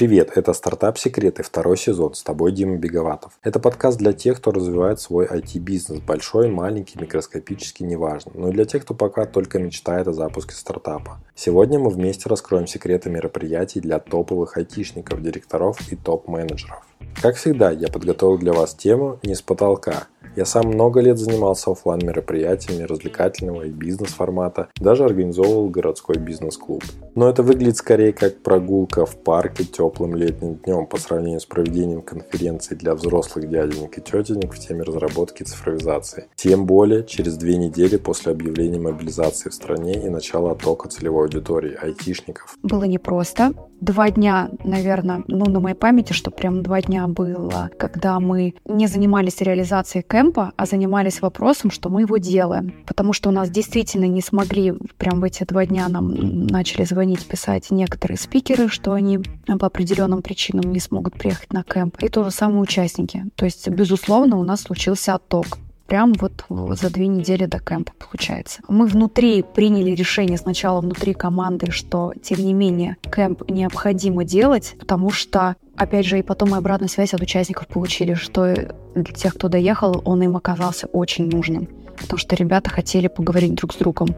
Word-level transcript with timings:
Привет, 0.00 0.30
это 0.34 0.54
«Стартап 0.54 0.96
Секреты», 0.96 1.42
второй 1.42 1.76
сезон, 1.76 2.14
с 2.14 2.22
тобой 2.22 2.52
Дима 2.52 2.78
Беговатов. 2.78 3.38
Это 3.42 3.60
подкаст 3.60 3.98
для 3.98 4.14
тех, 4.14 4.38
кто 4.38 4.50
развивает 4.50 4.98
свой 4.98 5.26
IT-бизнес, 5.26 6.00
большой, 6.00 6.48
маленький, 6.48 6.98
микроскопический, 6.98 7.84
неважно, 7.84 8.32
но 8.34 8.48
и 8.48 8.52
для 8.52 8.64
тех, 8.64 8.82
кто 8.82 8.94
пока 8.94 9.26
только 9.26 9.58
мечтает 9.58 10.08
о 10.08 10.14
запуске 10.14 10.54
стартапа. 10.54 11.20
Сегодня 11.34 11.78
мы 11.78 11.90
вместе 11.90 12.30
раскроем 12.30 12.66
секреты 12.66 13.10
мероприятий 13.10 13.80
для 13.80 13.98
топовых 13.98 14.56
айтишников, 14.56 15.20
директоров 15.20 15.78
и 15.92 15.96
топ-менеджеров. 15.96 16.82
Как 17.20 17.36
всегда, 17.36 17.70
я 17.70 17.88
подготовил 17.88 18.38
для 18.38 18.54
вас 18.54 18.72
тему 18.72 19.18
не 19.22 19.34
с 19.34 19.42
потолка– 19.42 20.08
я 20.36 20.44
сам 20.44 20.68
много 20.68 21.00
лет 21.00 21.18
занимался 21.18 21.70
офлайн 21.70 22.00
мероприятиями 22.04 22.84
развлекательного 22.84 23.62
и 23.62 23.70
бизнес-формата, 23.70 24.68
даже 24.76 25.04
организовывал 25.04 25.68
городской 25.68 26.16
бизнес-клуб. 26.16 26.84
Но 27.14 27.28
это 27.28 27.42
выглядит 27.42 27.76
скорее 27.76 28.12
как 28.12 28.42
прогулка 28.42 29.06
в 29.06 29.16
парке 29.16 29.64
теплым 29.64 30.14
летним 30.14 30.56
днем 30.56 30.86
по 30.86 30.98
сравнению 30.98 31.40
с 31.40 31.46
проведением 31.46 32.02
конференции 32.02 32.74
для 32.74 32.94
взрослых 32.94 33.48
дяденек 33.48 33.98
и 33.98 34.00
тетенек 34.00 34.54
в 34.54 34.58
теме 34.58 34.82
разработки 34.82 35.42
и 35.42 35.46
цифровизации. 35.46 36.28
Тем 36.36 36.66
более 36.66 37.04
через 37.04 37.36
две 37.36 37.56
недели 37.56 37.96
после 37.96 38.32
объявления 38.32 38.78
мобилизации 38.78 39.50
в 39.50 39.54
стране 39.54 39.94
и 39.94 40.08
начала 40.08 40.52
оттока 40.52 40.88
целевой 40.88 41.24
аудитории 41.24 41.76
айтишников. 41.80 42.56
Было 42.62 42.84
непросто. 42.84 43.52
Два 43.80 44.10
дня, 44.10 44.50
наверное, 44.62 45.24
ну 45.26 45.46
на 45.46 45.60
моей 45.60 45.74
памяти, 45.74 46.12
что 46.12 46.30
прям 46.30 46.62
два 46.62 46.82
дня 46.82 47.06
было, 47.08 47.70
когда 47.78 48.20
мы 48.20 48.54
не 48.66 48.86
занимались 48.86 49.40
реализацией 49.40 50.04
кемпа, 50.06 50.52
а 50.56 50.66
занимались 50.66 51.22
вопросом, 51.22 51.70
что 51.70 51.88
мы 51.88 52.02
его 52.02 52.18
делаем. 52.18 52.74
Потому 52.86 53.12
что 53.12 53.30
у 53.30 53.32
нас 53.32 53.48
действительно 53.50 54.04
не 54.04 54.20
смогли, 54.20 54.74
прям 54.98 55.20
в 55.20 55.24
эти 55.24 55.44
два 55.44 55.64
дня 55.64 55.88
нам 55.88 56.46
начали 56.46 56.84
звонить, 56.84 57.26
писать 57.26 57.70
некоторые 57.70 58.18
спикеры, 58.18 58.68
что 58.68 58.92
они 58.92 59.18
по 59.46 59.66
определенным 59.66 60.20
причинам 60.20 60.72
не 60.72 60.80
смогут 60.80 61.14
приехать 61.14 61.52
на 61.52 61.62
кемп. 61.62 61.96
И 62.02 62.08
то 62.08 62.24
же 62.24 62.30
самое 62.30 62.60
участники. 62.60 63.24
То 63.34 63.46
есть, 63.46 63.68
безусловно, 63.68 64.36
у 64.36 64.44
нас 64.44 64.62
случился 64.62 65.14
отток 65.14 65.58
прям 65.90 66.12
вот 66.14 66.44
за 66.78 66.88
две 66.88 67.08
недели 67.08 67.46
до 67.46 67.58
кемпа 67.58 67.92
получается. 67.98 68.62
Мы 68.68 68.86
внутри 68.86 69.42
приняли 69.42 69.90
решение 69.90 70.38
сначала 70.38 70.80
внутри 70.80 71.14
команды, 71.14 71.72
что 71.72 72.12
тем 72.22 72.38
не 72.38 72.54
менее 72.54 72.96
кемп 73.02 73.50
необходимо 73.50 74.24
делать, 74.24 74.76
потому 74.78 75.10
что 75.10 75.56
опять 75.76 76.06
же, 76.06 76.20
и 76.20 76.22
потом 76.22 76.50
мы 76.50 76.58
обратную 76.58 76.88
связь 76.88 77.12
от 77.12 77.20
участников 77.20 77.66
получили, 77.66 78.14
что 78.14 78.54
для 78.94 79.14
тех, 79.14 79.34
кто 79.34 79.48
доехал, 79.48 80.00
он 80.04 80.22
им 80.22 80.36
оказался 80.36 80.86
очень 80.86 81.28
нужным. 81.28 81.68
Потому 82.00 82.18
что 82.18 82.36
ребята 82.36 82.70
хотели 82.70 83.08
поговорить 83.08 83.56
друг 83.56 83.74
с 83.74 83.76
другом. 83.76 84.14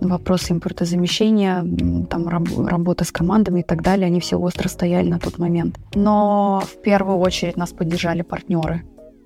Вопросы 0.00 0.52
импортозамещения, 0.52 1.66
там 2.08 2.28
раб- 2.28 2.68
работа 2.68 3.04
с 3.04 3.10
командами 3.10 3.60
и 3.60 3.64
так 3.64 3.82
далее, 3.82 4.06
они 4.06 4.20
все 4.20 4.38
остро 4.38 4.68
стояли 4.68 5.08
на 5.08 5.18
тот 5.18 5.38
момент. 5.38 5.80
Но 5.96 6.62
в 6.64 6.80
первую 6.80 7.18
очередь 7.18 7.56
нас 7.56 7.72
поддержали 7.72 8.22
партнеры 8.22 8.84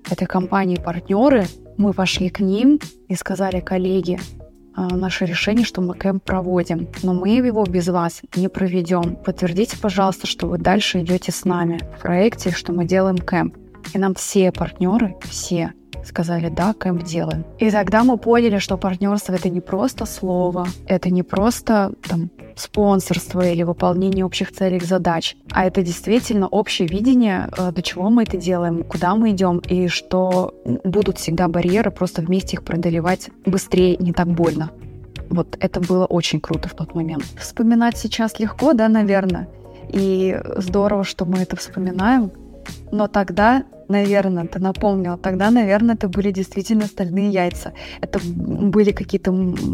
этой 0.09 0.27
компании-партнеры, 0.27 1.45
мы 1.77 1.93
пошли 1.93 2.29
к 2.29 2.39
ним 2.39 2.79
и 3.07 3.15
сказали, 3.15 3.59
коллеги, 3.59 4.19
а, 4.73 4.87
наше 4.95 5.25
решение, 5.25 5.65
что 5.65 5.81
мы 5.81 5.95
кэмп 5.95 6.23
проводим, 6.23 6.87
но 7.03 7.13
мы 7.13 7.29
его 7.29 7.63
без 7.65 7.87
вас 7.89 8.21
не 8.35 8.47
проведем. 8.47 9.15
Подтвердите, 9.17 9.77
пожалуйста, 9.77 10.27
что 10.27 10.47
вы 10.47 10.57
дальше 10.57 11.01
идете 11.01 11.31
с 11.31 11.43
нами 11.43 11.79
в 11.97 12.01
проекте, 12.01 12.51
что 12.51 12.71
мы 12.71 12.85
делаем 12.85 13.17
кэмп. 13.17 13.55
И 13.93 13.97
нам 13.97 14.15
все 14.15 14.51
партнеры, 14.51 15.15
все 15.23 15.73
сказали, 16.05 16.49
да, 16.49 16.73
кэмп 16.73 17.03
делаем. 17.03 17.45
И 17.59 17.69
тогда 17.71 18.03
мы 18.03 18.17
поняли, 18.17 18.57
что 18.57 18.77
партнерство 18.77 19.33
это 19.33 19.49
не 19.49 19.61
просто 19.61 20.05
слово, 20.05 20.67
это 20.87 21.09
не 21.09 21.23
просто 21.23 21.93
там 22.07 22.29
спонсорство 22.55 23.41
или 23.41 23.63
выполнение 23.63 24.25
общих 24.25 24.51
целей 24.51 24.79
задач, 24.79 25.35
а 25.51 25.65
это 25.65 25.81
действительно 25.81 26.47
общее 26.47 26.87
видение, 26.87 27.49
э, 27.57 27.71
до 27.71 27.81
чего 27.81 28.09
мы 28.09 28.23
это 28.23 28.37
делаем, 28.37 28.83
куда 28.83 29.15
мы 29.15 29.31
идем, 29.31 29.59
и 29.59 29.87
что 29.87 30.53
будут 30.83 31.17
всегда 31.17 31.47
барьеры, 31.47 31.91
просто 31.91 32.21
вместе 32.21 32.57
их 32.57 32.63
преодолевать 32.63 33.29
быстрее, 33.45 33.97
не 33.97 34.13
так 34.13 34.27
больно. 34.27 34.71
Вот 35.29 35.57
это 35.59 35.79
было 35.79 36.05
очень 36.05 36.41
круто 36.41 36.67
в 36.67 36.73
тот 36.73 36.93
момент. 36.93 37.23
Вспоминать 37.39 37.97
сейчас 37.97 38.37
легко, 38.39 38.73
да, 38.73 38.89
наверное. 38.89 39.47
И 39.89 40.37
здорово, 40.57 41.03
что 41.03 41.25
мы 41.25 41.39
это 41.39 41.55
вспоминаем. 41.55 42.31
Но 42.91 43.07
тогда 43.07 43.63
наверное, 43.91 44.47
ты 44.47 44.59
напомнил, 44.59 45.17
тогда, 45.17 45.51
наверное, 45.51 45.95
это 45.95 46.07
были 46.07 46.31
действительно 46.31 46.85
стальные 46.85 47.29
яйца. 47.29 47.73
Это 47.99 48.19
были 48.23 48.91
какие-то 48.91 49.31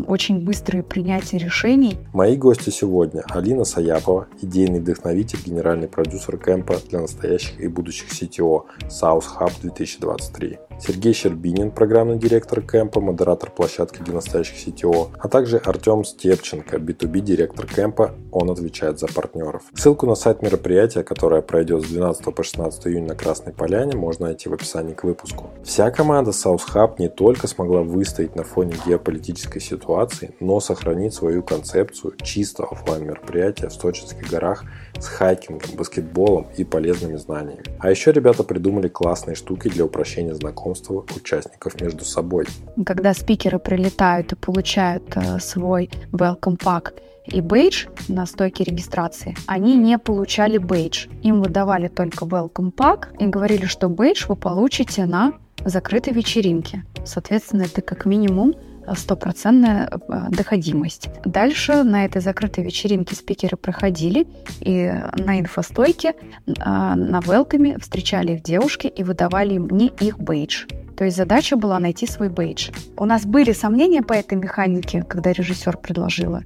очень 0.07 0.43
быстрые 0.43 0.83
принятия 0.83 1.37
решений. 1.37 1.97
Мои 2.13 2.35
гости 2.35 2.69
сегодня 2.69 3.23
Алина 3.29 3.63
Саяпова, 3.63 4.27
идейный 4.41 4.79
вдохновитель, 4.79 5.39
генеральный 5.45 5.87
продюсер 5.87 6.37
кемпа 6.37 6.75
для 6.89 7.01
настоящих 7.01 7.59
и 7.59 7.67
будущих 7.67 8.09
CTO 8.09 8.63
South 8.89 9.25
Hub 9.39 9.51
2023. 9.61 10.59
Сергей 10.79 11.13
Щербинин, 11.13 11.71
программный 11.71 12.19
директор 12.19 12.61
кемпа, 12.61 13.01
модератор 13.01 13.49
площадки 13.49 14.01
для 14.03 14.13
настоящих 14.13 14.67
CTO, 14.67 15.09
а 15.17 15.27
также 15.27 15.57
Артем 15.57 16.03
Степченко, 16.03 16.77
B2B 16.77 17.21
директор 17.21 17.65
кемпа, 17.65 18.11
он 18.31 18.51
отвечает 18.51 18.99
за 18.99 19.07
партнеров. 19.07 19.63
Ссылку 19.73 20.05
на 20.05 20.15
сайт 20.15 20.43
мероприятия, 20.43 21.03
которое 21.03 21.41
пройдет 21.41 21.83
с 21.83 21.89
12 21.89 22.23
по 22.35 22.43
16 22.43 22.87
июня 22.87 23.06
на 23.07 23.15
Красной 23.15 23.53
Поляне, 23.53 23.95
можно 23.95 24.27
найти 24.27 24.49
в 24.49 24.53
описании 24.53 24.93
к 24.93 25.03
выпуску. 25.03 25.49
Вся 25.63 25.89
команда 25.89 26.31
South 26.31 26.61
Hub 26.73 26.95
не 26.99 27.09
только 27.09 27.47
смогла 27.47 27.81
выстоять 27.81 28.35
на 28.35 28.43
фоне 28.43 28.75
геополитической 28.85 29.59
ситуации, 29.59 30.35
но 30.39 30.59
сохранить 30.59 31.13
свою 31.13 31.41
концепцию 31.41 32.13
чистого 32.21 32.69
офлайн 32.71 33.05
мероприятия 33.05 33.69
в 33.69 33.73
Сочинских 33.73 34.29
горах 34.29 34.63
с 34.99 35.07
хайкингом, 35.07 35.75
баскетболом 35.75 36.47
и 36.57 36.63
полезными 36.63 37.15
знаниями. 37.15 37.63
А 37.79 37.89
еще 37.89 38.11
ребята 38.11 38.43
придумали 38.43 38.87
классные 38.87 39.35
штуки 39.35 39.69
для 39.69 39.85
упрощения 39.85 40.33
знакомства 40.33 41.05
участников 41.15 41.79
между 41.81 42.05
собой. 42.05 42.45
Когда 42.85 43.13
спикеры 43.13 43.59
прилетают 43.59 44.33
и 44.33 44.35
получают 44.35 45.03
э, 45.15 45.39
свой 45.39 45.89
welcome 46.11 46.57
pack, 46.57 46.93
и 47.27 47.41
бейдж 47.41 47.87
на 48.07 48.25
стойке 48.25 48.63
регистрации, 48.63 49.35
они 49.45 49.75
не 49.75 49.97
получали 49.97 50.57
бейдж. 50.57 51.07
Им 51.23 51.41
выдавали 51.41 51.87
только 51.87 52.25
welcome 52.25 52.73
pack 52.73 53.17
и 53.19 53.27
говорили, 53.27 53.65
что 53.65 53.89
бейдж 53.89 54.25
вы 54.27 54.35
получите 54.35 55.05
на 55.05 55.33
закрытой 55.65 56.13
вечеринке. 56.13 56.85
Соответственно, 57.05 57.63
это 57.63 57.81
как 57.81 58.05
минимум 58.05 58.53
стопроцентная 58.95 59.89
э, 59.89 60.29
доходимость. 60.29 61.09
Дальше 61.25 61.83
на 61.83 62.05
этой 62.05 62.21
закрытой 62.21 62.63
вечеринке 62.63 63.15
спикеры 63.15 63.57
проходили 63.57 64.27
и 64.61 64.93
на 65.17 65.39
инфостойке, 65.39 66.13
э, 66.45 66.51
на 66.55 67.19
велками 67.25 67.77
встречали 67.81 68.33
их 68.33 68.43
девушки 68.43 68.87
и 68.87 69.03
выдавали 69.03 69.55
им 69.55 69.67
не 69.69 69.87
их 69.87 70.19
бейдж. 70.19 70.65
То 70.95 71.03
есть 71.03 71.17
задача 71.17 71.57
была 71.57 71.79
найти 71.79 72.07
свой 72.07 72.29
бейдж. 72.29 72.69
У 72.97 73.05
нас 73.05 73.25
были 73.25 73.51
сомнения 73.51 74.01
по 74.01 74.13
этой 74.13 74.37
механике, 74.37 75.03
когда 75.03 75.31
режиссер 75.31 75.77
предложила 75.77 76.43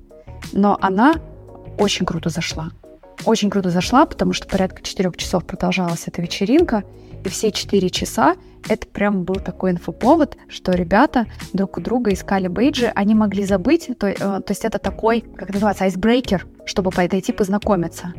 но 0.53 0.77
она 0.81 1.15
очень 1.77 2.05
круто 2.05 2.29
зашла. 2.29 2.71
Очень 3.25 3.49
круто 3.49 3.69
зашла, 3.69 4.05
потому 4.05 4.33
что 4.33 4.47
порядка 4.47 4.81
четырех 4.81 5.15
часов 5.17 5.45
продолжалась 5.45 6.03
эта 6.07 6.21
вечеринка, 6.21 6.83
и 7.23 7.29
все 7.29 7.51
четыре 7.51 7.89
часа 7.89 8.35
это 8.67 8.87
прям 8.87 9.23
был 9.23 9.35
такой 9.35 9.71
инфоповод, 9.71 10.37
что 10.47 10.71
ребята 10.73 11.25
друг 11.53 11.77
у 11.77 11.81
друга 11.81 12.13
искали 12.13 12.47
бейджи, 12.47 12.91
они 12.93 13.15
могли 13.15 13.45
забыть, 13.45 13.89
то, 13.97 14.07
э, 14.07 14.15
то 14.15 14.45
есть 14.49 14.65
это 14.65 14.79
такой, 14.79 15.21
как 15.21 15.53
называется, 15.53 15.85
айсбрейкер, 15.85 16.47
чтобы 16.65 16.91
подойти 16.91 17.31
познакомиться. 17.31 18.13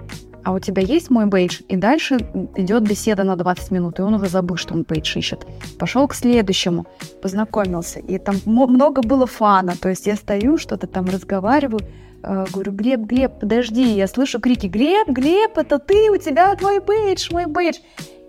А 0.45 0.53
у 0.53 0.59
тебя 0.59 0.83
есть 0.83 1.09
мой 1.09 1.27
бейдж? 1.27 1.61
И 1.69 1.77
дальше 1.77 2.17
идет 2.57 2.83
беседа 2.83 3.23
на 3.23 3.37
20 3.37 3.71
минут, 3.71 4.01
и 4.01 4.03
он 4.03 4.15
уже 4.15 4.29
забыл, 4.29 4.57
что 4.57 4.75
он 4.75 4.83
бейдж 4.83 5.17
ищет. 5.17 5.47
Пошел 5.79 6.09
к 6.09 6.15
следующему, 6.15 6.87
познакомился, 7.23 8.01
и 8.01 8.19
там 8.19 8.37
много 8.45 9.03
было 9.03 9.27
фана, 9.27 9.75
то 9.81 9.89
есть 9.89 10.07
я 10.07 10.17
стою, 10.17 10.59
что-то 10.59 10.89
там 10.89 11.07
разговариваю, 11.07 11.81
говорю, 12.23 12.73
Глеб, 12.73 13.01
Глеб, 13.01 13.41
подожди, 13.41 13.83
я 13.83 14.07
слышу 14.07 14.41
крики, 14.41 14.67
Глеб, 14.67 15.09
Глеб, 15.09 15.59
это 15.59 15.79
ты, 15.79 16.11
у 16.11 16.17
тебя 16.17 16.55
твой 16.57 16.81
бейдж, 16.81 17.29
мой 17.33 17.47
бейдж. 17.47 17.79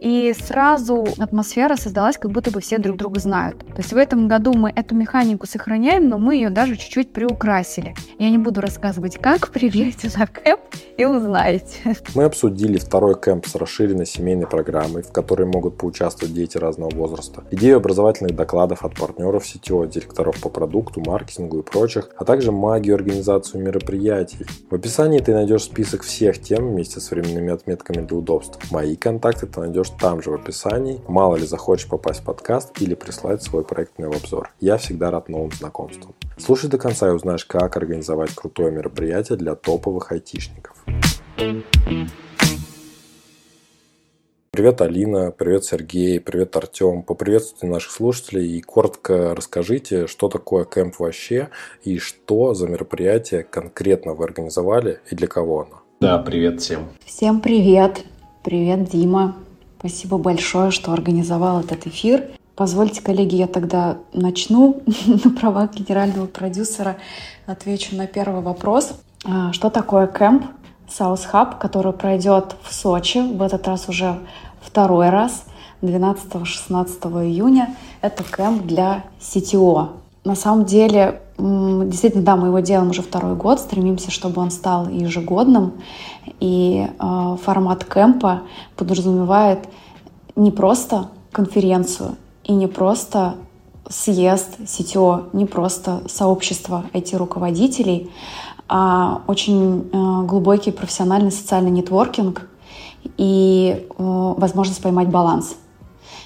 И 0.04 0.36
сразу 0.38 1.08
атмосфера 1.18 1.78
создалась, 1.78 2.18
как 2.18 2.30
будто 2.30 2.52
бы 2.52 2.60
все 2.60 2.78
друг 2.78 2.98
друга 2.98 3.22
знают. 3.22 3.60
То 3.60 3.78
есть 3.78 3.94
в 3.94 3.98
этом 3.98 4.28
году 4.28 4.52
мы 4.54 4.70
эту 4.70 4.96
механику 4.96 5.48
сохраняем, 5.48 6.10
но 6.10 6.18
мы 6.18 6.36
ее 6.36 6.50
даже 6.50 6.76
чуть-чуть 6.76 7.14
приукрасили. 7.14 7.96
Я 8.20 8.30
не 8.30 8.38
буду 8.38 8.60
рассказывать, 8.60 9.18
как, 9.18 9.50
приезжайте 9.50 10.12
на 10.18 10.28
кэмп 10.28 10.60
и 10.98 11.06
узнаете. 11.06 11.96
Мы 12.16 12.26
обсудили 12.26 12.78
второй 12.78 13.16
кэмп 13.16 13.48
с 13.48 13.56
расширенной 13.56 14.06
семейной 14.06 14.46
программой, 14.46 15.04
в 15.04 15.14
которой 15.14 15.48
могут 15.48 15.78
поучаствовать 15.78 16.34
дети 16.34 16.58
разного 16.58 16.94
возраста, 16.94 17.46
идею 17.52 17.78
образовательных 17.78 18.36
докладов 18.36 18.84
от 18.84 18.96
партнеров 18.96 19.48
сетевого, 19.48 19.88
директоров 19.88 20.42
по 20.42 20.50
продукту, 20.50 21.02
маркетингу 21.06 21.60
и 21.60 21.64
прочих, 21.64 22.10
а 22.18 22.26
также 22.26 22.52
магию 22.52 22.96
организацию 22.96 23.64
мероприятий. 23.64 24.46
В 24.70 24.76
описании 24.76 25.20
ты 25.20 25.34
найдешь 25.34 25.64
список 25.64 26.02
всех 26.02 26.42
тем 26.42 26.72
вместе 26.72 27.00
с 27.00 27.10
временными 27.10 27.54
отметками 27.54 28.06
для 28.06 28.18
удобства. 28.18 28.62
Мои 28.70 28.98
контакты 28.98 29.48
ты 29.48 29.62
найдешь 29.62 29.93
там 30.00 30.22
же 30.22 30.30
в 30.30 30.34
описании. 30.34 31.02
Мало 31.08 31.36
ли 31.36 31.46
захочешь 31.46 31.88
попасть 31.88 32.22
в 32.22 32.24
подкаст 32.24 32.82
или 32.82 32.96
прислать 32.96 33.44
свой 33.44 33.64
проектный 33.64 34.08
обзор. 34.08 34.52
Я 34.60 34.78
всегда 34.78 35.12
рад 35.12 35.30
новым 35.30 35.52
знакомствам. 35.52 36.14
Слушай 36.38 36.70
до 36.70 36.78
конца 36.78 37.08
и 37.08 37.12
узнаешь, 37.12 37.46
как 37.46 37.78
организовать 37.78 38.34
крутое 38.36 38.72
мероприятие 38.72 39.38
для 39.38 39.56
топовых 39.56 40.12
айтишников. 40.12 40.84
Привет, 44.52 44.82
Алина, 44.82 45.32
привет, 45.32 45.66
Сергей, 45.66 46.20
привет, 46.20 46.56
Артем. 46.56 47.02
Поприветствуйте 47.02 47.66
наших 47.66 47.92
слушателей 47.92 48.56
и 48.56 48.62
коротко 48.62 49.34
расскажите, 49.34 50.06
что 50.06 50.30
такое 50.30 50.64
кемп 50.64 51.00
вообще 51.00 51.50
и 51.84 51.98
что 51.98 52.54
за 52.54 52.68
мероприятие 52.68 53.44
конкретно 53.44 54.14
вы 54.14 54.26
организовали 54.26 55.00
и 55.10 55.16
для 55.16 55.28
кого 55.28 55.62
оно. 55.62 55.82
Да, 56.02 56.20
привет 56.20 56.62
всем. 56.62 56.90
Всем 57.04 57.42
привет. 57.42 58.04
Привет, 58.44 58.90
Дима. 58.90 59.43
Спасибо 59.86 60.18
большое, 60.18 60.72
что 60.72 60.94
организовал 60.94 61.60
этот 61.60 61.88
эфир. 61.88 62.30
Позвольте, 62.56 63.02
коллеги, 63.02 63.36
я 63.36 63.48
тогда 63.48 63.98
начну 64.14 64.82
на 65.06 65.30
правах 65.30 65.74
генерального 65.74 66.26
продюсера. 66.26 66.96
Отвечу 67.48 67.94
на 67.98 68.08
первый 68.08 68.42
вопрос. 68.42 68.94
А, 69.26 69.52
что 69.52 69.70
такое 69.70 70.08
кемп? 70.08 70.46
South 70.88 71.28
Hub, 71.34 71.60
который 71.60 71.92
пройдет 71.92 72.56
в 72.64 72.74
Сочи, 72.74 73.18
в 73.18 73.42
этот 73.42 73.68
раз 73.68 73.90
уже 73.90 74.20
второй 74.62 75.10
раз, 75.10 75.44
12-16 75.82 77.26
июня. 77.26 77.76
Это 78.00 78.24
кемп 78.24 78.66
для 78.66 79.04
CTO. 79.20 79.90
На 80.24 80.36
самом 80.36 80.64
деле, 80.64 81.22
действительно, 81.38 82.24
да, 82.24 82.36
мы 82.38 82.48
его 82.48 82.60
делаем 82.60 82.92
уже 82.92 83.02
второй 83.02 83.36
год, 83.36 83.60
стремимся, 83.60 84.10
чтобы 84.10 84.42
он 84.42 84.52
стал 84.52 84.88
ежегодным. 84.88 85.74
И 86.40 86.88
э, 86.88 87.38
формат 87.44 87.84
кемпа 87.84 88.44
подразумевает 88.78 89.68
не 90.36 90.52
просто 90.52 91.10
конференцию 91.32 92.16
и 92.46 92.54
не 92.54 92.68
просто 92.68 93.36
съезд 93.90 94.60
CTO, 94.62 95.30
не 95.34 95.46
просто 95.46 96.04
сообщество 96.08 96.86
IT-руководителей, 96.94 98.10
а 98.70 99.24
очень 99.28 99.90
э, 99.92 100.26
глубокий 100.26 100.72
профессиональный 100.72 101.32
социальный 101.32 101.72
нетворкинг 101.72 102.48
и 103.18 103.86
э, 103.90 104.34
возможность 104.38 104.82
поймать 104.82 105.10
баланс. 105.10 105.58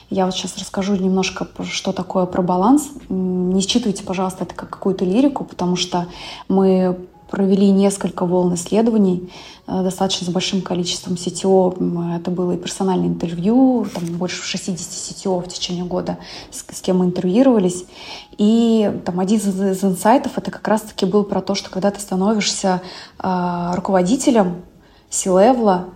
Я 0.10 0.26
вот 0.26 0.34
сейчас 0.34 0.58
расскажу 0.58 0.96
немножко, 0.96 1.48
что 1.64 1.92
такое 1.92 2.26
про 2.26 2.42
баланс. 2.42 2.90
Не 3.10 3.62
считывайте, 3.62 4.04
пожалуйста, 4.04 4.46
это 4.46 4.56
как 4.56 4.70
какую-то 4.70 5.04
лирику, 5.04 5.44
потому 5.44 5.76
что 5.76 6.08
мы 6.48 6.98
провели 7.30 7.72
несколько 7.72 8.26
волн 8.26 8.56
исследований, 8.56 9.30
э, 9.68 9.84
достаточно 9.84 10.26
с 10.26 10.30
большим 10.30 10.62
количеством 10.62 11.16
CTO. 11.16 12.16
Это 12.16 12.32
было 12.32 12.54
и 12.54 12.58
персональное 12.58 13.08
интервью, 13.08 13.86
там 13.94 14.06
больше 14.18 14.42
60 14.44 14.80
CTO 14.80 15.42
в 15.42 15.48
течение 15.50 15.84
года, 15.84 16.18
с, 16.52 16.64
с 16.74 16.82
кем 16.82 17.00
мы 17.00 17.06
интервьюировались. 17.06 17.86
И 18.38 19.02
там 19.06 19.20
один 19.20 19.40
из, 19.40 19.48
из 19.48 19.84
инсайтов 19.84 20.38
это 20.38 20.52
как 20.52 20.66
раз-таки 20.68 21.06
был 21.06 21.24
про 21.24 21.42
то, 21.42 21.54
что 21.54 21.70
когда 21.70 21.92
ты 21.92 22.00
становишься 22.00 22.82
э, 23.20 23.72
руководителем 23.76 24.62
C-level 25.10 25.72
а, 25.72 25.90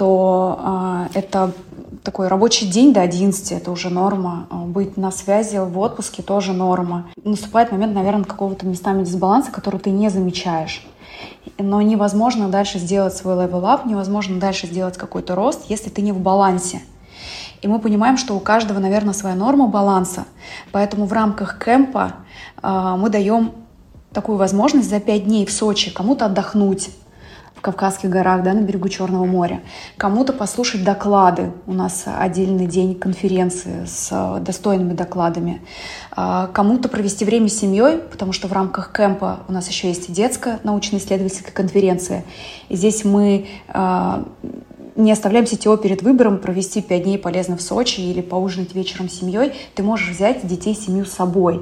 то 0.00 1.08
э, 1.12 1.18
это 1.18 1.52
такой 2.02 2.28
рабочий 2.28 2.66
день 2.66 2.94
до 2.94 3.02
11, 3.02 3.52
это 3.52 3.70
уже 3.70 3.90
норма. 3.90 4.46
А, 4.48 4.56
быть 4.64 4.96
на 4.96 5.10
связи 5.10 5.58
в 5.58 5.78
отпуске 5.78 6.22
тоже 6.22 6.54
норма. 6.54 7.10
Наступает 7.22 7.70
момент, 7.70 7.94
наверное, 7.94 8.24
какого-то 8.24 8.64
местами 8.64 9.04
дисбаланса, 9.04 9.52
который 9.52 9.78
ты 9.78 9.90
не 9.90 10.08
замечаешь. 10.08 10.86
Но 11.58 11.82
невозможно 11.82 12.48
дальше 12.48 12.78
сделать 12.78 13.14
свой 13.14 13.34
level 13.44 13.69
up, 13.69 13.84
невозможно 13.84 14.40
дальше 14.40 14.68
сделать 14.68 14.96
какой-то 14.96 15.34
рост, 15.34 15.66
если 15.68 15.90
ты 15.90 16.00
не 16.00 16.12
в 16.12 16.18
балансе. 16.18 16.80
И 17.60 17.68
мы 17.68 17.78
понимаем, 17.78 18.16
что 18.16 18.34
у 18.34 18.40
каждого, 18.40 18.78
наверное, 18.78 19.12
своя 19.12 19.34
норма 19.34 19.66
баланса. 19.66 20.24
Поэтому 20.72 21.04
в 21.04 21.12
рамках 21.12 21.62
кемпа 21.62 22.14
э, 22.62 22.94
мы 22.96 23.10
даем 23.10 23.52
такую 24.14 24.38
возможность 24.38 24.88
за 24.88 24.98
пять 24.98 25.24
дней 25.24 25.44
в 25.44 25.52
Сочи 25.52 25.92
кому-то 25.92 26.24
отдохнуть, 26.24 26.88
в 27.60 27.62
Кавказских 27.62 28.08
горах, 28.08 28.42
да, 28.42 28.54
на 28.54 28.60
берегу 28.60 28.88
Черного 28.88 29.26
моря. 29.26 29.60
Кому-то 29.98 30.32
послушать 30.32 30.82
доклады. 30.82 31.52
У 31.66 31.74
нас 31.74 32.04
отдельный 32.06 32.64
день 32.64 32.94
конференции 32.94 33.84
с 33.84 34.40
достойными 34.40 34.94
докладами. 34.94 35.60
А, 36.12 36.46
кому-то 36.54 36.88
провести 36.88 37.26
время 37.26 37.50
с 37.50 37.58
семьей, 37.58 37.98
потому 37.98 38.32
что 38.32 38.48
в 38.48 38.54
рамках 38.54 38.94
кемпа 38.94 39.40
у 39.46 39.52
нас 39.52 39.68
еще 39.68 39.88
есть 39.88 40.10
детская 40.10 40.58
научно-исследовательская 40.64 41.52
конференция. 41.52 42.24
И 42.70 42.76
здесь 42.76 43.04
мы 43.04 43.46
а, 43.68 44.24
не 44.96 45.12
оставляем 45.12 45.46
СТО 45.46 45.76
перед 45.76 46.00
выбором 46.00 46.38
провести 46.38 46.80
пять 46.80 47.02
дней 47.02 47.18
полезно 47.18 47.58
в 47.58 47.62
Сочи 47.62 48.00
или 48.00 48.22
поужинать 48.22 48.74
вечером 48.74 49.10
с 49.10 49.20
семьей. 49.20 49.52
Ты 49.74 49.82
можешь 49.82 50.08
взять 50.08 50.46
детей, 50.46 50.74
семью 50.74 51.04
с 51.04 51.12
собой 51.12 51.60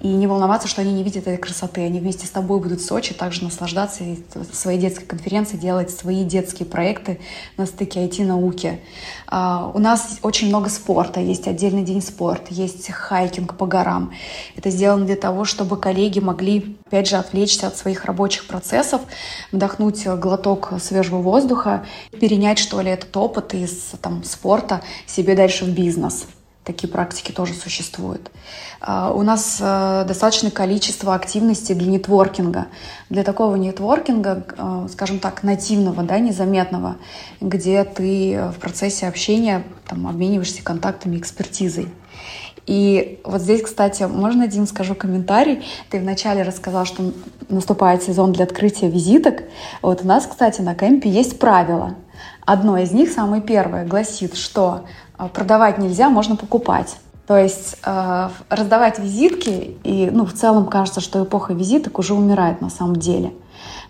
и 0.00 0.08
не 0.08 0.26
волноваться, 0.26 0.68
что 0.68 0.82
они 0.82 0.92
не 0.92 1.02
видят 1.02 1.26
этой 1.26 1.36
красоты. 1.36 1.82
Они 1.82 2.00
вместе 2.00 2.26
с 2.26 2.30
тобой 2.30 2.60
будут 2.60 2.80
в 2.80 2.84
Сочи 2.84 3.14
также 3.14 3.44
наслаждаться 3.44 4.04
и 4.04 4.18
своей 4.52 4.78
детской 4.78 5.04
конференции, 5.04 5.56
делать 5.56 5.90
свои 5.90 6.24
детские 6.24 6.66
проекты 6.66 7.20
на 7.56 7.66
стыке 7.66 8.06
IT-науки. 8.06 8.80
Uh, 9.28 9.72
у 9.74 9.78
нас 9.78 10.18
очень 10.22 10.48
много 10.48 10.68
спорта, 10.68 11.20
есть 11.20 11.48
отдельный 11.48 11.82
день 11.82 12.00
спорта, 12.00 12.54
есть 12.54 12.90
хайкинг 12.90 13.56
по 13.56 13.66
горам. 13.66 14.12
Это 14.56 14.70
сделано 14.70 15.04
для 15.04 15.16
того, 15.16 15.44
чтобы 15.44 15.76
коллеги 15.76 16.20
могли, 16.20 16.76
опять 16.86 17.08
же, 17.08 17.16
отвлечься 17.16 17.66
от 17.66 17.76
своих 17.76 18.04
рабочих 18.04 18.46
процессов, 18.46 19.00
вдохнуть 19.52 20.06
глоток 20.06 20.72
свежего 20.80 21.18
воздуха, 21.18 21.84
перенять, 22.20 22.58
что 22.58 22.80
ли, 22.80 22.90
этот 22.90 23.16
опыт 23.16 23.54
из 23.54 23.92
там, 24.00 24.22
спорта 24.24 24.82
себе 25.06 25.34
дальше 25.34 25.64
в 25.64 25.70
бизнес. 25.70 26.26
Такие 26.66 26.88
практики 26.88 27.30
тоже 27.30 27.54
существуют. 27.54 28.28
А, 28.80 29.12
у 29.12 29.22
нас 29.22 29.58
э, 29.60 30.04
достаточное 30.08 30.50
количество 30.50 31.14
активностей 31.14 31.76
для 31.76 31.86
нетворкинга. 31.86 32.66
Для 33.08 33.22
такого 33.22 33.54
нетворкинга, 33.54 34.44
э, 34.58 34.88
скажем 34.90 35.20
так, 35.20 35.44
нативного, 35.44 36.02
да, 36.02 36.18
незаметного, 36.18 36.96
где 37.40 37.84
ты 37.84 38.50
в 38.52 38.58
процессе 38.58 39.06
общения 39.06 39.62
там, 39.86 40.08
обмениваешься 40.08 40.60
контактами, 40.64 41.18
экспертизой. 41.18 41.88
И 42.66 43.20
вот 43.22 43.42
здесь, 43.42 43.62
кстати, 43.62 44.02
можно 44.02 44.42
один 44.42 44.66
скажу 44.66 44.96
комментарий. 44.96 45.64
Ты 45.88 46.00
вначале 46.00 46.42
рассказал, 46.42 46.84
что 46.84 47.12
наступает 47.48 48.02
сезон 48.02 48.32
для 48.32 48.44
открытия 48.44 48.90
визиток. 48.90 49.44
Вот 49.82 50.02
у 50.02 50.06
нас, 50.08 50.26
кстати, 50.26 50.62
на 50.62 50.74
кемпе 50.74 51.08
есть 51.08 51.38
правила. 51.38 51.94
Одно 52.44 52.78
из 52.78 52.92
них, 52.92 53.10
самое 53.10 53.42
первое, 53.42 53.84
гласит, 53.84 54.36
что 54.36 54.84
продавать 55.32 55.78
нельзя, 55.78 56.08
можно 56.08 56.36
покупать. 56.36 56.96
То 57.26 57.36
есть 57.36 57.76
э, 57.84 58.28
раздавать 58.48 58.98
визитки, 58.98 59.76
и 59.82 60.10
ну, 60.12 60.24
в 60.24 60.32
целом 60.32 60.66
кажется, 60.66 61.00
что 61.00 61.24
эпоха 61.24 61.54
визиток 61.54 61.98
уже 61.98 62.14
умирает 62.14 62.60
на 62.60 62.70
самом 62.70 62.96
деле. 62.96 63.32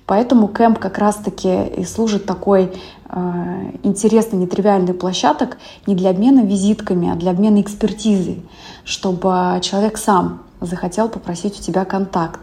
Поэтому 0.06 0.48
кемп 0.48 0.78
как 0.78 0.98
раз-таки 0.98 1.66
и 1.76 1.84
служит 1.84 2.24
такой 2.26 2.72
э, 3.08 3.70
интересной, 3.82 4.38
нетривиальной 4.38 4.94
площадок 4.94 5.58
не 5.86 5.94
для 5.94 6.10
обмена 6.10 6.40
визитками, 6.40 7.10
а 7.10 7.16
для 7.16 7.32
обмена 7.32 7.60
экспертизой, 7.60 8.42
чтобы 8.84 9.60
человек 9.62 9.98
сам 9.98 10.42
захотел 10.60 11.08
попросить 11.08 11.58
у 11.58 11.62
тебя 11.62 11.84
контакт. 11.84 12.40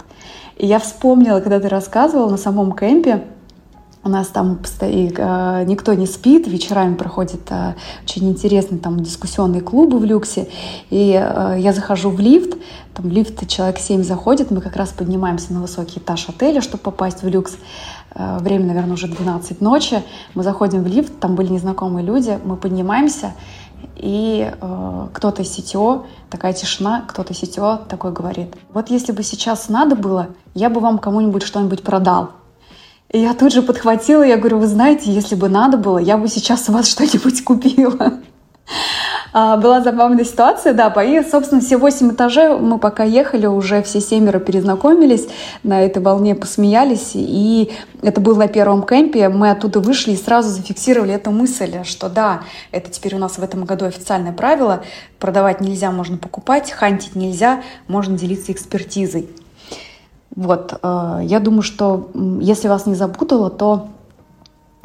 И 0.58 0.68
я 0.68 0.78
вспомнила, 0.78 1.40
когда 1.40 1.60
ты 1.60 1.70
рассказывал 1.70 2.30
на 2.30 2.38
самом 2.38 2.74
кемпе, 2.74 3.24
у 4.04 4.10
нас 4.10 4.28
там 4.28 4.60
э, 4.82 5.64
никто 5.66 5.94
не 5.94 6.06
спит, 6.08 6.48
вечерами 6.48 6.96
проходят 6.96 7.42
э, 7.50 7.74
очень 8.04 8.30
интересные 8.30 8.80
там 8.80 9.00
дискуссионные 9.00 9.62
клубы 9.62 9.98
в 10.00 10.06
люксе. 10.06 10.50
И 10.90 11.12
э, 11.12 11.56
я 11.60 11.74
захожу 11.74 12.10
в 12.10 12.20
лифт, 12.20 12.58
там 12.94 13.10
лифт 13.10 13.48
человек 13.48 13.80
7 13.80 14.04
заходит, 14.04 14.52
мы 14.52 14.62
как 14.62 14.76
раз 14.76 14.90
поднимаемся 14.90 15.54
на 15.54 15.62
высокий 15.62 16.00
этаж 16.00 16.28
отеля, 16.28 16.62
чтобы 16.62 16.84
попасть 16.84 17.24
в 17.24 17.28
люкс. 17.28 17.56
Время, 18.16 18.68
наверное, 18.68 18.94
уже 18.94 19.08
12 19.08 19.60
ночи. 19.60 20.04
Мы 20.36 20.44
заходим 20.44 20.84
в 20.84 20.88
лифт, 20.88 21.20
там 21.20 21.34
были 21.34 21.48
незнакомые 21.48 22.06
люди, 22.06 22.38
мы 22.44 22.58
поднимаемся, 22.58 23.34
и 23.96 24.52
э, 24.52 25.08
кто-то 25.14 25.42
из 25.42 25.50
сетео, 25.50 26.06
такая 26.30 26.54
тишина, 26.54 27.06
кто-то 27.08 27.34
из 27.34 27.40
сетео 27.40 27.80
такой 27.88 28.12
говорит, 28.12 28.54
вот 28.74 28.90
если 28.90 29.12
бы 29.12 29.24
сейчас 29.24 29.70
надо 29.70 29.96
было, 29.96 30.30
я 30.54 30.70
бы 30.70 30.80
вам 30.80 31.00
кому-нибудь 31.00 31.44
что-нибудь 31.44 31.84
продал. 31.84 32.32
И 33.14 33.20
я 33.20 33.36
тут 33.36 33.54
же 33.54 33.62
подхватила, 33.62 34.24
я 34.24 34.38
говорю, 34.38 34.58
вы 34.58 34.66
знаете, 34.66 35.12
если 35.12 35.36
бы 35.36 35.48
надо 35.48 35.78
было, 35.78 36.00
я 36.00 36.18
бы 36.18 36.28
сейчас 36.28 36.68
у 36.68 36.72
вас 36.72 36.88
что-нибудь 36.90 37.44
купила. 37.44 38.14
А, 39.34 39.58
была 39.58 39.82
забавная 39.82 40.26
ситуация, 40.26 40.74
да, 40.74 40.90
и, 41.04 41.24
собственно, 41.24 41.62
все 41.62 41.78
восемь 41.78 42.12
этажей 42.12 42.58
мы 42.58 42.80
пока 42.80 43.04
ехали, 43.04 43.46
уже 43.46 43.84
все 43.84 44.00
семеро 44.00 44.40
перезнакомились, 44.40 45.28
на 45.64 45.82
этой 45.84 46.02
волне 46.02 46.34
посмеялись, 46.34 47.12
и 47.14 47.72
это 48.02 48.20
было 48.20 48.38
на 48.38 48.48
первом 48.48 48.84
кемпе, 48.84 49.30
мы 49.30 49.52
оттуда 49.52 49.80
вышли 49.80 50.14
и 50.14 50.18
сразу 50.18 50.50
зафиксировали 50.50 51.14
эту 51.14 51.30
мысль, 51.30 51.84
что 51.84 52.10
да, 52.10 52.42
это 52.72 52.90
теперь 52.90 53.16
у 53.16 53.20
нас 53.20 53.38
в 53.38 53.44
этом 53.44 53.66
году 53.66 53.86
официальное 53.86 54.34
правило, 54.34 54.84
продавать 55.20 55.62
нельзя, 55.62 55.92
можно 55.92 56.18
покупать, 56.18 56.72
хантить 56.72 57.16
нельзя, 57.16 57.62
можно 57.88 58.18
делиться 58.18 58.52
экспертизой. 58.52 59.30
Вот, 60.36 60.80
э, 60.82 61.20
я 61.24 61.40
думаю, 61.40 61.62
что 61.62 62.10
если 62.40 62.68
вас 62.68 62.86
не 62.86 62.96
запутало, 62.96 63.50
то 63.50 63.88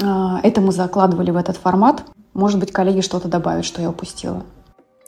э, 0.01 0.05
это 0.43 0.61
мы 0.61 0.73
закладывали 0.73 1.31
в 1.31 1.37
этот 1.37 1.57
формат. 1.57 2.05
Может 2.35 2.61
быть, 2.61 2.73
коллеги 2.73 3.01
что-то 3.01 3.29
добавят, 3.29 3.65
что 3.65 3.81
я 3.81 3.91
упустила. 3.91 4.43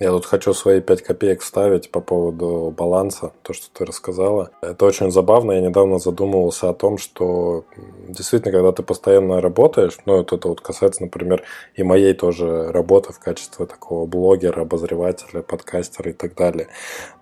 Я 0.01 0.13
тут 0.13 0.25
хочу 0.25 0.55
свои 0.55 0.81
5 0.81 1.03
копеек 1.03 1.43
вставить 1.43 1.91
по 1.91 2.01
поводу 2.01 2.75
баланса, 2.75 3.33
то, 3.43 3.53
что 3.53 3.67
ты 3.71 3.85
рассказала. 3.85 4.51
Это 4.63 4.87
очень 4.87 5.11
забавно. 5.11 5.53
Я 5.53 5.61
недавно 5.61 5.99
задумывался 5.99 6.71
о 6.71 6.73
том, 6.75 6.97
что 6.97 7.67
действительно, 8.09 8.51
когда 8.51 8.73
ты 8.73 8.83
постоянно 8.83 9.43
работаешь, 9.43 9.99
ну, 10.07 10.19
это, 10.19 10.37
это 10.37 10.49
вот 10.49 10.63
касается, 10.63 11.03
например, 11.03 11.43
и 11.75 11.83
моей 11.83 12.15
тоже 12.15 12.73
работы 12.73 13.13
в 13.13 13.19
качестве 13.19 13.67
такого 13.67 14.07
блогера, 14.07 14.63
обозревателя, 14.63 15.43
подкастера 15.43 16.13
и 16.13 16.15
так 16.15 16.35
далее, 16.35 16.69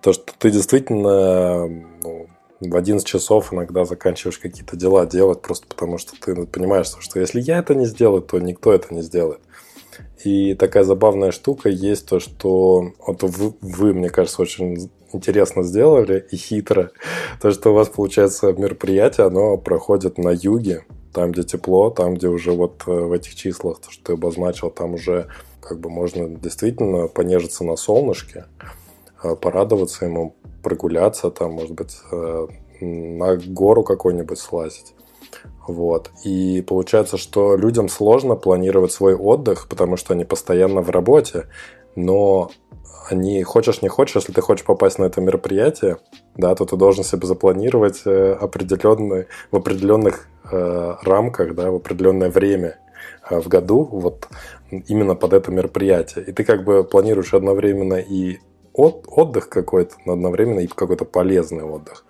то, 0.01 0.13
что 0.13 0.31
ты 0.37 0.49
действительно 0.49 1.67
ну, 2.01 2.29
в 2.59 2.75
11 2.75 3.07
часов 3.07 3.53
иногда 3.53 3.85
заканчиваешь 3.85 4.37
какие-то 4.37 4.75
дела 4.75 5.05
делать, 5.05 5.41
просто 5.41 5.67
потому 5.67 5.97
что 5.97 6.13
ты 6.19 6.45
понимаешь, 6.45 6.87
что 6.99 7.19
если 7.19 7.39
я 7.39 7.59
это 7.59 7.75
не 7.75 7.85
сделаю, 7.85 8.21
то 8.21 8.39
никто 8.39 8.73
это 8.73 8.93
не 8.93 9.01
сделает. 9.01 9.39
И 10.23 10.53
такая 10.55 10.83
забавная 10.83 11.31
штука 11.31 11.69
есть 11.69 12.05
то, 12.07 12.19
что 12.19 12.91
вот 13.05 13.23
вы, 13.23 13.53
вы, 13.61 13.93
мне 13.93 14.09
кажется, 14.09 14.41
очень 14.41 14.89
интересно 15.13 15.63
сделали 15.63 16.25
и 16.31 16.35
хитро. 16.35 16.91
То, 17.41 17.51
что 17.51 17.71
у 17.71 17.73
вас 17.73 17.89
получается 17.89 18.53
мероприятие, 18.53 19.27
оно 19.27 19.57
проходит 19.57 20.17
на 20.17 20.29
юге, 20.29 20.85
там, 21.13 21.31
где 21.31 21.43
тепло, 21.43 21.89
там, 21.89 22.15
где 22.15 22.27
уже 22.27 22.51
вот 22.51 22.83
э, 22.85 22.91
в 22.91 23.11
этих 23.11 23.35
числах, 23.35 23.79
то, 23.79 23.91
что 23.91 24.03
ты 24.03 24.13
обозначил, 24.13 24.69
там 24.69 24.93
уже 24.93 25.27
как 25.61 25.79
бы 25.79 25.89
можно 25.89 26.29
действительно 26.29 27.07
понежиться 27.07 27.63
на 27.63 27.75
солнышке, 27.75 28.45
э, 29.23 29.35
порадоваться 29.35 30.05
ему, 30.05 30.35
прогуляться, 30.61 31.29
там, 31.31 31.53
может 31.53 31.73
быть, 31.73 31.97
э, 32.11 32.47
на 32.81 33.37
гору 33.37 33.83
какой-нибудь 33.83 34.39
слазить. 34.39 34.93
Вот. 35.67 36.11
И 36.23 36.61
получается, 36.61 37.17
что 37.17 37.55
людям 37.55 37.89
сложно 37.89 38.35
планировать 38.35 38.91
свой 38.91 39.15
отдых, 39.15 39.67
потому 39.67 39.97
что 39.97 40.13
они 40.13 40.25
постоянно 40.25 40.81
в 40.81 40.89
работе, 40.89 41.45
но 41.95 42.49
они, 43.09 43.43
хочешь 43.43 43.81
не 43.81 43.89
хочешь, 43.89 44.15
если 44.15 44.33
ты 44.33 44.41
хочешь 44.41 44.65
попасть 44.65 44.99
на 44.99 45.05
это 45.05 45.21
мероприятие, 45.21 45.97
да, 46.35 46.55
то 46.55 46.65
ты 46.65 46.75
должен 46.75 47.03
себе 47.03 47.27
запланировать 47.27 48.01
э, 48.05 48.33
определенные, 48.33 49.27
в 49.51 49.55
определенных 49.55 50.27
э, 50.51 50.95
рамках, 51.01 51.55
да, 51.55 51.71
в 51.71 51.75
определенное 51.75 52.29
время 52.29 52.77
в 53.29 53.47
году, 53.47 53.83
вот 53.83 54.27
именно 54.71 55.15
под 55.15 55.33
это 55.33 55.51
мероприятие. 55.51 56.25
И 56.25 56.31
ты 56.31 56.43
как 56.43 56.63
бы 56.63 56.83
планируешь 56.83 57.33
одновременно 57.33 57.95
и 57.95 58.39
от, 58.79 59.05
отдых 59.07 59.49
какой-то, 59.49 59.95
одновременно 60.05 60.59
и 60.59 60.67
какой-то 60.67 61.05
полезный 61.05 61.63
отдых. 61.63 62.05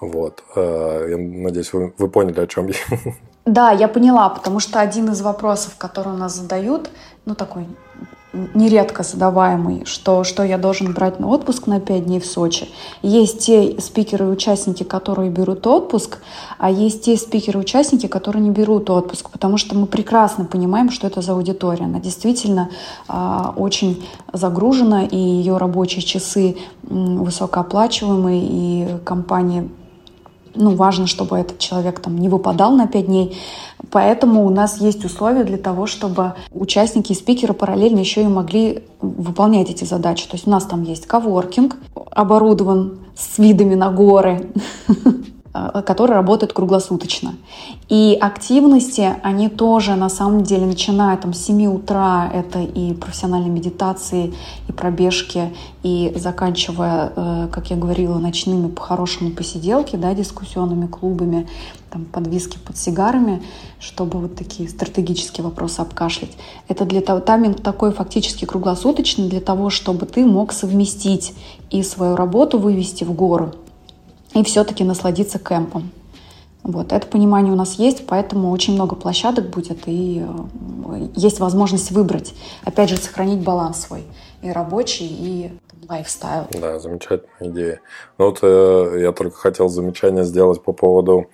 Вот. 0.00 0.42
Э, 0.56 1.06
я 1.10 1.16
надеюсь, 1.16 1.72
вы, 1.72 1.92
вы 1.98 2.08
поняли, 2.08 2.40
о 2.40 2.46
чем 2.46 2.68
я. 2.68 2.74
Да, 3.46 3.70
я 3.72 3.88
поняла, 3.88 4.30
потому 4.30 4.58
что 4.58 4.80
один 4.80 5.10
из 5.10 5.20
вопросов, 5.20 5.74
который 5.76 6.14
у 6.14 6.16
нас 6.16 6.34
задают, 6.34 6.90
ну 7.26 7.34
такой 7.34 7.66
нередко 8.54 9.02
задаваемый, 9.02 9.84
что, 9.84 10.24
что 10.24 10.42
я 10.42 10.58
должен 10.58 10.92
брать 10.92 11.20
на 11.20 11.28
отпуск 11.28 11.66
на 11.66 11.80
5 11.80 12.04
дней 12.06 12.20
в 12.20 12.26
Сочи. 12.26 12.68
Есть 13.02 13.46
те 13.46 13.80
спикеры 13.80 14.26
и 14.26 14.28
участники, 14.28 14.82
которые 14.82 15.30
берут 15.30 15.66
отпуск, 15.66 16.18
а 16.58 16.70
есть 16.70 17.04
те 17.04 17.16
спикеры 17.16 17.60
и 17.60 17.62
участники, 17.62 18.06
которые 18.06 18.42
не 18.42 18.50
берут 18.50 18.90
отпуск, 18.90 19.30
потому 19.30 19.56
что 19.56 19.76
мы 19.76 19.86
прекрасно 19.86 20.44
понимаем, 20.44 20.90
что 20.90 21.06
это 21.06 21.20
за 21.20 21.32
аудитория. 21.32 21.84
Она 21.84 22.00
действительно 22.00 22.70
э, 23.08 23.42
очень 23.56 24.04
загружена, 24.32 25.04
и 25.04 25.16
ее 25.16 25.56
рабочие 25.56 26.02
часы 26.02 26.56
э, 26.56 26.86
высокооплачиваемые, 26.88 28.42
и 28.44 28.88
компании 29.04 29.70
ну, 30.54 30.74
важно, 30.74 31.06
чтобы 31.06 31.36
этот 31.36 31.58
человек 31.58 32.00
там 32.00 32.18
не 32.18 32.28
выпадал 32.28 32.72
на 32.72 32.86
5 32.86 33.06
дней. 33.06 33.36
Поэтому 33.90 34.46
у 34.46 34.50
нас 34.50 34.80
есть 34.80 35.04
условия 35.04 35.44
для 35.44 35.58
того, 35.58 35.86
чтобы 35.86 36.34
участники 36.50 37.12
и 37.12 37.14
спикеры 37.14 37.54
параллельно 37.54 37.98
еще 37.98 38.22
и 38.22 38.28
могли 38.28 38.84
выполнять 39.00 39.70
эти 39.70 39.84
задачи. 39.84 40.26
То 40.26 40.34
есть 40.34 40.46
у 40.46 40.50
нас 40.50 40.64
там 40.64 40.82
есть 40.82 41.06
коворкинг, 41.06 41.76
оборудован 42.10 42.98
с 43.16 43.38
видами 43.38 43.74
на 43.74 43.90
горы, 43.90 44.50
которые 45.86 46.16
работают 46.16 46.52
круглосуточно. 46.52 47.36
И 47.88 48.18
активности, 48.20 49.14
они 49.22 49.48
тоже 49.48 49.94
на 49.94 50.08
самом 50.08 50.42
деле, 50.42 50.66
начиная 50.66 51.16
там, 51.16 51.32
с 51.32 51.44
7 51.44 51.66
утра, 51.66 52.28
это 52.32 52.60
и 52.60 52.92
профессиональные 52.94 53.50
медитации, 53.50 54.34
и 54.68 54.72
пробежки, 54.72 55.54
и 55.84 56.12
заканчивая, 56.16 57.12
э, 57.14 57.48
как 57.52 57.70
я 57.70 57.76
говорила, 57.76 58.18
ночными 58.18 58.68
по-хорошему 58.68 59.30
посиделки, 59.30 59.94
да, 59.94 60.12
дискуссионными 60.14 60.86
клубами, 60.86 61.46
там, 61.90 62.04
под 62.06 62.26
виски, 62.26 62.58
под 62.58 62.76
сигарами, 62.76 63.40
чтобы 63.78 64.18
вот 64.18 64.34
такие 64.34 64.68
стратегические 64.68 65.44
вопросы 65.44 65.80
обкашлять. 65.80 66.32
Это 66.66 66.84
для 66.84 67.00
того, 67.00 67.20
тайминг 67.20 67.60
такой 67.60 67.92
фактически 67.92 68.44
круглосуточный 68.44 69.28
для 69.28 69.40
того, 69.40 69.70
чтобы 69.70 70.06
ты 70.06 70.26
мог 70.26 70.52
совместить 70.52 71.34
и 71.70 71.84
свою 71.84 72.16
работу 72.16 72.58
вывести 72.58 73.04
в 73.04 73.12
гору, 73.12 73.52
и 74.34 74.42
все-таки 74.44 74.84
насладиться 74.84 75.38
кемпом. 75.38 75.90
Вот, 76.62 76.92
это 76.92 77.06
понимание 77.06 77.52
у 77.52 77.56
нас 77.56 77.74
есть, 77.74 78.06
поэтому 78.06 78.50
очень 78.50 78.72
много 78.72 78.96
площадок 78.96 79.50
будет, 79.50 79.80
и 79.84 80.24
э, 80.26 81.08
есть 81.14 81.38
возможность 81.38 81.90
выбрать, 81.90 82.34
опять 82.64 82.88
же, 82.88 82.96
сохранить 82.96 83.40
баланс 83.44 83.82
свой, 83.82 84.04
и 84.40 84.50
рабочий, 84.50 85.06
и 85.06 85.52
лайфстайл. 85.90 86.46
Да, 86.52 86.78
замечательная 86.78 87.50
идея. 87.50 87.80
Ну 88.16 88.26
вот 88.26 88.38
э, 88.40 88.98
я 89.02 89.12
только 89.12 89.36
хотел 89.36 89.68
замечание 89.68 90.24
сделать 90.24 90.62
по 90.62 90.72
поводу 90.72 91.26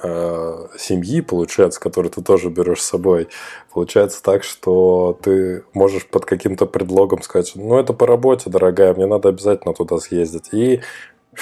э, 0.00 0.66
семьи, 0.78 1.22
получается, 1.22 1.80
которую 1.80 2.12
ты 2.12 2.22
тоже 2.22 2.48
берешь 2.48 2.82
с 2.82 2.88
собой. 2.88 3.28
Получается 3.72 4.22
так, 4.22 4.44
что 4.44 5.18
ты 5.20 5.64
можешь 5.74 6.06
под 6.06 6.24
каким-то 6.24 6.66
предлогом 6.66 7.22
сказать, 7.22 7.50
ну 7.56 7.78
это 7.78 7.92
по 7.92 8.06
работе, 8.06 8.48
дорогая, 8.48 8.94
мне 8.94 9.06
надо 9.06 9.28
обязательно 9.28 9.74
туда 9.74 9.98
съездить. 9.98 10.50
И 10.52 10.82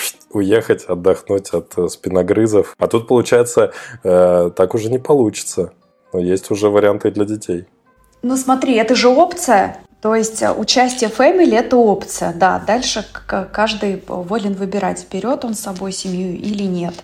уехать, 0.31 0.85
отдохнуть 0.85 1.51
от 1.51 1.77
э, 1.77 1.89
спиногрызов. 1.89 2.75
А 2.79 2.87
тут, 2.87 3.09
получается, 3.09 3.73
э, 4.05 4.51
так 4.55 4.75
уже 4.75 4.91
не 4.91 4.99
получится. 4.99 5.73
Но 6.13 6.21
есть 6.21 6.51
уже 6.51 6.69
варианты 6.69 7.11
для 7.11 7.25
детей. 7.25 7.67
Ну 8.23 8.37
смотри, 8.37 8.75
это 8.75 8.95
же 8.95 9.09
опция. 9.09 9.79
То 10.01 10.15
есть 10.15 10.43
э, 10.43 10.53
участие 10.53 11.11
в 11.11 11.19
Family– 11.19 11.55
это 11.59 11.77
опция, 11.77 12.33
да. 12.33 12.63
Дальше 12.65 13.05
каждый 13.53 14.03
волен 14.07 14.55
выбирать, 14.55 15.07
берет 15.11 15.45
он 15.45 15.55
с 15.55 15.61
собой 15.61 15.93
семью 15.93 16.37
или 16.37 16.65
нет. 16.65 16.95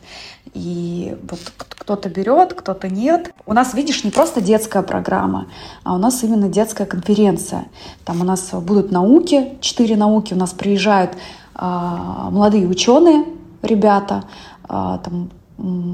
И 0.55 1.17
вот 1.29 1.41
кто-то 1.57 2.09
берет, 2.11 2.55
кто-то 2.55 2.89
нет. 2.89 3.33
У 3.47 3.55
нас, 3.55 3.75
видишь, 3.75 4.05
не 4.05 4.11
просто 4.11 4.41
детская 4.41 4.83
программа, 4.83 5.49
а 5.83 5.95
у 5.95 5.99
нас 5.99 6.23
именно 6.23 6.49
детская 6.49 6.85
конференция. 6.85 7.67
Там 8.05 8.21
у 8.21 8.25
нас 8.25 8.51
будут 8.53 8.93
науки, 8.93 9.57
четыре 9.61 9.97
науки, 9.97 10.35
у 10.35 10.37
нас 10.37 10.53
приезжают 10.53 11.13
молодые 11.55 12.67
ученые, 12.67 13.25
ребята, 13.63 14.25
а, 14.69 14.99
там, 14.99 15.31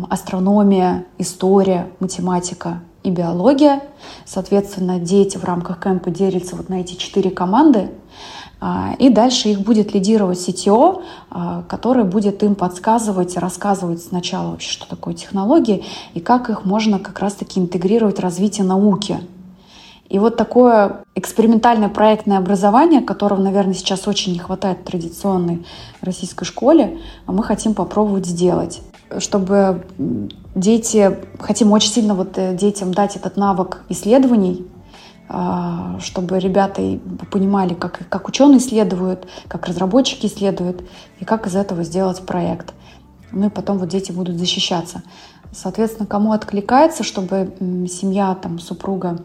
астрономия, 0.09 1.05
история, 1.19 1.89
математика 2.01 2.81
и 3.03 3.11
биология. 3.11 3.83
Соответственно, 4.25 4.99
дети 4.99 5.37
в 5.37 5.45
рамках 5.45 5.83
кемпа 5.83 6.11
делятся 6.11 6.57
вот 6.57 6.69
на 6.69 6.81
эти 6.81 6.95
четыре 6.95 7.31
команды. 7.31 7.91
А, 8.61 8.95
и 8.99 9.09
дальше 9.09 9.51
их 9.51 9.61
будет 9.61 9.95
лидировать 9.95 10.39
CTO, 10.39 11.03
который 11.69 12.05
будет 12.05 12.43
им 12.43 12.55
подсказывать, 12.55 13.37
рассказывать 13.37 14.03
сначала 14.03 14.51
вообще, 14.51 14.71
что 14.71 14.89
такое 14.89 15.15
технологии 15.15 15.85
и 16.15 16.21
как 16.21 16.51
их 16.51 16.65
можно 16.65 16.99
как 16.99 17.19
раз-таки 17.21 17.61
интегрировать 17.61 18.19
в 18.19 18.21
развитие 18.21 18.67
науки 18.67 19.21
и 20.09 20.19
вот 20.19 20.37
такое 20.37 21.05
экспериментальное 21.15 21.89
проектное 21.89 22.39
образование, 22.39 23.03
которого, 23.03 23.41
наверное, 23.41 23.75
сейчас 23.75 24.09
очень 24.09 24.33
не 24.33 24.39
хватает 24.39 24.79
в 24.79 24.85
традиционной 24.85 25.67
российской 26.01 26.45
школе, 26.45 26.99
а 27.27 27.33
мы 27.33 27.43
хотим 27.43 27.75
попробовать 27.75 28.27
сделать 28.27 28.81
чтобы 29.19 29.87
дети, 30.55 31.19
хотим 31.39 31.73
очень 31.73 31.91
сильно 31.91 32.15
вот 32.15 32.37
э, 32.37 32.55
детям 32.55 32.93
дать 32.93 33.17
этот 33.17 33.37
навык 33.37 33.83
исследований, 33.89 34.67
а, 35.31 35.99
чтобы 36.01 36.39
ребята 36.39 36.83
понимали, 37.31 37.75
как, 37.75 38.01
как 38.09 38.29
ученые 38.29 38.59
исследуют, 38.59 39.27
как 39.47 39.67
разработчики 39.67 40.27
исследуют, 40.27 40.83
и 41.21 41.25
как 41.25 41.47
из 41.47 41.57
этого 41.57 41.85
сделать 41.85 42.25
проект. 42.25 42.73
Ну 43.31 43.47
и 43.47 43.51
потом 43.51 43.79
вот 43.79 43.89
дети 43.89 44.11
будут 44.11 44.37
защищаться. 44.37 45.03
Соответственно, 45.53 46.07
кому 46.07 46.33
откликается, 46.33 47.03
чтобы 47.03 47.55
семья, 47.89 48.35
там, 48.35 48.59
супруга 48.59 49.19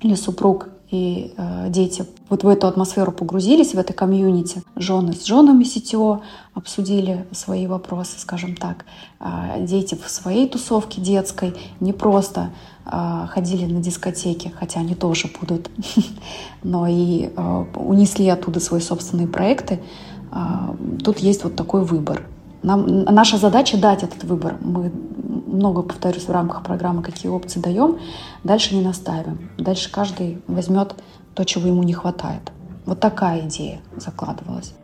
или 0.00 0.14
супруг 0.14 0.68
и 0.90 1.34
э, 1.36 1.66
дети 1.68 2.04
вот 2.28 2.44
в 2.44 2.48
эту 2.48 2.68
атмосферу 2.68 3.10
погрузились, 3.10 3.74
в 3.74 3.78
это 3.78 3.92
комьюнити. 3.92 4.62
Жены 4.76 5.14
с 5.14 5.24
женами 5.24 5.64
сетево 5.64 6.22
обсудили 6.54 7.26
свои 7.32 7.66
вопросы, 7.66 8.18
скажем 8.18 8.54
так. 8.54 8.84
Э, 9.18 9.64
дети 9.64 9.96
в 9.96 10.08
своей 10.08 10.48
тусовке 10.48 11.00
детской 11.00 11.54
не 11.80 11.92
просто 11.92 12.50
э, 12.84 13.26
ходили 13.28 13.66
на 13.66 13.80
дискотеки, 13.80 14.52
хотя 14.56 14.80
они 14.80 14.94
тоже 14.94 15.28
будут, 15.40 15.70
но 16.62 16.86
и 16.86 17.30
э, 17.36 17.64
унесли 17.74 18.28
оттуда 18.28 18.60
свои 18.60 18.80
собственные 18.80 19.26
проекты. 19.26 19.80
Э, 20.30 20.74
тут 21.02 21.18
есть 21.18 21.42
вот 21.42 21.56
такой 21.56 21.84
выбор. 21.84 22.22
Нам, 22.66 23.04
наша 23.04 23.36
задача 23.36 23.78
дать 23.78 24.02
этот 24.02 24.24
выбор. 24.24 24.56
Мы 24.60 24.90
много, 25.46 25.82
повторюсь, 25.82 26.26
в 26.26 26.32
рамках 26.32 26.64
программы, 26.64 27.00
какие 27.00 27.30
опции 27.30 27.60
даем, 27.60 28.00
дальше 28.42 28.74
не 28.74 28.82
настаиваем. 28.82 29.50
Дальше 29.56 29.88
каждый 29.92 30.42
возьмет 30.48 30.96
то, 31.34 31.44
чего 31.44 31.68
ему 31.68 31.84
не 31.84 31.92
хватает. 31.92 32.50
Вот 32.84 32.98
такая 32.98 33.42
идея 33.42 33.78
закладывалась. 33.96 34.74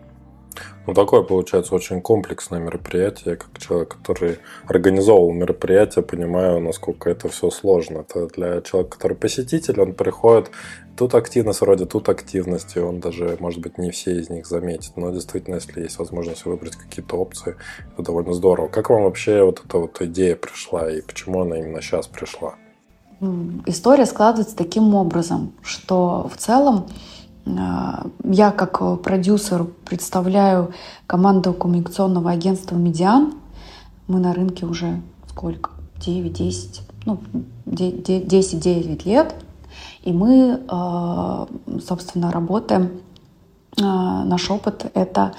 Ну, 0.87 0.95
такое, 0.95 1.23
получается, 1.23 1.75
очень 1.75 2.01
комплексное 2.01 2.61
мероприятие. 2.61 3.37
как 3.37 3.59
человек, 3.59 3.97
который 3.97 4.39
организовывал 4.67 5.33
мероприятие, 5.33 6.05
понимаю, 6.05 6.61
насколько 6.61 7.11
это 7.11 7.29
все 7.29 7.51
сложно. 7.51 8.05
Это 8.09 8.27
для 8.27 8.61
человека, 8.63 8.97
который 8.97 9.17
посетитель, 9.17 9.81
он 9.81 9.93
приходит, 9.95 10.51
тут 10.97 11.15
активность 11.15 11.61
вроде, 11.61 11.87
тут 11.87 12.09
активность, 12.09 12.77
и 12.77 12.81
он 12.81 13.01
даже, 13.01 13.37
может 13.41 13.61
быть, 13.61 13.79
не 13.79 13.91
все 13.91 14.19
из 14.19 14.31
них 14.31 14.47
заметит. 14.47 14.93
Но 14.97 15.11
действительно, 15.11 15.57
если 15.57 15.83
есть 15.83 15.99
возможность 15.99 16.45
выбрать 16.45 16.77
какие-то 16.77 17.17
опции, 17.17 17.57
это 17.93 18.03
довольно 18.03 18.33
здорово. 18.33 18.69
Как 18.69 18.91
вам 18.91 19.05
вообще 19.05 19.43
вот 19.43 19.63
эта 19.65 19.79
вот 19.79 20.01
идея 20.03 20.37
пришла, 20.37 20.91
и 20.91 21.01
почему 21.03 21.43
она 21.43 21.59
именно 21.59 21.81
сейчас 21.81 22.07
пришла? 22.07 22.55
История 23.67 24.07
складывается 24.07 24.57
таким 24.57 24.95
образом, 24.95 25.53
что 25.63 26.29
в 26.33 26.37
целом 26.37 26.89
а, 27.47 28.07
я 28.25 28.51
как 28.51 29.03
продюсер 29.03 29.65
представляю 29.85 30.73
команду 31.07 31.55
коммуникационного 31.55 32.31
агентства 32.31 32.77
«Медиан». 32.77 33.35
Мы 34.09 34.19
на 34.19 34.35
рынке 34.35 34.67
уже 34.67 35.01
сколько? 35.29 35.71
9-10, 36.01 36.81
ну, 37.07 37.21
10-9 37.67 39.09
лет. 39.09 39.35
И 40.03 40.13
мы, 40.13 40.61
а, 40.69 41.47
собственно, 41.87 42.31
работаем. 42.31 43.01
А, 43.81 44.25
наш 44.25 44.51
опыт— 44.51 44.91
это 44.95 45.35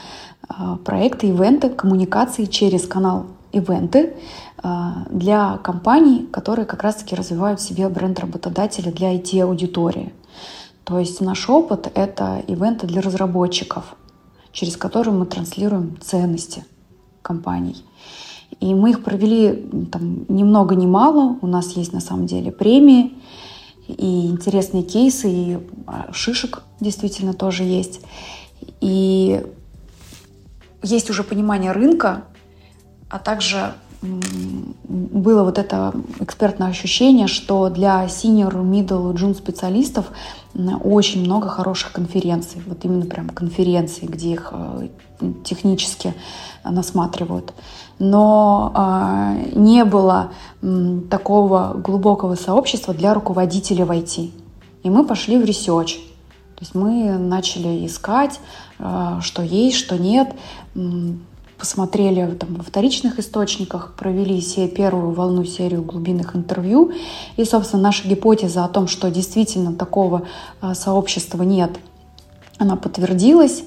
проекты, 0.86 1.27
ивенты, 1.27 1.70
коммуникации 1.70 2.46
через 2.46 2.86
канал 2.86 3.27
ивенты 3.53 4.13
для 5.10 5.58
компаний, 5.58 6.27
которые 6.32 6.65
как 6.65 6.84
раз-таки 6.84 7.15
развивают 7.15 7.60
в 7.60 7.63
себе 7.63 7.88
бренд 7.88 8.20
работодателя 8.20 8.91
для 8.91 9.15
IT-аудитории. 9.15 10.13
То 10.84 11.00
есть 11.00 11.22
наш 11.22 11.50
опыт— 11.50 11.89
это 11.96 12.43
ивенты 12.48 12.88
для 12.88 13.01
разработчиков, 13.01 13.96
через 14.51 14.75
которые 14.75 15.15
мы 15.15 15.25
транслируем 15.25 15.98
ценности 16.01 16.65
компаний. 17.22 17.84
И 18.60 18.75
мы 18.75 18.91
их 18.91 19.03
провели 19.03 19.88
там, 19.91 20.25
ни 20.27 20.43
много 20.43 20.75
ни 20.75 20.86
мало. 20.86 21.38
У 21.41 21.48
нас 21.48 21.72
есть 21.72 21.93
на 21.93 22.01
самом 22.01 22.25
деле 22.27 22.51
премии 22.51 23.13
и 23.87 24.27
интересные 24.27 24.83
кейсы, 24.83 25.29
и 25.29 25.57
а, 25.87 26.11
шишек 26.13 26.63
действительно 26.79 27.33
тоже 27.33 27.63
есть. 27.63 28.01
И 28.81 29.43
есть 30.81 31.09
уже 31.09 31.23
понимание 31.23 31.71
рынка, 31.71 32.23
а 33.09 33.19
также 33.19 33.73
было 34.03 35.43
вот 35.43 35.57
это 35.57 35.93
экспертное 36.19 36.67
ощущение, 36.67 37.27
что 37.27 37.69
для 37.69 38.05
senior, 38.05 38.53
middle, 38.53 39.13
junior 39.13 39.35
специалистов 39.35 40.07
очень 40.83 41.21
много 41.21 41.47
хороших 41.47 41.93
конференций, 41.93 42.61
вот 42.65 42.83
именно 42.83 43.05
прям 43.05 43.29
конференции, 43.29 44.05
где 44.05 44.33
их 44.33 44.49
э, 44.51 44.87
технически 45.45 46.13
насматривают. 46.65 47.53
Но 48.00 48.71
э, 48.75 49.51
не 49.55 49.85
было 49.85 50.31
такого 51.09 51.73
глубокого 51.75 52.35
сообщества 52.35 52.93
для 52.93 53.13
руководителей 53.13 53.83
в 53.83 53.91
IT. 53.91 54.31
И 54.83 54.89
мы 54.89 55.05
пошли 55.05 55.38
в 55.38 55.45
research. 55.45 55.95
То 56.55 56.62
есть 56.62 56.75
мы 56.75 57.17
начали 57.17 57.85
искать, 57.85 58.39
э, 58.79 59.19
что 59.21 59.41
есть, 59.41 59.77
что 59.77 59.97
нет 59.97 60.35
посмотрели 61.63 62.25
там, 62.33 62.55
во 62.55 62.63
вторичных 62.63 63.19
источниках, 63.19 63.93
провели 63.93 64.41
себе 64.41 64.67
первую 64.67 65.13
волну 65.13 65.45
серию 65.45 65.81
глубинных 65.81 66.35
интервью. 66.35 66.91
И, 67.38 67.45
собственно, 67.45 67.83
наша 67.83 68.05
гипотеза 68.05 68.65
о 68.65 68.67
том, 68.67 68.89
что 68.89 69.09
действительно 69.09 69.73
такого 69.73 70.23
а, 70.59 70.75
сообщества 70.75 71.41
нет, 71.43 71.71
она 72.57 72.75
подтвердилась. 72.75 73.63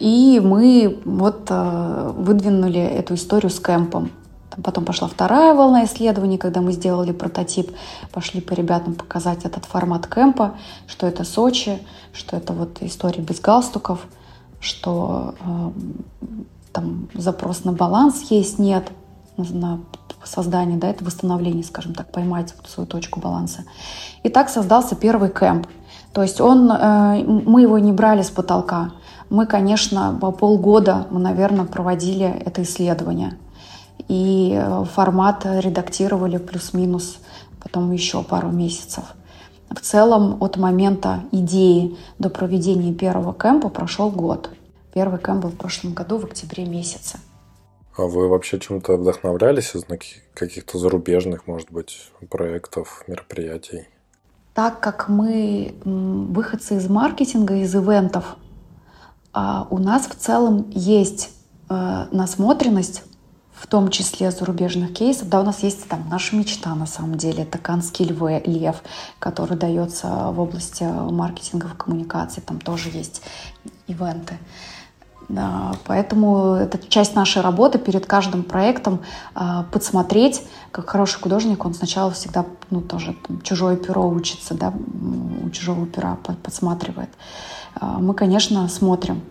И 0.00 0.40
мы 0.42 1.00
вот 1.04 1.46
а, 1.50 2.12
выдвинули 2.16 2.80
эту 2.80 3.14
историю 3.14 3.50
с 3.50 3.60
кемпом. 3.60 4.10
Потом 4.64 4.84
пошла 4.84 5.06
вторая 5.06 5.54
волна 5.54 5.84
исследований, 5.84 6.36
когда 6.36 6.60
мы 6.60 6.72
сделали 6.72 7.12
прототип, 7.12 7.70
пошли 8.12 8.40
по 8.40 8.52
ребятам 8.52 8.94
показать 8.94 9.44
этот 9.44 9.64
формат 9.64 10.06
кемпа, 10.06 10.56
что 10.88 11.06
это 11.06 11.22
Сочи, 11.22 11.78
что 12.12 12.36
это 12.36 12.52
вот 12.52 12.78
история 12.80 13.22
без 13.22 13.40
галстуков– 13.40 14.00
что 14.60 15.34
э, 15.40 15.70
там 16.72 17.08
запрос 17.14 17.64
на 17.64 17.72
баланс 17.72 18.30
есть, 18.30 18.58
нет, 18.58 18.92
на 19.36 19.80
создание, 20.22 20.78
да, 20.78 20.88
это 20.88 21.02
восстановление, 21.02 21.64
скажем 21.64 21.94
так, 21.94 22.12
поймать 22.12 22.54
свою 22.66 22.86
точку 22.86 23.20
баланса. 23.20 23.64
И 24.22 24.28
так 24.28 24.50
создался 24.50 24.94
первый 24.94 25.30
кемп. 25.30 25.66
То 26.12 26.22
есть 26.22 26.40
он, 26.40 26.70
э, 26.70 27.24
мы 27.24 27.62
его 27.62 27.78
не 27.78 27.92
брали 27.92 28.22
с 28.22 28.30
потолка. 28.30 28.92
Мы, 29.30 29.46
конечно, 29.46 30.18
по 30.20 30.32
полгода, 30.32 31.06
мы, 31.10 31.20
наверное, 31.20 31.64
проводили 31.64 32.26
это 32.26 32.62
исследование. 32.62 33.38
И 34.08 34.52
э, 34.60 34.84
формат 34.92 35.46
редактировали 35.46 36.36
плюс-минус 36.36 37.18
потом 37.62 37.92
еще 37.92 38.22
пару 38.22 38.50
месяцев. 38.50 39.04
В 39.70 39.80
целом 39.80 40.42
от 40.42 40.56
момента 40.56 41.22
идеи 41.30 41.96
до 42.18 42.28
проведения 42.28 42.92
первого 42.92 43.32
кемпа 43.32 43.68
прошел 43.68 44.10
год. 44.10 44.50
Первый 44.92 45.20
кемп 45.20 45.44
был 45.44 45.50
в 45.50 45.56
прошлом 45.56 45.94
году 45.94 46.18
в 46.18 46.24
октябре 46.24 46.64
месяце. 46.64 47.18
А 47.96 48.02
вы 48.02 48.28
вообще 48.28 48.58
чем-то 48.58 48.96
вдохновлялись 48.96 49.76
из 49.76 49.84
каких-то 50.34 50.78
зарубежных, 50.78 51.46
может 51.46 51.70
быть, 51.70 52.10
проектов, 52.28 53.04
мероприятий? 53.06 53.86
Так 54.54 54.80
как 54.80 55.08
мы 55.08 55.74
выходцы 55.84 56.76
из 56.76 56.88
маркетинга, 56.88 57.54
из 57.56 57.74
ивентов, 57.74 58.36
у 59.32 59.78
нас 59.78 60.06
в 60.06 60.14
целом 60.14 60.70
есть 60.70 61.30
э, 61.68 62.06
насмотренность 62.10 63.04
в 63.60 63.66
том 63.66 63.90
числе 63.90 64.30
зарубежных 64.30 64.94
кейсов. 64.94 65.28
Да, 65.28 65.40
у 65.40 65.44
нас 65.44 65.62
есть 65.62 65.86
там 65.86 66.06
наша 66.10 66.34
мечта, 66.34 66.74
на 66.74 66.86
самом 66.86 67.18
деле, 67.18 67.42
это 67.42 67.58
Канский 67.58 68.06
львы, 68.06 68.42
лев, 68.46 68.82
который 69.18 69.56
дается 69.56 70.30
в 70.30 70.40
области 70.40 70.82
маркетинговой 70.82 71.76
коммуникации, 71.76 72.40
там 72.40 72.58
тоже 72.58 72.88
есть 72.88 73.20
ивенты. 73.86 74.38
Да, 75.28 75.74
поэтому 75.84 76.54
это 76.54 76.78
часть 76.88 77.14
нашей 77.14 77.40
работы 77.42 77.78
перед 77.78 78.04
каждым 78.06 78.42
проектом 78.42 79.00
э, 79.36 79.64
подсмотреть, 79.70 80.42
как 80.72 80.88
хороший 80.88 81.20
художник, 81.20 81.64
он 81.64 81.74
сначала 81.74 82.10
всегда, 82.10 82.46
ну, 82.70 82.80
тоже 82.80 83.14
там, 83.28 83.40
чужое 83.42 83.76
перо 83.76 84.08
учится, 84.08 84.54
да, 84.54 84.72
у 85.44 85.50
чужого 85.50 85.86
пера 85.86 86.16
подсматривает. 86.42 87.10
Э, 87.10 87.59
мы, 87.80 88.14
конечно, 88.14 88.68
смотрим, 88.68 89.22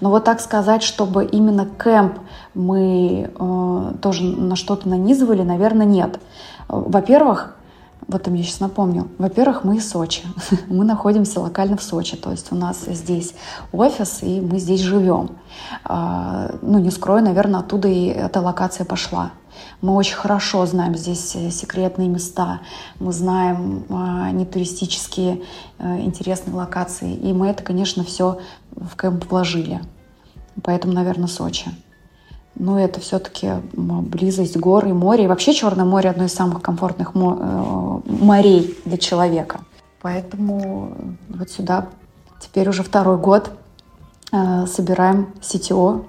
но 0.00 0.10
вот 0.10 0.24
так 0.24 0.40
сказать, 0.40 0.82
чтобы 0.82 1.24
именно 1.24 1.66
кемп 1.66 2.18
мы 2.54 3.30
э, 3.34 3.92
тоже 4.00 4.24
на 4.24 4.56
что-то 4.56 4.88
нанизывали, 4.88 5.42
наверное, 5.42 5.86
нет. 5.86 6.18
Во-первых, 6.68 7.55
вот 8.08 8.22
ты 8.22 8.30
мне 8.30 8.42
сейчас 8.42 8.60
напомнил. 8.60 9.08
Во-первых, 9.18 9.64
мы 9.64 9.76
из 9.76 9.90
Сочи. 9.90 10.22
мы 10.68 10.84
находимся 10.84 11.40
локально 11.40 11.76
в 11.76 11.82
Сочи. 11.82 12.16
То 12.16 12.30
есть 12.30 12.52
у 12.52 12.54
нас 12.54 12.84
здесь 12.86 13.34
офис, 13.72 14.22
и 14.22 14.40
мы 14.40 14.58
здесь 14.58 14.80
живем. 14.80 15.30
А, 15.84 16.54
ну, 16.62 16.78
не 16.78 16.90
скрою, 16.90 17.24
наверное, 17.24 17.60
оттуда 17.60 17.88
и 17.88 18.06
эта 18.06 18.40
локация 18.40 18.84
пошла. 18.84 19.32
Мы 19.80 19.94
очень 19.94 20.14
хорошо 20.14 20.66
знаем 20.66 20.94
здесь 20.94 21.34
э, 21.34 21.50
секретные 21.50 22.08
места, 22.08 22.60
мы 23.00 23.12
знаем 23.12 23.84
э, 23.88 24.30
нетуристические 24.32 25.42
э, 25.78 26.00
интересные 26.00 26.54
локации. 26.54 27.14
И 27.14 27.32
мы 27.32 27.48
это, 27.48 27.62
конечно, 27.62 28.04
все 28.04 28.38
в 28.72 28.96
кемп 28.96 29.30
вложили. 29.30 29.80
Поэтому, 30.62 30.92
наверное, 30.92 31.26
Сочи. 31.28 31.70
Но 32.58 32.80
это 32.80 33.00
все-таки 33.00 33.52
близость 33.72 34.56
гор 34.56 34.86
и 34.86 34.92
моря. 34.92 35.24
И 35.24 35.26
вообще 35.26 35.52
Черное 35.52 35.84
море 35.84 36.10
одно 36.10 36.24
из 36.24 36.34
самых 36.34 36.62
комфортных 36.62 37.14
морей 37.14 38.76
для 38.84 38.96
человека. 38.98 39.60
Поэтому 40.02 40.96
вот 41.28 41.50
сюда 41.50 41.88
теперь 42.40 42.68
уже 42.68 42.82
второй 42.82 43.18
год 43.18 43.50
собираем 44.30 45.28
CTO. 45.40 46.04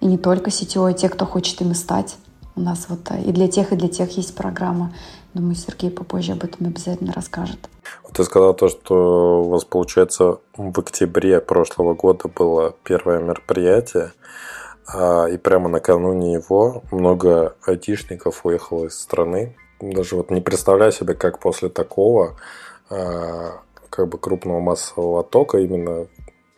И 0.00 0.06
не 0.06 0.18
только 0.18 0.50
CTO, 0.50 0.90
и 0.90 0.94
те, 0.94 1.08
кто 1.08 1.26
хочет 1.26 1.60
ими 1.60 1.74
стать. 1.74 2.16
У 2.56 2.60
нас 2.60 2.86
вот 2.88 3.10
и 3.24 3.32
для 3.32 3.48
тех, 3.48 3.72
и 3.72 3.76
для 3.76 3.88
тех 3.88 4.16
есть 4.16 4.34
программа. 4.34 4.92
Думаю, 5.32 5.54
Сергей 5.54 5.90
попозже 5.90 6.32
об 6.32 6.44
этом 6.44 6.66
обязательно 6.66 7.12
расскажет. 7.12 7.70
Ты 8.12 8.24
сказал 8.24 8.52
то, 8.52 8.68
что 8.68 9.42
у 9.42 9.48
вас, 9.48 9.64
получается, 9.64 10.38
в 10.56 10.78
октябре 10.78 11.40
прошлого 11.40 11.94
года 11.94 12.28
было 12.28 12.74
первое 12.84 13.20
мероприятие, 13.20 14.12
и 14.88 15.36
прямо 15.38 15.68
накануне 15.68 16.34
его 16.34 16.82
много 16.90 17.56
айтишников 17.64 18.44
уехало 18.44 18.86
из 18.86 18.98
страны. 18.98 19.56
Даже 19.80 20.16
вот 20.16 20.30
не 20.30 20.40
представляю 20.40 20.92
себе, 20.92 21.14
как 21.14 21.38
после 21.38 21.68
такого 21.68 22.36
а, 22.90 23.62
как 23.90 24.08
бы 24.08 24.18
крупного 24.18 24.60
массового 24.60 25.20
оттока 25.20 25.58
именно 25.58 26.08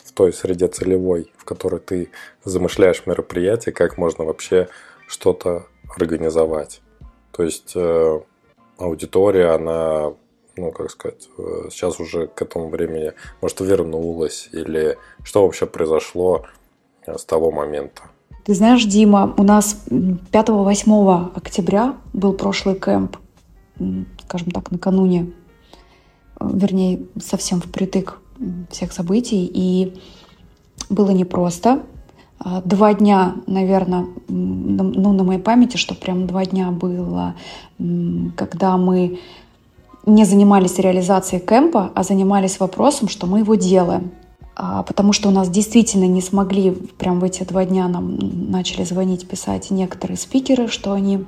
в 0.05 0.13
той 0.13 0.33
среде 0.33 0.69
целевой, 0.69 1.33
в 1.37 1.45
которой 1.45 1.81
ты 1.81 2.11
замышляешь 2.45 3.07
мероприятие, 3.07 3.73
как 3.73 3.99
можно 3.99 4.25
вообще 4.25 4.69
что-то 5.07 5.67
организовать. 5.97 6.81
То 7.33 7.43
есть 7.43 7.73
э, 7.75 8.21
аудитория, 8.79 9.55
она 9.55 10.15
ну, 10.57 10.71
как 10.71 10.91
сказать, 10.91 11.29
э, 11.37 11.69
сейчас 11.71 11.99
уже 11.99 12.29
к 12.29 12.41
этому 12.43 12.69
времени, 12.69 13.13
может, 13.41 13.61
вернулась, 13.61 14.49
или 14.53 14.97
что 15.25 15.43
вообще 15.45 15.67
произошло 15.67 16.47
э, 17.07 17.19
с 17.19 17.25
того 17.25 17.51
момента? 17.51 18.03
Ты 18.45 18.55
знаешь, 18.55 18.85
Дима, 18.85 19.33
у 19.39 19.43
нас 19.43 19.85
5-8 19.89 21.31
октября 21.35 21.95
был 22.13 22.35
прошлый 22.35 22.75
кемп, 22.79 23.17
скажем 24.27 24.51
так, 24.51 24.71
накануне, 24.71 25.33
э, 26.39 26.51
вернее, 26.53 27.01
совсем 27.23 27.63
впритык 27.63 28.21
всех 28.71 28.93
событий, 28.93 29.51
и 29.51 29.95
было 30.91 31.11
непросто. 31.11 31.85
А, 32.39 32.61
два 32.61 32.93
дня, 32.93 33.37
наверное, 33.47 34.07
ну, 34.29 35.13
на 35.13 35.25
моей 35.25 35.41
памяти, 35.41 35.79
что 35.79 35.95
прям 35.95 36.27
два 36.27 36.45
дня 36.45 36.71
было, 36.71 37.37
когда 38.37 38.77
мы 38.77 39.21
не 40.05 40.25
занимались 40.25 40.79
реализацией 40.79 41.41
кемпа, 41.41 41.93
а 41.95 42.03
занимались 42.03 42.61
вопросом, 42.61 43.09
что 43.09 43.27
мы 43.27 43.39
его 43.39 43.55
делаем. 43.55 44.11
А, 44.57 44.83
потому 44.83 45.13
что 45.13 45.29
у 45.29 45.33
нас 45.33 45.49
действительно 45.49 46.05
не 46.05 46.21
смогли, 46.21 46.71
прям 46.71 47.21
в 47.21 47.25
эти 47.25 47.43
два 47.43 47.65
дня 47.65 47.89
нам 47.89 48.51
начали 48.51 48.85
звонить, 48.85 49.27
писать 49.27 49.71
некоторые 49.71 50.17
спикеры, 50.17 50.69
что 50.69 50.93
они 50.93 51.25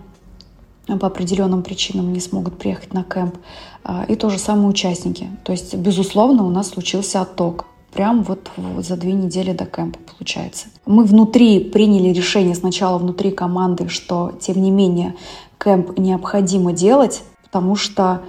по 0.87 1.09
определенным 1.09 1.63
причинам 1.63 2.13
не 2.13 2.21
смогут 2.21 2.59
приехать 2.59 2.93
на 2.95 3.03
кемп. 3.03 3.37
А, 3.83 4.05
и 4.05 4.15
то 4.15 4.31
же 4.31 4.39
самое 4.39 4.69
участники. 4.69 5.29
То 5.45 5.53
есть, 5.53 5.75
безусловно, 5.75 6.45
у 6.45 6.51
нас 6.51 6.71
случился 6.71 7.21
отток. 7.21 7.67
Прям 7.93 8.23
вот 8.23 8.51
за 8.79 8.97
две 8.97 9.15
недели 9.15 9.53
до 9.53 9.65
кемпа 9.65 9.99
получается. 10.17 10.67
Мы 10.85 11.05
внутри 11.05 11.61
приняли 11.61 12.11
решение 12.11 12.55
сначала 12.55 12.99
внутри 12.99 13.31
команды, 13.31 13.89
что 13.89 14.33
тем 14.39 14.61
не 14.61 14.71
менее 14.71 15.15
кемп 15.59 15.99
необходимо 15.99 16.73
делать, 16.73 17.23
потому 17.43 17.75
что 17.75 18.21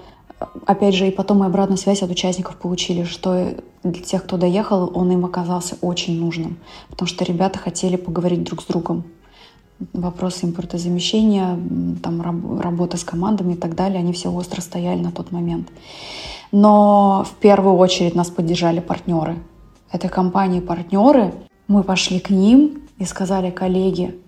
опять 0.65 0.95
же, 0.95 1.08
и 1.08 1.12
потом 1.12 1.39
мы 1.39 1.45
обратную 1.45 1.78
связь 1.78 2.04
от 2.04 2.12
участников 2.12 2.58
получили, 2.58 3.04
что 3.04 3.56
для 3.84 4.04
тех, 4.04 4.23
кто 4.23 4.38
доехал, 4.38 4.91
он 4.93 5.12
им 5.12 5.26
оказался 5.26 5.78
очень 5.82 6.19
нужным, 6.19 6.58
потому 6.89 7.08
что 7.08 7.26
ребята 7.26 7.60
хотели 7.60 7.95
поговорить 7.95 8.43
друг 8.43 8.62
с 8.62 8.65
другом. 8.65 9.04
Вопросы 9.93 10.45
импортозамещения, 10.45 11.60
там, 12.02 12.60
работа 12.60 12.97
с 12.97 13.04
командами 13.04 13.54
и 13.54 13.58
так 13.58 13.76
далее, 13.76 14.00
они 14.00 14.12
все 14.12 14.32
остро 14.32 14.62
стояли 14.62 15.00
на 15.00 15.12
тот 15.12 15.32
момент. 15.32 15.69
Но 16.52 17.26
в 17.30 17.36
первую 17.39 17.76
очередь 17.76 18.15
нас 18.15 18.30
поддержали 18.30 18.80
партнеры. 18.80 19.38
Это 19.91 20.10
компании-партнеры. 20.10 21.34
Мы 21.67 21.84
пошли 21.84 22.19
к 22.19 22.30
ним 22.30 22.82
и 22.97 23.06
сказали, 23.06 23.52
коллеги, 23.52 24.19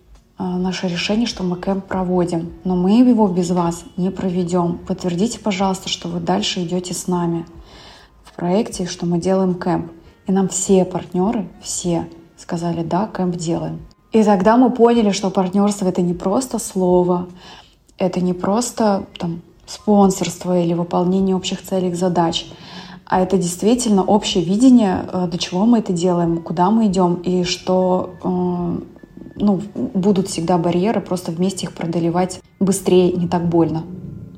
наше 0.43 0.87
решение, 0.87 1.27
что 1.27 1.43
мы 1.43 1.59
кемп 1.59 1.85
проводим, 1.85 2.53
но 2.63 2.75
мы 2.75 2.99
его 2.99 3.27
без 3.27 3.51
вас 3.51 3.83
не 3.97 4.09
проведем. 4.09 4.79
Подтвердите, 4.87 5.39
пожалуйста, 5.39 5.89
что 5.89 6.07
вы 6.07 6.19
дальше 6.19 6.63
идете 6.63 6.93
с 6.93 7.07
нами 7.07 7.45
в 8.23 8.35
проекте, 8.35 8.85
что 8.85 9.05
мы 9.05 9.19
делаем 9.19 9.53
кемп. 9.53 9.91
И 10.27 10.31
нам 10.31 10.47
все 10.47 10.85
партнеры, 10.85 11.49
все 11.61 12.07
сказали, 12.37 12.83
да, 12.83 13.09
кемп 13.15 13.35
делаем. 13.35 13.81
И 14.11 14.23
тогда 14.23 14.57
мы 14.57 14.71
поняли, 14.71 15.11
что 15.11 15.29
партнерство 15.29 15.87
это 15.87 16.01
не 16.01 16.13
просто 16.13 16.57
слово, 16.57 17.27
это 17.97 18.21
не 18.21 18.33
просто 18.33 19.05
там, 19.19 19.41
спонсорство 19.67 20.59
или 20.59 20.73
выполнение 20.73 21.35
общих 21.35 21.61
целей 21.61 21.89
и 21.89 21.93
задач, 21.93 22.47
а 23.05 23.21
это 23.21 23.37
действительно 23.37 24.03
общее 24.03 24.43
видение, 24.43 25.05
э, 25.11 25.27
до 25.27 25.37
чего 25.37 25.65
мы 25.65 25.79
это 25.79 25.93
делаем, 25.93 26.41
куда 26.41 26.69
мы 26.69 26.87
идем, 26.87 27.15
и 27.15 27.43
что 27.43 28.15
э, 28.23 28.79
ну, 29.39 29.61
будут 29.75 30.27
всегда 30.27 30.57
барьеры, 30.57 31.01
просто 31.01 31.31
вместе 31.31 31.65
их 31.65 31.73
преодолевать 31.73 32.41
быстрее, 32.59 33.11
не 33.13 33.27
так 33.27 33.47
больно. 33.47 33.83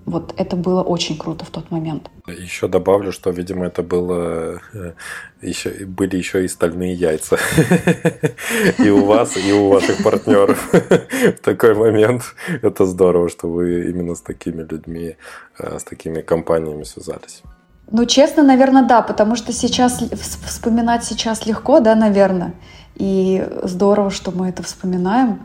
Вот 0.05 0.33
это 0.35 0.55
было 0.55 0.81
очень 0.81 1.17
круто 1.17 1.45
в 1.45 1.49
тот 1.51 1.71
момент. 1.71 2.09
Еще 2.27 2.67
добавлю, 2.67 3.11
что, 3.11 3.29
видимо, 3.29 3.67
это 3.67 3.83
было 3.83 4.59
э, 4.73 4.93
еще 5.41 5.69
были 5.85 6.17
еще 6.17 6.43
и 6.43 6.47
стальные 6.47 6.93
яйца. 6.93 7.37
И 8.79 8.89
у 8.89 9.05
вас, 9.05 9.37
и 9.37 9.53
у 9.53 9.69
ваших 9.69 10.03
партнеров 10.03 10.73
в 10.73 11.39
такой 11.41 11.75
момент. 11.75 12.23
Это 12.61 12.85
здорово, 12.85 13.29
что 13.29 13.47
вы 13.47 13.89
именно 13.89 14.15
с 14.15 14.21
такими 14.21 14.63
людьми, 14.63 15.15
э, 15.59 15.79
с 15.79 15.83
такими 15.83 16.21
компаниями 16.21 16.83
связались. 16.83 17.43
Ну, 17.91 18.05
честно, 18.05 18.43
наверное, 18.43 18.83
да, 18.83 19.01
потому 19.01 19.35
что 19.35 19.51
сейчас 19.51 20.01
вспоминать 20.45 21.03
сейчас 21.03 21.45
легко, 21.45 21.79
да, 21.79 21.95
наверное. 21.95 22.53
И 22.95 23.47
здорово, 23.63 24.09
что 24.09 24.31
мы 24.31 24.49
это 24.49 24.63
вспоминаем. 24.63 25.39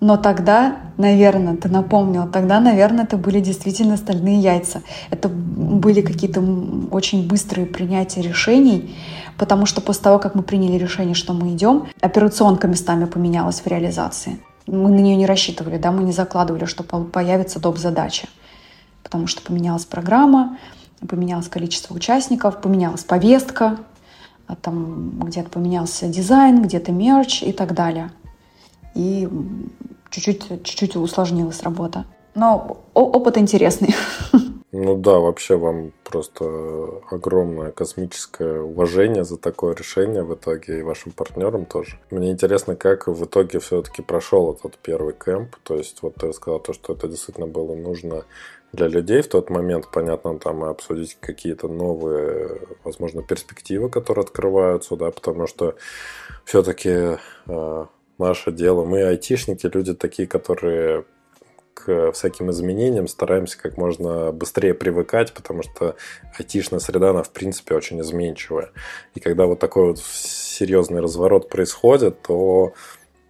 Но 0.00 0.16
тогда, 0.18 0.76
наверное, 0.98 1.56
ты 1.56 1.68
напомнил, 1.68 2.28
тогда, 2.28 2.60
наверное, 2.60 3.04
это 3.04 3.16
были 3.16 3.40
действительно 3.40 3.96
стальные 3.96 4.38
яйца. 4.38 4.82
Это 5.10 5.28
были 5.30 6.02
какие-то 6.02 6.42
очень 6.90 7.26
быстрые 7.26 7.66
принятия 7.66 8.20
решений, 8.20 8.94
потому 9.38 9.64
что 9.64 9.80
после 9.80 10.02
того, 10.02 10.18
как 10.18 10.34
мы 10.34 10.42
приняли 10.42 10.76
решение, 10.76 11.14
что 11.14 11.32
мы 11.32 11.54
идем, 11.54 11.86
операционка 12.02 12.68
местами 12.68 13.06
поменялась 13.06 13.60
в 13.60 13.66
реализации. 13.66 14.40
Мы 14.66 14.90
на 14.90 14.98
нее 14.98 15.16
не 15.16 15.26
рассчитывали, 15.26 15.78
да, 15.78 15.90
мы 15.90 16.02
не 16.02 16.12
закладывали, 16.12 16.64
что 16.66 16.82
появится 16.82 17.60
доп. 17.60 17.78
задача, 17.78 18.26
потому 19.02 19.26
что 19.26 19.42
поменялась 19.42 19.84
программа, 19.84 20.58
поменялось 21.08 21.48
количество 21.48 21.94
участников, 21.94 22.60
поменялась 22.60 23.04
повестка, 23.04 23.78
там 24.60 25.20
где-то 25.20 25.50
поменялся 25.50 26.06
дизайн, 26.06 26.62
где-то 26.62 26.92
мерч 26.92 27.42
и 27.42 27.52
так 27.52 27.74
далее. 27.74 28.10
И 28.94 29.28
чуть-чуть, 30.10 30.62
чуть-чуть 30.64 30.96
усложнилась 30.96 31.62
работа. 31.62 32.04
Но 32.34 32.84
опыт 32.94 33.38
интересный. 33.38 33.94
Ну 34.76 34.96
да, 34.96 35.20
вообще 35.20 35.56
вам 35.56 35.92
просто 36.02 37.00
огромное 37.08 37.70
космическое 37.70 38.60
уважение 38.60 39.22
за 39.22 39.36
такое 39.36 39.72
решение 39.72 40.24
в 40.24 40.34
итоге 40.34 40.80
и 40.80 40.82
вашим 40.82 41.12
партнерам 41.12 41.64
тоже. 41.64 41.96
Мне 42.10 42.32
интересно, 42.32 42.74
как 42.74 43.06
в 43.06 43.24
итоге 43.24 43.60
все-таки 43.60 44.02
прошел 44.02 44.52
этот 44.52 44.76
первый 44.78 45.14
кемп. 45.14 45.54
То 45.62 45.76
есть 45.76 46.02
вот 46.02 46.16
ты 46.16 46.32
сказал 46.32 46.58
то, 46.58 46.72
что 46.72 46.94
это 46.94 47.06
действительно 47.06 47.46
было 47.46 47.76
нужно 47.76 48.24
для 48.74 48.88
людей 48.88 49.22
в 49.22 49.28
тот 49.28 49.50
момент, 49.50 49.88
понятно, 49.92 50.38
там 50.38 50.64
обсудить 50.64 51.16
какие-то 51.20 51.68
новые, 51.68 52.60
возможно, 52.82 53.22
перспективы, 53.22 53.88
которые 53.88 54.24
открываются, 54.24 54.96
да, 54.96 55.10
потому 55.10 55.46
что 55.46 55.76
все-таки 56.44 57.18
э, 57.46 57.86
наше 58.18 58.52
дело, 58.52 58.84
мы 58.84 59.02
айтишники, 59.02 59.70
люди 59.72 59.94
такие, 59.94 60.28
которые 60.28 61.04
к 61.74 62.12
всяким 62.12 62.50
изменениям 62.50 63.08
стараемся 63.08 63.60
как 63.60 63.76
можно 63.76 64.32
быстрее 64.32 64.74
привыкать, 64.74 65.34
потому 65.34 65.62
что 65.62 65.96
айтишная 66.38 66.78
среда, 66.78 67.10
она 67.10 67.22
в 67.22 67.30
принципе 67.30 67.74
очень 67.74 68.00
изменчивая. 68.00 68.70
И 69.14 69.20
когда 69.20 69.46
вот 69.46 69.58
такой 69.58 69.88
вот 69.88 69.98
серьезный 69.98 71.00
разворот 71.00 71.48
происходит, 71.48 72.22
то 72.22 72.72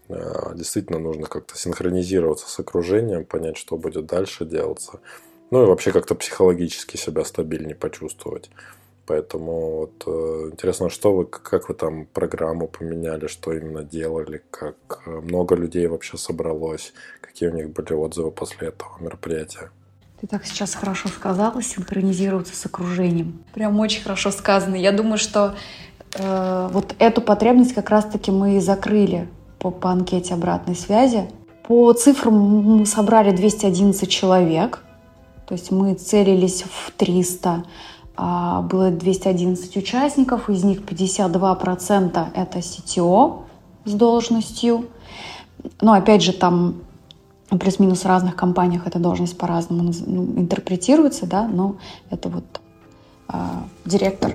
э, 0.09 0.53
действительно 0.55 0.99
нужно 0.99 1.27
как-то 1.27 1.57
синхронизироваться 1.57 2.49
с 2.49 2.59
окружением, 2.61 3.25
понять, 3.25 3.57
что 3.57 3.77
будет 3.77 4.07
дальше 4.07 4.45
делаться. 4.45 5.01
Ну 5.55 5.63
и 5.63 5.67
вообще 5.67 5.93
как-то 5.93 6.17
психологически 6.17 6.97
себя 6.97 7.25
стабильнее 7.25 7.77
почувствовать. 7.77 8.51
Поэтому 9.07 9.77
вот 9.77 10.03
э, 10.05 10.49
интересно, 10.51 10.91
что 10.91 11.15
вы, 11.15 11.27
как 11.27 11.69
вы 11.69 11.77
там 11.77 12.07
программу 12.07 12.67
поменяли, 12.67 13.29
что 13.29 13.53
именно 13.53 13.85
делали, 13.85 14.43
как 14.51 14.75
э, 15.07 15.11
много 15.11 15.55
людей 15.55 15.87
вообще 15.87 16.19
собралось, 16.19 16.93
какие 17.21 17.51
у 17.51 17.55
них 17.55 17.71
были 17.71 17.93
отзывы 17.93 18.33
после 18.33 18.67
этого 18.67 18.91
мероприятия. 18.99 19.71
Ты 20.21 20.27
так 20.27 20.45
сейчас 20.45 20.75
хорошо 20.75 21.09
сказала, 21.09 21.63
синхронизироваться 21.63 22.57
с 22.57 22.67
окружением. 22.67 23.45
Прям 23.55 23.79
очень 23.79 24.03
хорошо 24.03 24.33
сказано. 24.33 24.75
Я 24.75 24.91
думаю, 24.91 25.19
что 25.19 25.55
э, 26.15 26.69
вот 26.73 26.97
эту 26.99 27.23
потребность 27.23 27.75
как 27.75 27.91
раз-таки 27.91 28.33
мы 28.33 28.57
и 28.57 28.61
закрыли 28.61 29.29
по, 29.61 29.71
по 29.71 29.93
анкете 29.93 30.35
обратной 30.35 30.75
связи. 30.75 31.31
По 31.69 31.93
цифрам 31.93 32.35
мы 32.35 32.87
собрали 32.87 33.31
211 33.31 34.11
человек. 34.11 34.81
То 35.47 35.55
есть 35.55 35.71
мы 35.71 35.95
целились 35.95 36.63
в 36.63 36.93
300. 36.93 37.65
А, 38.17 38.63
было 38.63 38.91
211 38.91 39.77
участников, 39.77 40.49
из 40.49 40.65
них 40.65 40.83
52% 40.83 42.27
это 42.35 42.59
CTO 42.59 43.43
с 43.85 43.93
должностью. 43.93 44.87
Но 45.81 45.95
опять 45.95 46.23
же, 46.23 46.33
там 46.33 46.77
плюс-минус 47.49 48.03
в 48.03 48.07
разных 48.07 48.37
компаниях 48.37 48.87
эта 48.87 48.99
должность 48.99 49.37
по-разному 49.37 49.93
ну, 50.07 50.25
интерпретируется, 50.41 51.27
да, 51.27 51.47
но 51.47 51.77
это 52.11 52.29
вот 52.29 52.45
а, 53.29 53.65
директор 53.85 54.33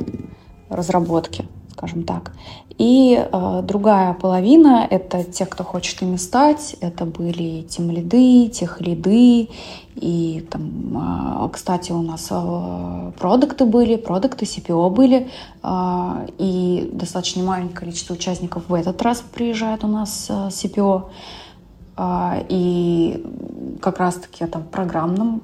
разработки 0.69 1.47
скажем 1.79 2.03
так. 2.03 2.33
И 2.77 3.17
э, 3.17 3.61
другая 3.63 4.13
половина— 4.13 4.85
это 4.89 5.23
те, 5.23 5.45
кто 5.45 5.63
хочет 5.63 6.01
ими 6.01 6.17
стать. 6.17 6.75
Это 6.81 7.05
были 7.05 7.61
тем 7.61 7.89
лиды, 7.89 8.49
тех 8.49 8.81
лиды. 8.81 9.49
И 9.95 10.47
там, 10.49 11.45
э, 11.45 11.49
кстати, 11.53 11.93
у 11.93 12.01
нас 12.01 12.27
э, 12.31 13.11
продукты 13.17 13.65
были, 13.65 13.95
продукты 13.95 14.45
CPO 14.45 14.89
были. 14.89 15.29
Э, 15.63 16.27
и 16.37 16.89
достаточно 16.93 17.43
маленькое 17.43 17.79
количество 17.79 18.13
участников 18.13 18.63
в 18.67 18.73
этот 18.73 19.01
раз 19.01 19.23
приезжает 19.33 19.83
у 19.83 19.87
нас 19.87 20.27
э, 20.29 20.49
CPO. 20.49 21.03
Э, 21.97 22.45
и 22.49 23.25
как 23.81 23.99
раз-таки 23.99 24.45
там 24.45 24.63
программном 24.63 25.41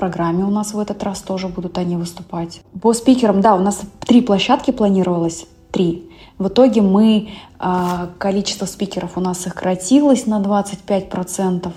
программе 0.00 0.44
у 0.44 0.50
нас 0.50 0.72
в 0.72 0.78
этот 0.78 1.02
раз 1.02 1.20
тоже 1.20 1.48
будут 1.48 1.78
они 1.78 1.96
выступать. 1.96 2.62
По 2.80 2.94
спикерам, 2.94 3.42
да, 3.42 3.54
у 3.54 3.58
нас 3.60 3.82
три 4.06 4.22
площадки 4.22 4.70
планировалось, 4.70 5.46
три. 5.70 6.10
В 6.38 6.48
итоге 6.48 6.80
мы, 6.80 7.30
а, 7.58 8.08
количество 8.18 8.64
спикеров 8.64 9.16
у 9.16 9.20
нас 9.20 9.40
сократилось 9.40 10.26
на 10.26 10.40
25%, 10.40 11.72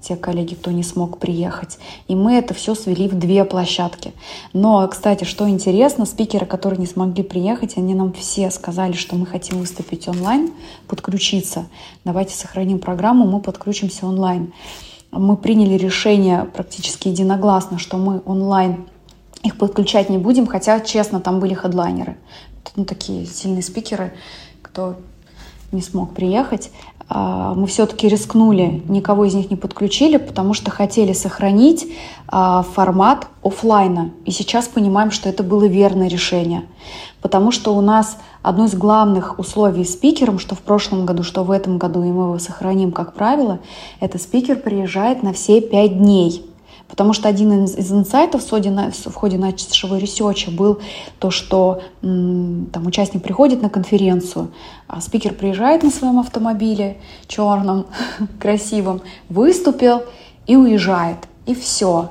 те 0.00 0.16
коллеги, 0.16 0.54
кто 0.54 0.70
не 0.70 0.82
смог 0.82 1.18
приехать. 1.18 1.78
И 2.08 2.14
мы 2.14 2.34
это 2.34 2.54
все 2.54 2.74
свели 2.74 3.08
в 3.08 3.18
две 3.18 3.44
площадки. 3.44 4.12
Но, 4.52 4.86
кстати, 4.88 5.24
что 5.24 5.48
интересно, 5.48 6.04
спикеры, 6.04 6.46
которые 6.46 6.80
не 6.80 6.86
смогли 6.86 7.22
приехать, 7.22 7.76
они 7.76 7.94
нам 7.94 8.12
все 8.12 8.50
сказали, 8.50 8.92
что 8.92 9.16
мы 9.16 9.26
хотим 9.26 9.58
выступить 9.58 10.08
онлайн, 10.08 10.50
подключиться. 10.86 11.66
Давайте 12.04 12.34
сохраним 12.34 12.78
программу, 12.78 13.26
мы 13.26 13.40
подключимся 13.40 14.06
онлайн. 14.06 14.52
Мы 15.10 15.36
приняли 15.36 15.74
решение 15.74 16.44
практически 16.44 17.08
единогласно, 17.08 17.78
что 17.78 17.96
мы 17.96 18.20
онлайн 18.24 18.86
их 19.42 19.56
подключать 19.56 20.10
не 20.10 20.18
будем, 20.18 20.46
хотя, 20.46 20.80
честно, 20.80 21.20
там 21.20 21.38
были 21.38 21.54
хедлайнеры 21.54 22.16
ну, 22.76 22.84
такие 22.84 23.26
сильные 23.26 23.62
спикеры, 23.62 24.12
кто 24.62 24.96
не 25.72 25.82
смог 25.82 26.14
приехать. 26.14 26.70
А, 27.10 27.54
мы 27.54 27.66
все-таки 27.66 28.06
рискнули, 28.08 28.82
никого 28.86 29.24
из 29.24 29.34
них 29.34 29.50
не 29.50 29.56
подключили, 29.56 30.18
потому 30.18 30.52
что 30.52 30.70
хотели 30.70 31.14
сохранить 31.14 31.90
а, 32.26 32.62
формат 32.62 33.28
офлайна. 33.42 34.10
И 34.26 34.30
сейчас 34.30 34.68
понимаем, 34.68 35.10
что 35.10 35.28
это 35.28 35.42
было 35.42 35.64
верное 35.64 36.08
решение. 36.08 36.64
Потому 37.22 37.50
что 37.50 37.74
у 37.74 37.80
нас 37.80 38.18
одно 38.42 38.66
из 38.66 38.74
главных 38.74 39.38
условий 39.38 39.84
спикерам, 39.84 40.38
что 40.38 40.54
в 40.54 40.60
прошлом 40.60 41.06
году, 41.06 41.22
что 41.22 41.44
в 41.44 41.50
этом 41.50 41.78
году, 41.78 42.02
и 42.02 42.08
мы 42.08 42.24
его 42.24 42.38
сохраним 42.38 42.92
как 42.92 43.14
правило, 43.14 43.60
это 44.00 44.18
спикер 44.18 44.56
приезжает 44.56 45.22
на 45.22 45.32
все 45.32 45.60
пять 45.62 45.98
дней. 45.98 46.44
Потому 46.88 47.12
что 47.12 47.28
один 47.28 47.64
из, 47.64 47.76
из 47.76 47.92
инсайтов 47.92 48.42
в 48.42 48.48
ходе, 48.48 48.70
нашего 48.70 49.98
ресерча 49.98 50.50
был 50.50 50.80
то, 51.18 51.30
что 51.30 51.82
там 52.00 52.86
участник 52.86 53.22
приходит 53.22 53.62
на 53.62 53.68
конференцию, 53.68 54.50
а 54.86 55.00
спикер 55.00 55.34
приезжает 55.34 55.82
на 55.82 55.90
своем 55.90 56.18
автомобиле 56.18 56.98
черном, 57.26 57.86
красивом, 58.40 59.02
выступил 59.28 60.02
и 60.46 60.56
уезжает. 60.56 61.18
И 61.46 61.54
все. 61.54 62.10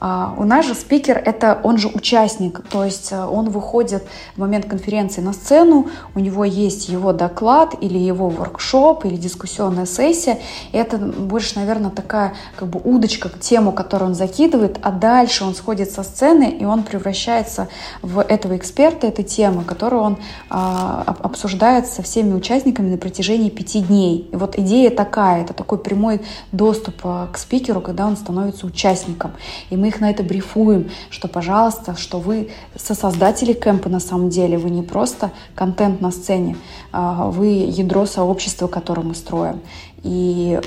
А, 0.00 0.34
у 0.38 0.44
нас 0.44 0.66
же 0.66 0.74
спикер 0.74 1.22
это 1.22 1.60
он 1.62 1.76
же 1.76 1.88
участник, 1.88 2.62
то 2.70 2.84
есть 2.84 3.12
э, 3.12 3.22
он 3.22 3.50
выходит 3.50 4.02
в 4.34 4.38
момент 4.38 4.64
конференции 4.64 5.20
на 5.20 5.34
сцену, 5.34 5.88
у 6.14 6.20
него 6.20 6.46
есть 6.46 6.88
его 6.88 7.12
доклад 7.12 7.74
или 7.82 7.98
его 7.98 8.30
воркшоп 8.30 9.04
или 9.04 9.16
дискуссионная 9.16 9.84
сессия. 9.84 10.38
И 10.72 10.78
это 10.78 10.96
больше, 10.96 11.58
наверное, 11.58 11.90
такая 11.90 12.32
как 12.56 12.68
бы 12.68 12.80
удочка 12.82 13.28
к 13.28 13.38
тему, 13.40 13.72
которую 13.72 14.10
он 14.10 14.14
закидывает, 14.14 14.78
а 14.80 14.90
дальше 14.90 15.44
он 15.44 15.54
сходит 15.54 15.90
со 15.90 16.02
сцены 16.02 16.50
и 16.50 16.64
он 16.64 16.82
превращается 16.82 17.68
в 18.00 18.20
этого 18.20 18.56
эксперта 18.56 19.06
этой 19.06 19.24
темы, 19.24 19.64
которую 19.64 20.02
он 20.02 20.18
а, 20.48 21.04
обсуждает 21.20 21.86
со 21.86 22.02
всеми 22.02 22.32
участниками 22.32 22.90
на 22.90 22.96
протяжении 22.96 23.50
пяти 23.50 23.82
дней. 23.82 24.30
И 24.32 24.36
вот 24.36 24.58
идея 24.58 24.90
такая, 24.90 25.42
это 25.42 25.52
такой 25.52 25.76
прямой 25.76 26.22
доступ 26.52 27.00
э, 27.04 27.26
к 27.30 27.36
спикеру, 27.36 27.82
когда 27.82 28.06
он 28.06 28.16
становится 28.16 28.66
участником. 28.66 29.32
И 29.68 29.76
мы 29.76 29.89
их 29.90 30.00
на 30.00 30.10
это 30.10 30.22
брифуем, 30.22 30.90
что, 31.10 31.28
пожалуйста, 31.28 31.96
что 31.96 32.18
вы 32.18 32.50
сосоздатели 32.76 33.52
кемпа 33.52 33.88
на 33.88 34.00
самом 34.00 34.30
деле, 34.30 34.56
вы 34.56 34.70
не 34.70 34.82
просто 34.82 35.30
контент 35.54 36.00
на 36.00 36.10
сцене, 36.10 36.56
а 36.92 37.26
вы 37.26 37.48
ядро 37.48 38.06
сообщества, 38.06 38.66
которое 38.66 39.02
мы 39.02 39.14
строим. 39.14 39.60
И 40.02 40.58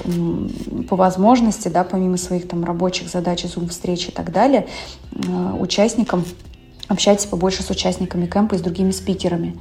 по 0.90 0.96
возможности, 0.96 1.68
да, 1.68 1.84
помимо 1.84 2.18
своих 2.18 2.48
там 2.48 2.64
рабочих 2.64 3.10
задач, 3.10 3.44
зум-встреч 3.46 4.10
и 4.10 4.12
так 4.12 4.32
далее, 4.32 4.68
э, 5.12 5.54
участникам 5.60 6.24
общайтесь 6.88 7.26
побольше 7.26 7.64
с 7.64 7.70
участниками 7.70 8.26
кемпа 8.26 8.56
и 8.56 8.58
с 8.58 8.62
другими 8.62 8.92
спикерами. 8.92 9.58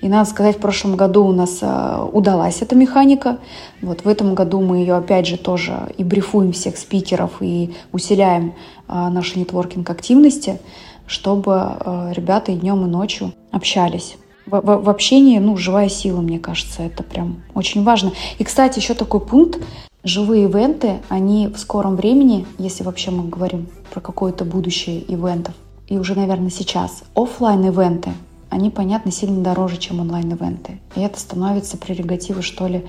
И 0.00 0.08
надо 0.08 0.28
сказать, 0.28 0.56
в 0.56 0.60
прошлом 0.60 0.96
году 0.96 1.26
у 1.26 1.32
нас 1.32 1.58
э, 1.60 2.08
удалась 2.12 2.62
эта 2.62 2.74
механика. 2.74 3.38
Вот 3.82 4.04
в 4.04 4.08
этом 4.08 4.34
году 4.34 4.60
мы 4.60 4.78
ее 4.78 4.94
опять 4.94 5.26
же 5.26 5.36
тоже 5.36 5.92
и 5.98 6.04
брифуем 6.04 6.52
всех 6.52 6.76
спикеров, 6.76 7.32
и 7.40 7.74
усиляем 7.92 8.54
э, 8.88 9.08
наши 9.08 9.38
нетворкинг-активности, 9.38 10.60
чтобы 11.06 11.76
э, 11.80 12.12
ребята 12.14 12.52
и 12.52 12.56
днем, 12.56 12.84
и 12.86 12.88
ночью 12.88 13.34
общались. 13.50 14.16
В, 14.46 14.60
в, 14.60 14.84
в 14.84 14.90
общении, 14.90 15.38
ну, 15.38 15.56
живая 15.56 15.88
сила, 15.88 16.20
мне 16.20 16.38
кажется, 16.38 16.82
это 16.82 17.02
прям 17.02 17.42
очень 17.54 17.84
важно. 17.84 18.12
И, 18.38 18.44
кстати, 18.44 18.78
еще 18.78 18.94
такой 18.94 19.20
пункт. 19.20 19.60
Живые 20.02 20.44
ивенты, 20.44 21.00
они 21.10 21.48
в 21.48 21.58
скором 21.58 21.96
времени, 21.96 22.46
если 22.56 22.84
вообще 22.84 23.10
мы 23.10 23.28
говорим 23.28 23.68
про 23.92 24.00
какое-то 24.00 24.46
будущее 24.46 25.04
ивентов, 25.12 25.54
и 25.90 25.98
уже, 25.98 26.14
наверное, 26.14 26.50
сейчас 26.50 27.02
офлайн 27.14 27.66
ивенты 27.66 28.12
они, 28.50 28.68
понятно, 28.68 29.12
сильно 29.12 29.42
дороже, 29.42 29.76
чем 29.78 30.00
онлайн-ивенты. 30.00 30.80
И 30.96 31.00
это 31.00 31.18
становится 31.18 31.76
прерогативой, 31.76 32.42
что 32.42 32.66
ли, 32.66 32.84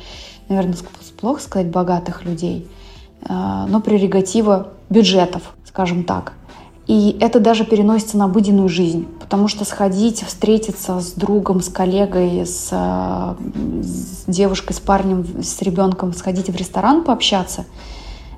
наверное, 0.50 0.76
плохо 1.20 1.42
сказать, 1.42 1.68
богатых 1.68 2.26
людей, 2.26 2.68
а, 3.24 3.68
но 3.68 3.80
прерогатива 3.80 4.70
бюджетов, 4.90 5.56
скажем 5.66 6.04
так. 6.04 6.34
И 6.88 7.16
это 7.22 7.40
даже 7.40 7.64
переносится 7.64 8.18
на 8.18 8.26
обыденную 8.26 8.68
жизнь, 8.68 9.08
потому 9.20 9.48
что 9.48 9.64
сходить, 9.64 10.24
встретиться 10.24 11.00
с 11.00 11.12
другом, 11.12 11.62
с 11.62 11.70
коллегой, 11.70 12.44
с, 12.44 12.70
с 12.72 14.24
девушкой, 14.26 14.74
с 14.74 14.80
парнем, 14.80 15.44
с 15.44 15.62
ребенком, 15.62 16.12
сходить 16.14 16.50
в 16.50 16.56
ресторан 16.56 17.04
пообщаться, 17.04 17.66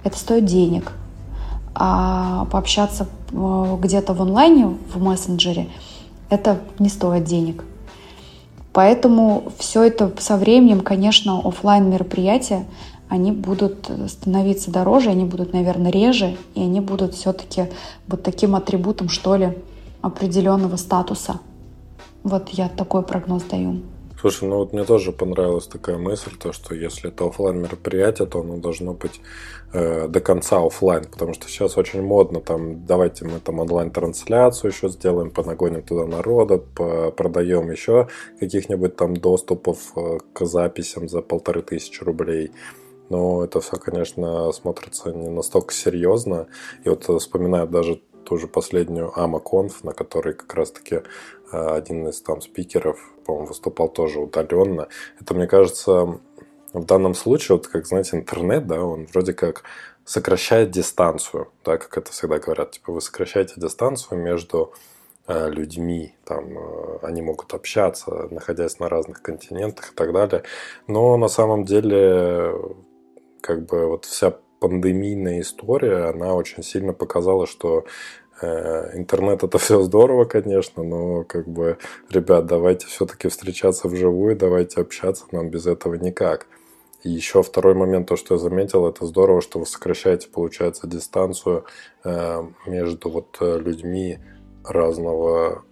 это 0.04 0.18
стоит 0.18 0.44
денег– 0.44 0.92
а 1.76 2.46
пообщаться 2.46 3.08
э, 3.32 3.78
где-то 3.80 4.14
в 4.14 4.22
онлайне, 4.22 4.78
в 4.94 5.02
мессенджере, 5.02 5.70
это 6.30 6.60
не 6.80 6.90
стоит 6.90 7.24
денег. 7.24 7.64
Поэтому 8.74 9.52
все 9.60 9.84
это 9.84 10.12
со 10.20 10.36
временем, 10.36 10.82
конечно, 10.82 11.40
офлайн 11.40 11.90
мероприятия, 11.90 12.66
они 13.08 13.32
будут 13.32 13.92
становиться 14.08 14.72
дороже, 14.72 15.12
они 15.12 15.26
будут, 15.26 15.54
наверное, 15.54 15.92
реже, 15.92 16.38
и 16.56 16.62
они 16.62 16.80
будут 16.80 17.14
все-таки 17.14 17.66
вот 18.08 18.24
таким 18.24 18.56
атрибутом, 18.56 19.10
что 19.10 19.36
ли, 19.36 19.56
определенного 20.02 20.76
статуса. 20.78 21.40
Вот 22.24 22.50
я 22.50 22.70
такой 22.70 23.04
прогноз 23.04 23.44
даю. 23.44 23.82
Слушай, 24.24 24.48
ну 24.48 24.60
вот 24.60 24.72
мне 24.72 24.86
тоже 24.86 25.12
понравилась 25.12 25.68
такая 25.68 25.98
мысль, 25.98 26.32
то 26.40 26.54
что 26.54 26.74
если 26.74 27.10
это 27.10 27.26
офлайн 27.26 27.62
мероприятие, 27.62 28.26
то 28.26 28.40
оно 28.40 28.56
должно 28.56 28.94
быть 28.94 29.20
э, 29.74 30.08
до 30.08 30.22
конца 30.22 30.66
офлайн, 30.66 31.04
потому 31.12 31.34
что 31.34 31.50
сейчас 31.50 31.78
очень 31.78 32.02
модно 32.02 32.40
там, 32.40 32.86
давайте 32.86 33.26
мы 33.26 33.42
там 33.42 33.60
онлайн-трансляцию 33.60 34.72
еще 34.72 34.88
сделаем, 34.88 35.30
понагоним 35.30 35.82
туда 35.82 36.06
народа, 36.06 36.58
продаем 36.58 37.70
еще 37.70 38.08
каких-нибудь 38.40 38.96
там 38.96 39.18
доступов 39.18 39.92
э, 39.98 40.20
к 40.32 40.46
записям 40.46 41.10
за 41.10 41.22
полторы 41.22 41.62
тысячи 41.62 42.02
рублей. 42.02 42.54
Но 43.10 43.44
это 43.44 43.60
все, 43.60 43.76
конечно, 43.76 44.50
смотрится 44.54 45.12
не 45.12 45.28
настолько 45.28 45.74
серьезно. 45.74 46.48
И 46.86 46.90
вот 46.90 47.04
вспоминаю 47.04 47.68
даже 47.68 48.02
ту 48.24 48.38
же 48.38 48.48
последнюю 48.48 49.12
AmaConf, 49.14 49.74
на 49.84 49.92
которой 49.92 50.34
как 50.34 50.54
раз-таки 50.54 50.96
э, 50.96 51.02
один 51.52 52.08
из 52.08 52.22
там 52.22 52.40
спикеров 52.40 53.13
по-моему, 53.26 53.48
выступал 53.48 53.90
тоже 53.90 54.20
удаленно. 54.20 54.88
Это, 55.20 55.34
мне 55.34 55.48
кажется, 55.48 56.20
в 56.74 56.86
данном 56.86 57.14
случае, 57.14 57.58
вот 57.58 57.68
как, 57.68 57.86
знаете, 57.86 58.18
интернет, 58.18 58.68
да, 58.68 58.84
он 58.84 59.06
вроде 59.06 59.34
как 59.34 59.64
сокращает 60.06 60.72
дистанцию, 60.72 61.50
да, 61.64 61.78
как 61.78 61.98
это 61.98 62.12
всегда 62.12 62.40
говорят, 62.40 62.72
типа 62.72 62.92
вы 62.92 63.02
сокращаете 63.02 63.54
дистанцию 63.58 64.20
между 64.22 64.74
э, 65.28 65.50
людьми, 65.50 66.16
там, 66.26 66.58
э, 66.58 67.00
они 67.04 67.22
могут 67.22 67.54
общаться, 67.54 68.28
находясь 68.32 68.80
на 68.80 68.90
разных 68.90 69.22
континентах 69.22 69.92
и 69.92 69.96
так 69.96 70.12
далее. 70.12 70.44
Но 70.88 71.16
на 71.18 71.28
самом 71.28 71.64
деле, 71.64 72.54
как 73.42 73.66
бы 73.66 73.88
вот 73.88 74.06
вся 74.06 74.36
пандемийная 74.60 75.42
история, 75.42 76.06
она 76.06 76.34
очень 76.36 76.64
сильно 76.64 76.94
показала, 76.94 77.46
что 77.46 77.86
интернет 78.94 79.44
это 79.44 79.58
все 79.58 79.82
здорово, 79.82 80.26
конечно, 80.26 80.84
но 80.84 81.24
как 81.24 81.48
бы, 81.48 81.78
ребят, 82.10 82.46
давайте 82.46 82.88
все-таки 82.88 83.28
встречаться 83.28 83.88
вживую, 83.88 84.36
давайте 84.36 84.82
общаться, 84.82 85.26
нам 85.32 85.50
без 85.50 85.66
этого 85.66 85.96
никак. 85.96 86.48
И 87.04 87.10
еще 87.10 87.44
второй 87.44 87.74
момент, 87.74 88.08
то, 88.08 88.16
что 88.16 88.36
я 88.36 88.40
заметил, 88.40 88.88
это 88.88 89.06
здорово, 89.06 89.42
что 89.42 89.60
вы 89.60 89.66
сокращаете, 89.66 90.30
получается, 90.30 90.88
дистанцию 90.88 91.66
э, 92.06 92.44
между 92.66 93.10
вот 93.10 93.38
э, 93.42 93.60
людьми 93.60 94.20
разного 94.64 95.64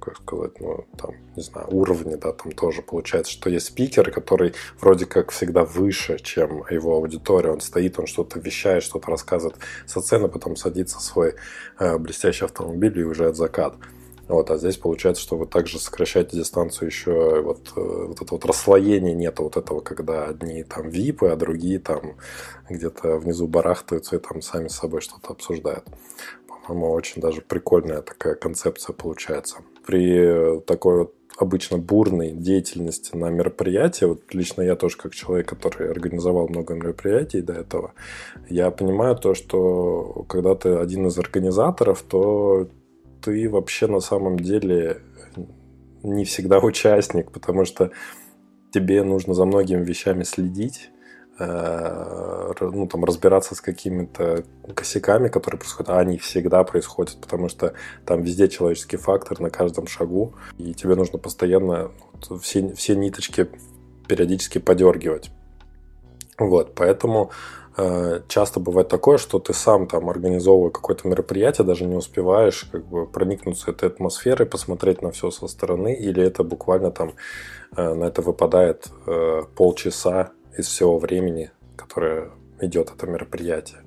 как 0.00 0.16
сказать, 0.16 0.60
ну, 0.60 0.84
там, 0.96 1.14
не 1.36 1.42
знаю, 1.42 1.66
уровни, 1.70 2.14
да, 2.14 2.32
там 2.32 2.52
тоже 2.52 2.82
получается, 2.82 3.32
что 3.32 3.50
есть 3.50 3.66
спикер, 3.66 4.10
который 4.10 4.54
вроде 4.80 5.06
как 5.06 5.30
всегда 5.30 5.64
выше, 5.64 6.18
чем 6.18 6.64
его 6.70 6.94
аудитория. 6.94 7.50
Он 7.50 7.60
стоит, 7.60 7.98
он 7.98 8.06
что-то 8.06 8.40
вещает, 8.40 8.82
что-то 8.82 9.10
рассказывает 9.10 9.58
со 9.86 10.00
сцены, 10.00 10.28
потом 10.28 10.56
садится 10.56 10.98
в 10.98 11.02
свой 11.02 11.34
э, 11.78 11.98
блестящий 11.98 12.44
автомобиль 12.44 12.98
и 12.98 13.04
уезжает 13.04 13.36
закат. 13.36 13.74
Вот, 14.30 14.48
а 14.52 14.58
здесь 14.58 14.76
получается, 14.76 15.20
что 15.20 15.36
вы 15.36 15.46
также 15.46 15.80
сокращаете 15.80 16.36
дистанцию 16.36 16.86
еще, 16.86 17.42
вот, 17.42 17.72
э, 17.74 17.80
вот 17.80 18.22
это 18.22 18.34
вот 18.34 18.44
расслоение 18.44 19.12
нету 19.12 19.42
вот 19.42 19.56
этого, 19.56 19.80
когда 19.80 20.26
одни 20.26 20.62
там 20.62 20.88
випы, 20.88 21.28
а 21.28 21.36
другие 21.36 21.80
там 21.80 22.14
где-то 22.68 23.16
внизу 23.16 23.48
барахтаются 23.48 24.14
и 24.14 24.18
там 24.20 24.40
сами 24.40 24.68
с 24.68 24.76
собой 24.76 25.00
что-то 25.00 25.32
обсуждают 25.32 25.84
по-моему, 26.70 26.94
очень 26.94 27.20
даже 27.20 27.40
прикольная 27.40 28.00
такая 28.00 28.36
концепция 28.36 28.94
получается. 28.94 29.56
При 29.84 30.60
такой 30.60 30.98
вот 30.98 31.14
обычно 31.36 31.78
бурной 31.78 32.30
деятельности 32.30 33.16
на 33.16 33.28
мероприятии, 33.28 34.04
вот 34.04 34.32
лично 34.32 34.62
я 34.62 34.76
тоже 34.76 34.96
как 34.96 35.12
человек, 35.12 35.48
который 35.48 35.90
организовал 35.90 36.48
много 36.48 36.74
мероприятий 36.74 37.40
до 37.40 37.54
этого, 37.54 37.94
я 38.48 38.70
понимаю 38.70 39.16
то, 39.16 39.34
что 39.34 40.24
когда 40.28 40.54
ты 40.54 40.76
один 40.76 41.08
из 41.08 41.18
организаторов, 41.18 42.02
то 42.02 42.68
ты 43.20 43.50
вообще 43.50 43.88
на 43.88 43.98
самом 43.98 44.38
деле 44.38 44.98
не 46.04 46.24
всегда 46.24 46.58
участник, 46.62 47.32
потому 47.32 47.64
что 47.64 47.90
тебе 48.72 49.02
нужно 49.02 49.34
за 49.34 49.44
многими 49.44 49.82
вещами 49.82 50.22
следить, 50.22 50.90
Э, 50.99 50.99
ну, 51.40 52.86
там, 52.86 53.04
разбираться 53.04 53.54
с 53.54 53.60
какими-то 53.60 54.44
косяками, 54.74 55.28
которые 55.28 55.58
происходят, 55.58 55.90
а 55.90 55.98
они 55.98 56.18
всегда 56.18 56.62
происходят, 56.64 57.16
потому 57.20 57.48
что 57.48 57.72
там 58.04 58.22
везде 58.22 58.48
человеческий 58.48 58.98
фактор 58.98 59.40
на 59.40 59.50
каждом 59.50 59.86
шагу, 59.86 60.34
и 60.58 60.74
тебе 60.74 60.94
нужно 60.96 61.18
постоянно 61.18 61.90
все, 62.42 62.74
все 62.74 62.94
ниточки 62.94 63.48
периодически 64.06 64.58
подергивать. 64.58 65.30
Вот, 66.38 66.74
поэтому 66.74 67.30
э, 67.76 68.20
часто 68.28 68.60
бывает 68.60 68.88
такое, 68.88 69.18
что 69.18 69.38
ты 69.38 69.54
сам 69.54 69.86
там 69.86 70.10
организовывая 70.10 70.70
какое-то 70.70 71.08
мероприятие, 71.08 71.66
даже 71.66 71.84
не 71.84 71.96
успеваешь 71.96 72.64
как 72.72 72.84
бы 72.86 73.06
проникнуться 73.06 73.70
этой 73.70 73.88
атмосферой, 73.88 74.46
посмотреть 74.46 75.00
на 75.02 75.10
все 75.10 75.30
со 75.30 75.46
стороны, 75.48 75.94
или 75.94 76.22
это 76.22 76.42
буквально 76.42 76.90
там 76.90 77.12
э, 77.76 77.94
на 77.94 78.04
это 78.04 78.20
выпадает 78.22 78.88
э, 79.06 79.42
полчаса 79.54 80.32
из 80.56 80.66
всего 80.66 80.98
времени, 80.98 81.50
которое 81.76 82.30
идет 82.60 82.92
это 82.94 83.06
мероприятие. 83.06 83.80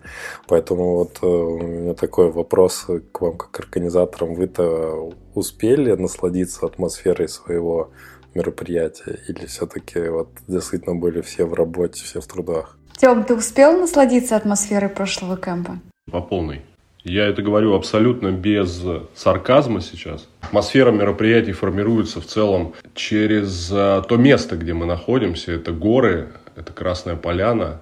Поэтому 0.48 0.96
вот 0.96 1.20
э, 1.22 1.26
у 1.26 1.60
меня 1.60 1.94
такой 1.94 2.32
вопрос 2.32 2.88
к 3.12 3.22
вам, 3.22 3.38
как 3.38 3.60
организаторам. 3.60 4.36
Вы-то 4.36 5.14
успели 5.36 5.92
насладиться 5.94 6.66
атмосферой 6.66 7.30
своего 7.30 7.92
мероприятия? 8.34 9.20
Или 9.28 9.46
все-таки 9.46 10.00
вот 10.10 10.30
действительно 10.48 10.96
были 10.96 11.22
все 11.22 11.46
в 11.46 11.54
работе, 11.54 12.04
все 12.04 12.20
в 12.22 12.28
трудах? 12.28 12.78
Тем, 12.98 13.24
ты 13.24 13.36
успел 13.36 13.80
насладиться 13.80 14.36
атмосферой 14.36 14.90
прошлого 14.90 15.38
кемпа? 15.38 15.80
По 16.12 16.22
полной. 16.22 16.62
Я 17.04 17.28
это 17.28 17.42
говорю 17.42 17.74
абсолютно 17.74 18.32
без 18.32 18.82
сарказма 19.14 19.82
сейчас. 19.82 20.30
Атмосфера 20.40 20.92
мероприятий 20.92 21.52
формируется 21.52 22.22
в 22.22 22.26
целом 22.26 22.74
через 22.96 23.70
э, 23.72 24.04
то 24.08 24.16
место, 24.16 24.56
где 24.56 24.74
мы 24.74 24.86
находимся. 24.86 25.52
Это 25.52 25.74
горы, 25.74 26.32
это 26.56 26.74
Красная 26.74 27.16
Поляна. 27.16 27.82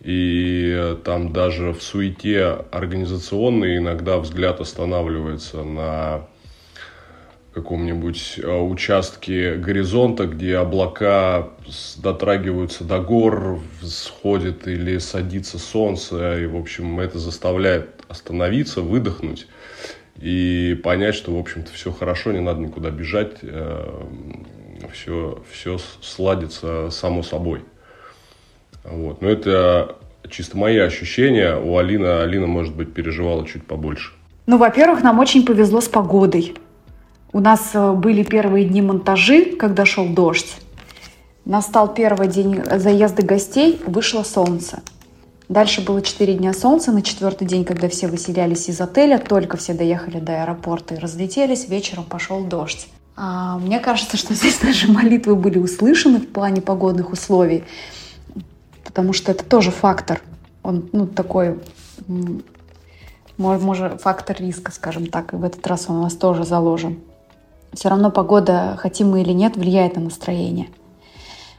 И 0.00 0.96
там 1.04 1.32
даже 1.32 1.72
в 1.72 1.82
суете 1.82 2.58
организационной 2.70 3.78
иногда 3.78 4.18
взгляд 4.18 4.60
останавливается 4.60 5.64
на 5.64 6.26
каком-нибудь 7.56 8.34
э, 8.36 8.46
участке 8.46 9.54
горизонта, 9.54 10.26
где 10.26 10.58
облака 10.58 11.48
дотрагиваются 11.96 12.84
до 12.84 13.00
гор, 13.00 13.60
сходит 13.80 14.68
или 14.68 14.98
садится 14.98 15.58
солнце, 15.58 16.42
и, 16.42 16.46
в 16.46 16.54
общем, 16.54 17.00
это 17.00 17.18
заставляет 17.18 17.88
остановиться, 18.08 18.82
выдохнуть 18.82 19.46
и 20.20 20.78
понять, 20.84 21.14
что, 21.14 21.34
в 21.34 21.38
общем-то, 21.38 21.72
все 21.72 21.92
хорошо, 21.92 22.32
не 22.32 22.40
надо 22.40 22.60
никуда 22.60 22.90
бежать, 22.90 23.38
все, 24.92 25.38
э, 25.38 25.50
все 25.50 25.78
сладится 26.02 26.90
само 26.90 27.22
собой. 27.22 27.64
Вот. 28.90 29.22
Но 29.22 29.28
это 29.28 29.96
чисто 30.30 30.56
мои 30.56 30.78
ощущения. 30.78 31.56
У 31.56 31.76
Алины, 31.76 32.06
Алина, 32.22 32.46
может 32.46 32.74
быть, 32.74 32.92
переживала 32.92 33.46
чуть 33.46 33.66
побольше. 33.66 34.12
Ну, 34.46 34.58
во-первых, 34.58 35.02
нам 35.02 35.18
очень 35.18 35.44
повезло 35.44 35.80
с 35.80 35.88
погодой. 35.88 36.54
У 37.32 37.40
нас 37.40 37.70
э, 37.74 37.92
были 37.92 38.22
первые 38.22 38.64
дни 38.64 38.80
монтажи, 38.80 39.56
когда 39.56 39.84
шел 39.84 40.06
дождь. 40.06 40.56
Настал 41.44 41.92
первый 41.92 42.28
день 42.28 42.62
заезда 42.64 43.22
гостей, 43.22 43.80
вышло 43.86 44.22
солнце. 44.22 44.82
Дальше 45.48 45.80
было 45.80 46.02
4 46.02 46.34
дня 46.34 46.52
солнца. 46.52 46.92
На 46.92 47.02
четвертый 47.02 47.46
день, 47.46 47.64
когда 47.64 47.88
все 47.88 48.08
выселялись 48.08 48.68
из 48.68 48.80
отеля, 48.80 49.18
только 49.18 49.56
все 49.56 49.74
доехали 49.74 50.18
до 50.18 50.42
аэропорта 50.42 50.94
и 50.94 50.98
разлетелись, 50.98 51.68
вечером 51.68 52.04
пошел 52.04 52.42
дождь. 52.44 52.88
А, 53.16 53.58
мне 53.58 53.78
кажется, 53.80 54.16
что 54.16 54.34
здесь 54.34 54.62
наши 54.62 54.90
молитвы 54.90 55.36
были 55.36 55.58
услышаны 55.58 56.18
в 56.18 56.28
плане 56.28 56.62
погодных 56.62 57.12
условий 57.12 57.64
потому 58.96 59.12
что 59.12 59.30
это 59.30 59.44
тоже 59.44 59.70
фактор. 59.70 60.22
Он, 60.62 60.88
ну, 60.92 61.06
такой, 61.06 61.60
может, 63.36 64.00
фактор 64.00 64.38
риска, 64.40 64.72
скажем 64.72 65.08
так, 65.08 65.34
и 65.34 65.36
в 65.36 65.44
этот 65.44 65.66
раз 65.66 65.90
он 65.90 65.96
у 65.96 66.02
нас 66.02 66.14
тоже 66.14 66.44
заложен. 66.44 67.00
Все 67.74 67.90
равно 67.90 68.10
погода, 68.10 68.74
хотим 68.78 69.10
мы 69.10 69.20
или 69.20 69.34
нет, 69.34 69.58
влияет 69.58 69.96
на 69.96 70.00
настроение. 70.00 70.68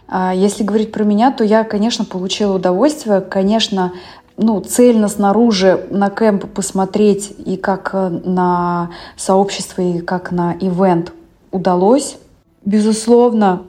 А 0.08 0.34
если 0.34 0.64
говорить 0.64 0.92
про 0.92 1.04
меня, 1.04 1.32
то 1.32 1.44
я, 1.44 1.64
конечно, 1.64 2.06
получила 2.06 2.56
удовольствие. 2.56 3.22
Конечно, 3.22 3.94
ну, 4.36 4.60
цельно 4.62 5.08
снаружи 5.08 5.86
на 5.92 6.10
кемп 6.10 6.52
посмотреть 6.52 7.36
и 7.46 7.56
как 7.56 7.94
на 7.94 8.90
сообщество, 9.16 9.84
и 9.84 10.00
как 10.00 10.32
на 10.32 10.54
ивент 10.60 11.14
удалось. 11.52 12.18
Безусловно, 12.66 13.62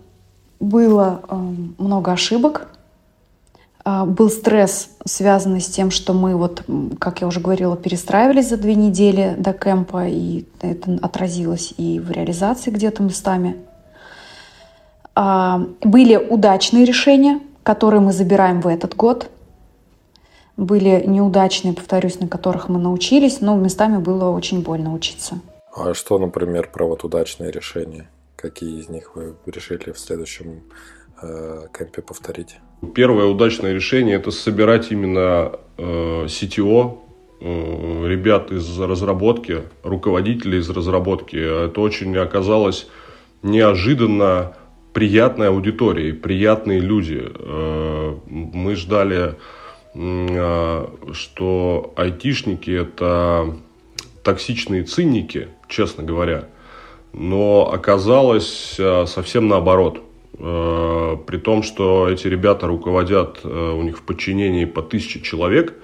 было 0.58 1.20
э, 1.28 1.36
много 1.76 2.12
ошибок, 2.12 2.68
был 4.06 4.30
стресс, 4.30 4.90
связанный 5.04 5.60
с 5.60 5.68
тем, 5.68 5.90
что 5.90 6.12
мы, 6.12 6.36
вот, 6.36 6.62
как 6.98 7.20
я 7.20 7.26
уже 7.26 7.40
говорила, 7.40 7.76
перестраивались 7.76 8.48
за 8.48 8.56
две 8.56 8.74
недели 8.74 9.34
до 9.38 9.52
кемпа, 9.52 10.06
и 10.08 10.46
это 10.60 10.98
отразилось 11.02 11.74
и 11.76 12.00
в 12.00 12.10
реализации 12.10 12.70
где-то 12.70 13.02
местами. 13.02 13.56
А, 15.14 15.62
были 15.82 16.16
удачные 16.16 16.84
решения, 16.84 17.40
которые 17.62 18.00
мы 18.00 18.12
забираем 18.12 18.60
в 18.60 18.66
этот 18.66 18.94
год. 18.94 19.30
Были 20.56 21.04
неудачные, 21.06 21.74
повторюсь, 21.74 22.20
на 22.20 22.28
которых 22.28 22.68
мы 22.68 22.78
научились, 22.78 23.40
но 23.40 23.56
местами 23.56 23.98
было 23.98 24.30
очень 24.30 24.62
больно 24.62 24.92
учиться. 24.92 25.40
А 25.74 25.94
что, 25.94 26.18
например, 26.18 26.70
про 26.72 26.86
вот 26.86 27.04
удачные 27.04 27.50
решения? 27.50 28.08
Какие 28.36 28.80
из 28.80 28.88
них 28.88 29.14
вы 29.14 29.34
решили 29.46 29.92
в 29.92 29.98
следующем 29.98 30.62
э, 31.22 31.66
кемпе 31.76 32.02
повторить? 32.02 32.58
Первое 32.94 33.26
удачное 33.26 33.74
решение– 33.74 34.16
это 34.16 34.30
собирать 34.30 34.92
именно 34.92 35.52
э, 35.76 36.26
CTO, 36.26 36.98
э, 37.40 38.04
ребят 38.06 38.52
из 38.52 38.78
разработки, 38.78 39.62
руководителей 39.82 40.58
из 40.58 40.70
разработки. 40.70 41.36
Это 41.36 41.80
очень 41.80 42.16
оказалось 42.16 42.88
неожиданно 43.42 44.54
приятной 44.92 45.48
аудиторией, 45.48 46.12
приятные 46.12 46.78
люди. 46.78 47.20
Э, 47.20 48.14
мы 48.28 48.76
ждали, 48.76 49.34
э, 49.94 50.86
что 51.12 51.92
айтишники– 51.96 52.70
это 52.82 53.56
токсичные 54.22 54.84
цинники, 54.84 55.48
честно 55.68 56.04
говоря. 56.04 56.44
Но 57.12 57.72
оказалось 57.72 58.76
э, 58.78 59.06
совсем 59.06 59.48
наоборот– 59.48 60.04
при 60.36 61.38
том, 61.38 61.62
что 61.62 62.08
эти 62.08 62.28
ребята 62.28 62.66
руководят, 62.66 63.40
э, 63.44 63.72
у 63.72 63.82
них 63.82 63.98
в 63.98 64.02
подчинении 64.02 64.64
по 64.66 64.82
тысяче 64.82 65.20
человек, 65.20 65.74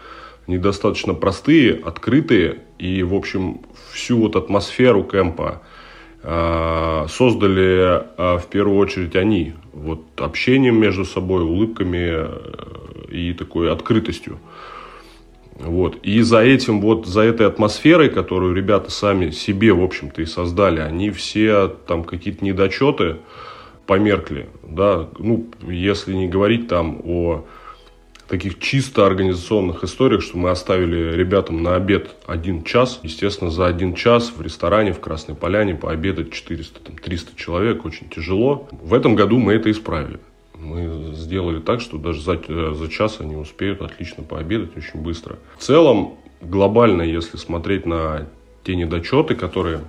они 0.46 0.58
достаточно 0.58 1.14
простые, 1.14 1.74
открытые, 1.74 2.58
и, 2.78 3.02
в 3.02 3.14
общем, 3.14 3.62
всю 3.92 4.18
вот 4.18 4.36
атмосферу 4.36 5.02
кемпа 5.02 5.62
э, 6.22 7.06
создали 7.08 8.04
в 8.16 8.44
первую 8.50 8.78
очередь 8.78 9.16
они, 9.16 9.54
вот 9.72 10.02
общением 10.16 10.78
между 10.78 11.04
собой, 11.04 11.42
улыбками 11.42 12.26
и 13.10 13.32
такой 13.32 13.72
открытостью. 13.72 14.38
Вот. 15.58 15.96
И 16.02 16.20
за 16.22 16.40
этим, 16.40 16.80
вот 16.80 17.06
за 17.06 17.22
этой 17.22 17.46
атмосферой, 17.46 18.08
которую 18.08 18.54
ребята 18.54 18.90
сами 18.90 19.30
себе, 19.30 19.72
в 19.72 19.82
общем-то, 19.82 20.22
и 20.22 20.26
создали, 20.26 20.80
они 20.80 21.10
все 21.10 21.68
там 21.68 22.02
какие-то 22.04 22.44
недочеты, 22.44 23.16
померкли, 23.86 24.48
да, 24.62 25.08
ну, 25.18 25.46
если 25.66 26.14
не 26.14 26.28
говорить 26.28 26.68
там 26.68 27.00
о 27.04 27.44
таких 28.28 28.58
чисто 28.58 29.06
организационных 29.06 29.84
историях, 29.84 30.22
что 30.22 30.38
мы 30.38 30.50
оставили 30.50 31.14
ребятам 31.14 31.62
на 31.62 31.76
обед 31.76 32.16
один 32.26 32.64
час. 32.64 33.00
Естественно, 33.02 33.50
за 33.50 33.66
один 33.66 33.94
час 33.94 34.32
в 34.34 34.40
ресторане 34.40 34.92
в 34.92 35.00
Красной 35.00 35.34
Поляне 35.34 35.74
пообедать 35.74 36.32
400, 36.32 36.80
там, 36.80 36.96
300 36.96 37.36
человек 37.36 37.84
очень 37.84 38.08
тяжело. 38.08 38.68
В 38.72 38.94
этом 38.94 39.14
году 39.14 39.38
мы 39.38 39.52
это 39.52 39.70
исправили. 39.70 40.18
Мы 40.58 41.12
сделали 41.14 41.60
так, 41.60 41.82
что 41.82 41.98
даже 41.98 42.22
за, 42.22 42.40
за 42.74 42.88
час 42.88 43.20
они 43.20 43.36
успеют 43.36 43.82
отлично 43.82 44.24
пообедать 44.24 44.74
очень 44.76 45.00
быстро. 45.00 45.36
В 45.58 45.62
целом, 45.62 46.14
глобально, 46.40 47.02
если 47.02 47.36
смотреть 47.36 47.84
на 47.84 48.26
те 48.62 48.74
недочеты, 48.74 49.34
которые 49.34 49.80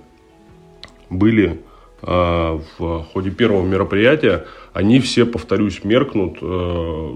были 1.08 1.58
Э, 1.58 1.65
в 2.02 3.06
ходе 3.12 3.30
первого 3.30 3.64
мероприятия, 3.64 4.44
они 4.72 5.00
все, 5.00 5.24
повторюсь, 5.24 5.82
меркнут 5.82 6.38
э, 6.42 7.10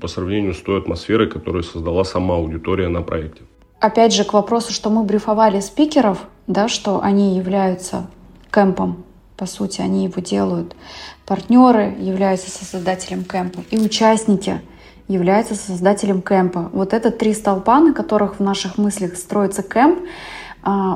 по 0.00 0.08
сравнению 0.08 0.52
с 0.52 0.60
той 0.60 0.78
атмосферой, 0.78 1.28
которую 1.28 1.62
создала 1.62 2.04
сама 2.04 2.36
аудитория 2.36 2.88
на 2.88 3.02
проекте. 3.02 3.42
опять 3.80 4.12
же, 4.12 4.24
к 4.24 4.32
вопросу, 4.34 4.72
что 4.72 4.90
мы 4.90 5.02
брифовали 5.04 5.60
спикеров, 5.60 6.18
да, 6.46 6.68
что 6.68 7.00
они 7.02 7.36
являются 7.36 8.06
кемпом, 8.52 9.04
по 9.36 9.46
сути, 9.46 9.80
они 9.80 10.04
его 10.04 10.20
делают. 10.20 10.76
Партнеры 11.24 11.94
являются 11.98 12.50
создателем 12.50 13.24
кемпа 13.24 13.60
и 13.70 13.78
участники 13.78 14.60
являются 15.08 15.54
создателем 15.54 16.20
кемпа. 16.20 16.70
Вот 16.72 16.92
это 16.92 17.10
три 17.10 17.32
столпа, 17.32 17.80
на 17.80 17.92
которых 17.92 18.38
в 18.38 18.42
наших 18.42 18.76
мыслях 18.76 19.16
строится 19.16 19.62
кемп, 19.62 20.00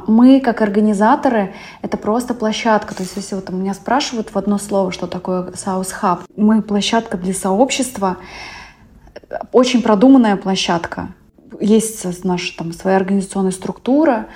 мы, 0.07 0.41
как 0.41 0.63
организаторы, 0.63 1.55
это 1.83 1.97
просто 1.97 2.35
площадка. 2.35 2.95
То 2.95 3.03
есть, 3.03 3.17
если 3.17 3.37
вот 3.37 3.51
меня 3.51 3.75
спрашивают 3.75 4.31
в 4.35 4.37
одно 4.37 4.59
слово, 4.59 4.91
что 4.91 5.07
такое 5.07 5.53
South 5.53 5.89
Hub, 6.03 6.21
мы 6.37 6.61
площадка 6.61 7.17
для 7.17 7.33
сообщества, 7.33 8.17
очень 9.53 9.83
продуманная 9.83 10.37
площадка. 10.37 11.11
Есть 11.61 12.25
наша 12.25 12.57
там 12.57 12.73
своя 12.73 12.97
организационная 12.97 13.51
структура 13.51 14.27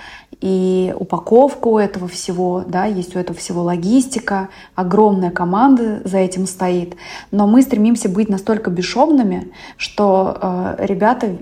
и 0.40 0.94
упаковка 0.98 1.68
у 1.68 1.78
этого 1.78 2.06
всего, 2.06 2.64
да, 2.66 2.84
есть 2.84 3.16
у 3.16 3.18
этого 3.18 3.38
всего 3.38 3.62
логистика, 3.62 4.50
огромная 4.74 5.30
команда 5.30 6.02
за 6.04 6.18
этим 6.18 6.46
стоит. 6.46 6.96
Но 7.30 7.46
мы 7.46 7.62
стремимся 7.62 8.08
быть 8.08 8.28
настолько 8.28 8.70
бесшовными, 8.70 9.52
что 9.78 10.36
э, 10.40 10.86
ребята 10.86 11.36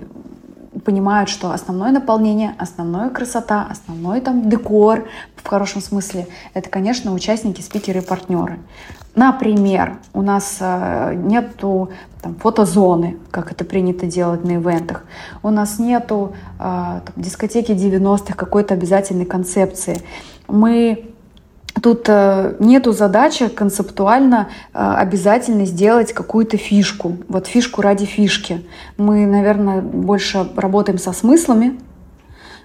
понимают, 0.85 1.29
что 1.29 1.51
основное 1.51 1.91
наполнение, 1.91 2.55
основная 2.57 3.09
красота, 3.09 3.67
основной 3.69 4.21
там 4.21 4.49
декор 4.49 5.07
в 5.35 5.47
хорошем 5.47 5.81
смысле, 5.81 6.27
это, 6.53 6.69
конечно, 6.69 7.13
участники, 7.13 7.61
спикеры 7.61 7.99
и 7.99 8.03
партнеры. 8.03 8.59
Например, 9.15 9.99
у 10.13 10.23
нас 10.23 10.57
э, 10.59 11.13
нету 11.15 11.91
там, 12.21 12.35
фотозоны, 12.35 13.17
как 13.29 13.51
это 13.51 13.63
принято 13.63 14.07
делать 14.07 14.43
на 14.43 14.55
ивентах. 14.55 15.05
У 15.43 15.51
нас 15.51 15.77
нету 15.77 16.33
э, 16.57 16.61
там, 16.61 17.13
дискотеки 17.15 17.73
90-х, 17.73 18.33
какой-то 18.33 18.73
обязательной 18.73 19.25
концепции. 19.25 20.01
Мы 20.47 21.12
Тут 21.81 22.05
э, 22.07 22.55
нету 22.59 22.91
задачи 22.93 23.47
концептуально 23.47 24.49
э, 24.73 24.77
обязательно 24.77 25.65
сделать 25.65 26.13
какую-то 26.13 26.57
фишку. 26.57 27.17
Вот 27.27 27.47
фишку 27.47 27.81
ради 27.81 28.05
фишки. 28.05 28.65
Мы, 28.97 29.25
наверное, 29.25 29.81
больше 29.81 30.47
работаем 30.55 30.99
со 30.99 31.13
смыслами, 31.13 31.79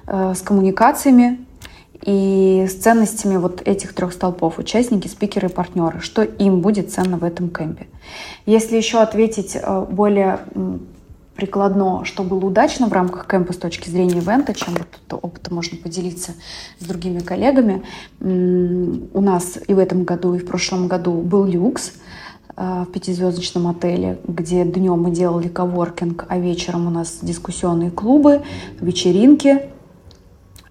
э, 0.07 0.35
с 0.37 0.43
коммуникациями 0.43 1.41
и 2.05 2.67
с 2.69 2.75
ценностями 2.75 3.39
вот 3.39 3.67
этих 3.67 3.95
трех 3.95 4.13
столпов. 4.13 4.59
Участники, 4.59 5.09
спикеры, 5.09 5.49
партнеры. 5.49 6.01
Что 6.01 6.23
им 6.23 6.61
будет 6.61 6.93
ценно 6.93 7.17
в 7.17 7.25
этом 7.25 7.49
кемпе. 7.49 7.87
Если 8.45 8.77
еще 8.77 8.99
ответить 8.99 9.57
более 9.91 10.41
прикладно, 11.39 12.05
что 12.05 12.25
было 12.25 12.45
удачно 12.45 12.89
в 12.89 12.93
рамках 12.93 13.29
кемпа 13.29 13.53
с 13.53 13.57
точки 13.57 13.89
зрения 13.89 14.19
ивента, 14.19 14.53
чем 14.55 14.75
вот 14.75 15.23
опыта 15.23 15.55
можно 15.55 15.79
поделиться 15.79 16.33
с 16.81 16.85
другими 16.85 17.21
коллегами. 17.21 17.85
У 18.21 19.21
нас 19.21 19.57
и 19.69 19.73
в 19.73 19.79
этом 19.79 20.03
году, 20.03 20.35
и 20.35 20.39
в 20.39 20.47
прошлом 20.47 20.89
году 20.89 21.13
был 21.13 21.45
люкс 21.45 21.93
э, 22.57 22.85
в 22.89 22.91
пятизвездочном 22.91 23.69
отеле, 23.69 24.19
где 24.27 24.65
днем 24.65 25.01
мы 25.01 25.13
делали 25.13 25.47
коворкинг, 25.47 26.27
а 26.29 26.39
вечером 26.39 26.89
у 26.89 26.91
нас 26.91 27.21
дискуссионные 27.23 27.93
клубы, 27.93 28.43
вечеринки. 28.81 29.63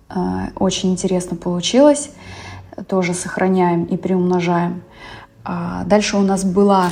Э, 0.10 0.50
очень 0.60 0.92
интересно 0.92 1.38
получилось. 1.38 2.10
Тоже 2.90 3.14
сохраняем 3.14 3.86
и 3.86 3.96
приумножаем. 3.96 4.84
А 5.46 5.86
дальше 5.86 6.18
у 6.18 6.24
нас 6.24 6.44
была 6.44 6.92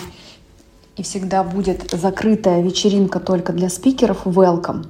и 0.98 1.04
всегда 1.04 1.44
будет 1.44 1.92
закрытая 1.92 2.62
вечеринка 2.62 3.20
только 3.20 3.54
для 3.54 3.70
спикеров 3.70 4.26
welcome, 4.26 4.88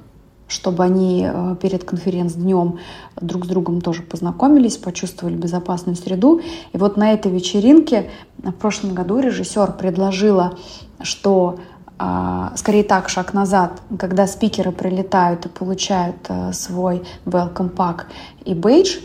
чтобы 0.48 0.84
они 0.84 1.28
э, 1.28 1.56
перед 1.60 1.84
конференц-днем 1.84 2.78
друг 3.20 3.46
с 3.46 3.48
другом 3.48 3.80
тоже 3.80 4.02
познакомились, 4.02 4.76
почувствовали 4.76 5.34
безопасную 5.34 5.96
среду. 5.96 6.40
И 6.72 6.78
вот 6.78 6.96
на 6.96 7.12
этой 7.12 7.32
вечеринке 7.32 8.10
в 8.38 8.52
прошлом 8.52 8.94
году 8.94 9.18
режиссер 9.18 9.72
предложила, 9.72 10.56
что 11.02 11.58
а, 11.98 12.52
скорее 12.56 12.84
так, 12.84 13.08
шаг 13.08 13.32
назад, 13.32 13.80
когда 13.98 14.26
спикеры 14.26 14.70
прилетают 14.70 15.46
и 15.46 15.48
получают 15.48 16.16
э, 16.28 16.52
свой 16.52 17.02
welcome 17.24 17.74
pack 17.74 18.02
и 18.44 18.52
бейдж 18.52 18.98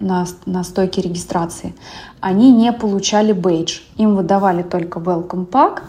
на, 0.00 0.26
на 0.46 0.64
стойке 0.64 1.02
регистрации, 1.02 1.74
они 2.20 2.50
не 2.50 2.72
получали 2.72 3.32
бейдж. 3.32 3.80
Им 3.98 4.16
выдавали 4.16 4.62
только 4.62 4.98
welcome 4.98 5.46
pack, 5.46 5.82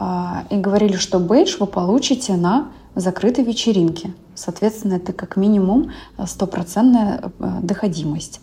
и 0.00 0.56
говорили, 0.56 0.96
что 0.96 1.18
бейдж 1.18 1.56
вы 1.60 1.66
получите 1.66 2.34
на 2.34 2.68
закрытой 2.94 3.44
вечеринке. 3.44 4.14
Соответственно, 4.34 4.94
это 4.94 5.12
как 5.12 5.36
минимум 5.36 5.90
стопроцентная 6.26 7.20
э, 7.38 7.58
доходимость. 7.62 8.40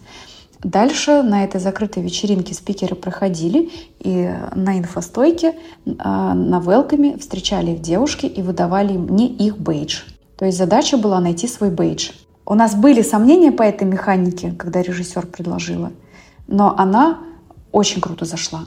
Дальше 0.63 1.21
на 1.21 1.43
этой 1.43 1.59
закрытой 1.59 2.01
вечеринке 2.01 2.53
спикеры 2.53 2.95
проходили 2.95 3.69
и 3.99 4.31
на 4.55 4.79
инфостойке, 4.79 5.53
а, 5.99 6.33
на 6.33 6.59
велками 6.59 7.15
встречали 7.19 7.71
их 7.71 7.81
девушки 7.81 8.25
и 8.25 8.41
выдавали 8.41 8.93
им 8.93 9.07
не 9.15 9.27
их 9.27 9.59
бейдж. 9.59 10.01
То 10.35 10.45
есть 10.45 10.57
задача 10.57 10.97
была 10.97 11.19
найти 11.19 11.47
свой 11.47 11.69
бейдж. 11.69 12.09
У 12.45 12.55
нас 12.55 12.73
были 12.73 13.03
сомнения 13.03 13.51
по 13.51 13.61
этой 13.61 13.83
механике, 13.87 14.51
когда 14.51 14.81
режиссер 14.81 15.27
предложила, 15.27 15.91
но 16.47 16.73
она 16.75 17.19
очень 17.71 18.01
круто 18.01 18.25
зашла 18.25 18.61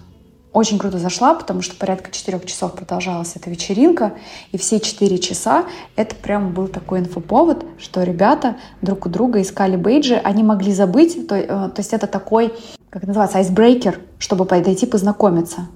очень 0.53 0.79
круто 0.79 0.99
зашла, 0.99 1.35
потому 1.35 1.63
что 1.63 1.77
порядка 1.77 2.11
четырех 2.11 2.45
часов 2.45 2.75
продолжалась 2.75 3.37
эта 3.37 3.51
вечеринка, 3.51 4.15
и 4.53 4.59
все 4.59 4.81
четыре 4.81 5.19
часа 5.19 5.65
это 5.97 6.15
прям 6.17 6.53
был 6.53 6.67
такой 6.69 7.01
инфоповод, 7.01 7.65
что 7.79 8.03
ребята 8.03 8.57
друг 8.83 9.07
у 9.07 9.09
друга 9.09 9.41
искали 9.41 9.77
бейджи, 9.77 10.15
они 10.15 10.43
могли 10.43 10.73
забыть, 10.73 11.29
то, 11.29 11.37
э, 11.37 11.47
то 11.47 11.75
есть 11.77 11.93
это 11.93 12.07
такой, 12.07 12.53
как 12.91 13.05
называется, 13.05 13.39
айсбрейкер, 13.39 14.01
чтобы 14.19 14.45
подойти 14.45 14.87
познакомиться 14.87 15.69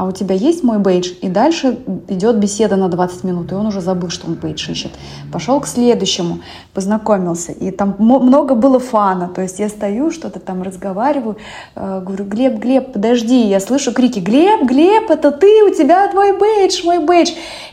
а 0.00 0.04
у 0.04 0.12
тебя 0.12 0.34
есть 0.34 0.64
мой 0.64 0.78
бейдж? 0.78 1.10
И 1.20 1.28
дальше 1.28 1.78
идет 2.08 2.38
беседа 2.38 2.76
на 2.76 2.88
20 2.88 3.22
минут, 3.22 3.52
и 3.52 3.54
он 3.54 3.66
уже 3.66 3.82
забыл, 3.82 4.08
что 4.08 4.28
он 4.28 4.32
бейдж 4.32 4.70
ищет. 4.70 4.92
Пошел 5.30 5.60
к 5.60 5.66
следующему, 5.66 6.38
познакомился, 6.72 7.52
и 7.52 7.70
там 7.70 7.96
много 7.98 8.54
было 8.54 8.80
фана, 8.80 9.28
то 9.28 9.42
есть 9.42 9.58
я 9.58 9.68
стою, 9.68 10.10
что-то 10.10 10.40
там 10.40 10.62
разговариваю, 10.62 11.36
э, 11.76 12.02
говорю, 12.02 12.24
Глеб, 12.24 12.58
Глеб, 12.58 12.94
подожди, 12.94 13.46
я 13.46 13.60
слышу 13.60 13.92
крики, 13.92 14.20
Глеб, 14.20 14.62
Глеб, 14.62 15.10
это 15.10 15.32
ты, 15.32 15.64
у 15.64 15.74
тебя 15.74 16.08
твой 16.08 16.32
бейдж, 16.38 16.82
мой 16.82 17.04
бейдж. 17.04 17.32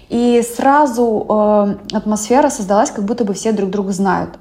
И 0.09 0.43
сразу 0.57 1.25
э, 1.29 1.95
атмосфера 1.95 2.49
создалась, 2.49 2.91
как 2.91 3.05
будто 3.05 3.23
бы 3.23 3.33
все 3.35 3.53
друг 3.53 3.69
друга 3.69 3.93
знают. 3.93 4.31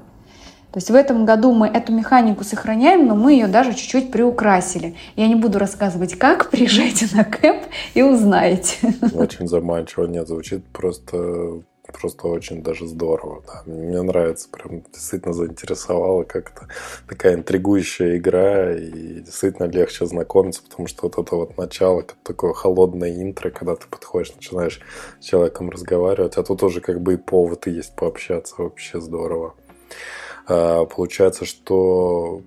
То 0.71 0.77
есть 0.77 0.89
в 0.89 0.95
этом 0.95 1.25
году 1.25 1.53
мы 1.53 1.67
эту 1.67 1.93
механику 1.93 2.43
сохраняем, 2.43 3.07
но 3.07 3.15
мы 3.15 3.33
ее 3.33 3.47
даже 3.47 3.73
чуть-чуть 3.73 4.11
приукрасили. 4.11 4.95
Я 5.15 5.27
не 5.27 5.35
буду 5.35 5.59
рассказывать, 5.59 6.15
как, 6.15 6.49
приезжайте 6.51 7.07
на 7.15 7.23
кэп 7.23 7.63
и 7.93 8.01
узнаете. 8.01 8.93
Очень 9.13 9.47
заманчиво, 9.47 10.05
нет, 10.05 10.27
звучит 10.27 10.65
просто 10.65 11.61
просто 11.99 12.27
очень 12.27 12.63
даже 12.63 12.87
здорово. 12.87 13.43
Да. 13.45 13.63
Мне 13.65 14.01
нравится, 14.01 14.49
прям 14.49 14.81
действительно 14.93 15.33
заинтересовало 15.33 16.23
как-то 16.23 16.67
такая 17.07 17.35
интригующая 17.35 18.17
игра, 18.17 18.75
и 18.75 19.21
действительно 19.21 19.67
легче 19.67 20.05
знакомиться, 20.05 20.63
потому 20.63 20.87
что 20.87 21.03
вот 21.03 21.17
это 21.17 21.35
вот 21.35 21.57
начало, 21.57 22.03
такое 22.23 22.53
холодное 22.53 23.11
интро, 23.21 23.49
когда 23.49 23.75
ты 23.75 23.87
подходишь, 23.87 24.35
начинаешь 24.35 24.81
с 25.19 25.25
человеком 25.25 25.69
разговаривать, 25.69 26.37
а 26.37 26.43
тут 26.43 26.63
уже 26.63 26.81
как 26.81 27.01
бы 27.01 27.13
и 27.13 27.17
повод 27.17 27.67
есть 27.67 27.95
пообщаться, 27.95 28.55
вообще 28.57 28.99
здорово. 28.99 29.55
А, 30.47 30.85
получается, 30.85 31.45
что 31.45 32.41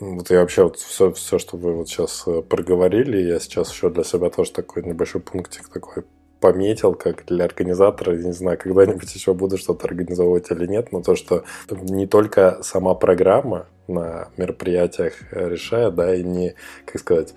вот 0.00 0.30
я 0.30 0.40
вообще 0.40 0.64
вот 0.64 0.76
все, 0.76 1.12
все, 1.12 1.38
что 1.38 1.56
вы 1.56 1.72
вот 1.72 1.88
сейчас 1.88 2.24
э, 2.26 2.42
проговорили, 2.42 3.18
я 3.18 3.38
сейчас 3.38 3.72
еще 3.72 3.88
для 3.90 4.02
себя 4.02 4.30
тоже 4.30 4.50
такой 4.52 4.82
небольшой 4.82 5.20
пунктик 5.20 5.68
такой 5.68 6.04
пометил, 6.40 6.94
как 6.94 7.24
для 7.26 7.44
организатора, 7.44 8.16
я 8.16 8.24
не 8.24 8.32
знаю, 8.32 8.58
когда-нибудь 8.58 9.14
еще 9.14 9.32
буду 9.32 9.56
что-то 9.56 9.86
организовывать 9.86 10.50
или 10.50 10.66
нет, 10.66 10.92
но 10.92 11.00
то, 11.00 11.14
что 11.16 11.44
не 11.70 12.06
только 12.06 12.58
сама 12.62 12.94
программа 12.94 13.66
на 13.86 14.28
мероприятиях 14.36 15.14
решает, 15.30 15.94
да, 15.94 16.14
и 16.14 16.22
не, 16.22 16.54
как 16.84 17.00
сказать, 17.00 17.34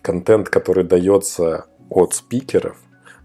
контент, 0.00 0.48
который 0.48 0.84
дается 0.84 1.66
от 1.90 2.14
спикеров, 2.14 2.78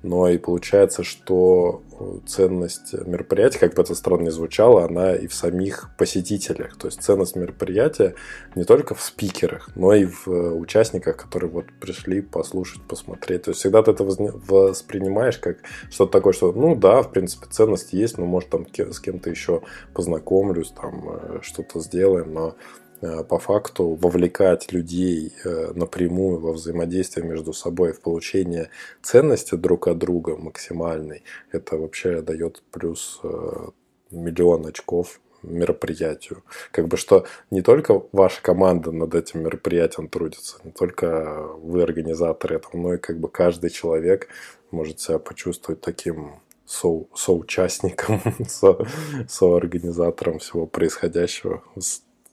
но 0.03 0.27
и 0.27 0.37
получается, 0.37 1.03
что 1.03 1.81
ценность 2.25 2.93
мероприятия, 2.93 3.59
как 3.59 3.73
бы 3.73 3.81
это 3.81 3.95
странно 3.95 4.23
ни 4.23 4.29
звучало, 4.29 4.85
она 4.85 5.15
и 5.15 5.27
в 5.27 5.33
самих 5.33 5.89
посетителях. 5.97 6.77
То 6.77 6.87
есть 6.87 7.01
ценность 7.01 7.35
мероприятия 7.35 8.15
не 8.55 8.63
только 8.63 8.95
в 8.95 9.01
спикерах, 9.01 9.69
но 9.75 9.93
и 9.93 10.05
в 10.05 10.27
э, 10.27 10.51
участниках, 10.51 11.17
которые 11.17 11.49
вот 11.49 11.65
пришли 11.79 12.21
послушать, 12.21 12.81
посмотреть. 12.83 13.43
То 13.43 13.51
есть 13.51 13.59
всегда 13.59 13.83
ты 13.83 13.91
это 13.91 14.03
воспринимаешь 14.03 15.37
как 15.37 15.57
что-то 15.89 16.11
такое, 16.11 16.33
что 16.33 16.51
ну 16.51 16.75
да, 16.75 17.01
в 17.01 17.11
принципе 17.11 17.47
ценность 17.49 17.93
есть, 17.93 18.17
но 18.17 18.25
может 18.25 18.49
там 18.49 18.65
с 18.67 18.99
кем-то 18.99 19.29
еще 19.29 19.61
познакомлюсь, 19.93 20.71
там 20.71 21.09
э, 21.09 21.39
что-то 21.41 21.79
сделаем, 21.79 22.33
но 22.33 22.55
по 23.23 23.39
факту 23.39 23.97
вовлекать 24.01 24.71
людей 24.71 25.33
э, 25.43 25.71
напрямую 25.73 26.39
во 26.39 26.53
взаимодействие 26.53 27.25
между 27.25 27.53
собой 27.53 27.93
в 27.93 28.01
получение 28.01 28.69
ценности 29.01 29.55
друг 29.55 29.87
от 29.87 29.97
друга 29.97 30.35
максимальной, 30.37 31.23
это 31.51 31.77
вообще 31.77 32.21
дает 32.21 32.63
плюс 32.71 33.19
э, 33.23 33.67
миллион 34.11 34.65
очков 34.65 35.19
мероприятию. 35.43 36.43
Как 36.71 36.87
бы 36.87 36.97
что 36.97 37.25
не 37.51 37.61
только 37.61 38.03
ваша 38.11 38.41
команда 38.41 38.91
над 38.91 39.15
этим 39.15 39.43
мероприятием 39.43 40.07
трудится, 40.07 40.57
не 40.63 40.71
только 40.71 41.49
вы 41.61 41.83
организаторы 41.83 42.55
этого, 42.55 42.77
но 42.77 42.93
и 42.95 42.97
как 42.97 43.19
бы 43.19 43.29
каждый 43.29 43.69
человек 43.69 44.27
может 44.71 44.99
себя 44.99 45.19
почувствовать 45.19 45.81
таким 45.81 46.39
со, 46.65 47.05
соучастником, 47.13 48.21
со, 48.47 48.77
соорганизатором 49.27 50.39
всего 50.39 50.65
происходящего. 50.65 51.63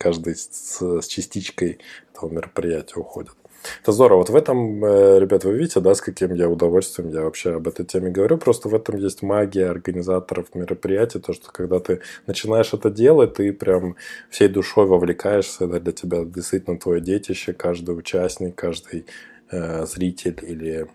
Каждый 0.03 0.35
с, 0.35 0.81
с 0.81 1.07
частичкой 1.07 1.79
этого 2.13 2.29
мероприятия 2.29 2.99
уходит. 2.99 3.35
Это 3.83 3.93
здорово. 3.93 4.19
Вот 4.19 4.31
в 4.31 4.35
этом, 4.35 4.85
э, 4.85 5.21
ребят, 5.21 5.45
вы 5.45 5.57
видите, 5.57 5.79
да, 5.79 5.95
с 5.95 6.01
каким 6.01 6.35
я 6.35 6.49
удовольствием 6.49 7.11
я 7.11 7.23
вообще 7.23 7.55
об 7.55 7.69
этой 7.69 7.87
теме 7.87 8.11
говорю. 8.11 8.37
Просто 8.37 8.69
в 8.69 8.75
этом 8.75 8.97
есть 8.97 9.23
магия 9.23 9.69
организаторов 9.71 10.57
мероприятий. 10.57 11.21
То, 11.21 11.33
что 11.33 11.53
когда 11.53 11.79
ты 11.79 12.01
начинаешь 12.27 12.73
это 12.73 12.91
делать, 12.91 13.35
ты 13.35 13.53
прям 13.53 13.95
всей 14.29 14.49
душой 14.49 14.87
вовлекаешься. 14.87 15.67
Это 15.67 15.79
для 15.79 15.93
тебя 15.93 16.25
действительно 16.25 16.79
твое 16.79 17.01
детище. 17.01 17.53
Каждый 17.53 17.97
участник, 17.97 18.57
каждый 18.57 19.07
э, 19.53 19.87
зритель 19.87 20.41
или 20.43 20.89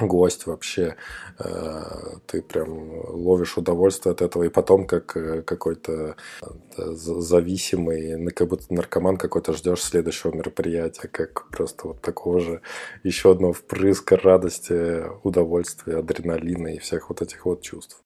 гость 0.00 0.46
вообще, 0.46 0.96
э, 1.38 1.82
ты 2.26 2.42
прям 2.42 2.90
ловишь 3.08 3.56
удовольствие 3.56 4.12
от 4.12 4.22
этого, 4.22 4.44
и 4.44 4.48
потом 4.48 4.86
как 4.86 5.16
э, 5.16 5.42
какой-то 5.42 6.16
э, 6.42 6.92
зависимый, 6.92 8.30
как 8.32 8.48
будто 8.48 8.72
наркоман 8.72 9.16
какой-то 9.16 9.52
ждешь 9.52 9.82
следующего 9.82 10.32
мероприятия, 10.32 11.08
как 11.08 11.48
просто 11.48 11.88
вот 11.88 12.00
такого 12.00 12.40
же 12.40 12.60
еще 13.02 13.32
одного 13.32 13.52
впрыска 13.52 14.16
радости, 14.16 15.04
удовольствия, 15.22 15.98
адреналина 15.98 16.74
и 16.74 16.78
всех 16.78 17.08
вот 17.08 17.22
этих 17.22 17.46
вот 17.46 17.62
чувств. 17.62 18.00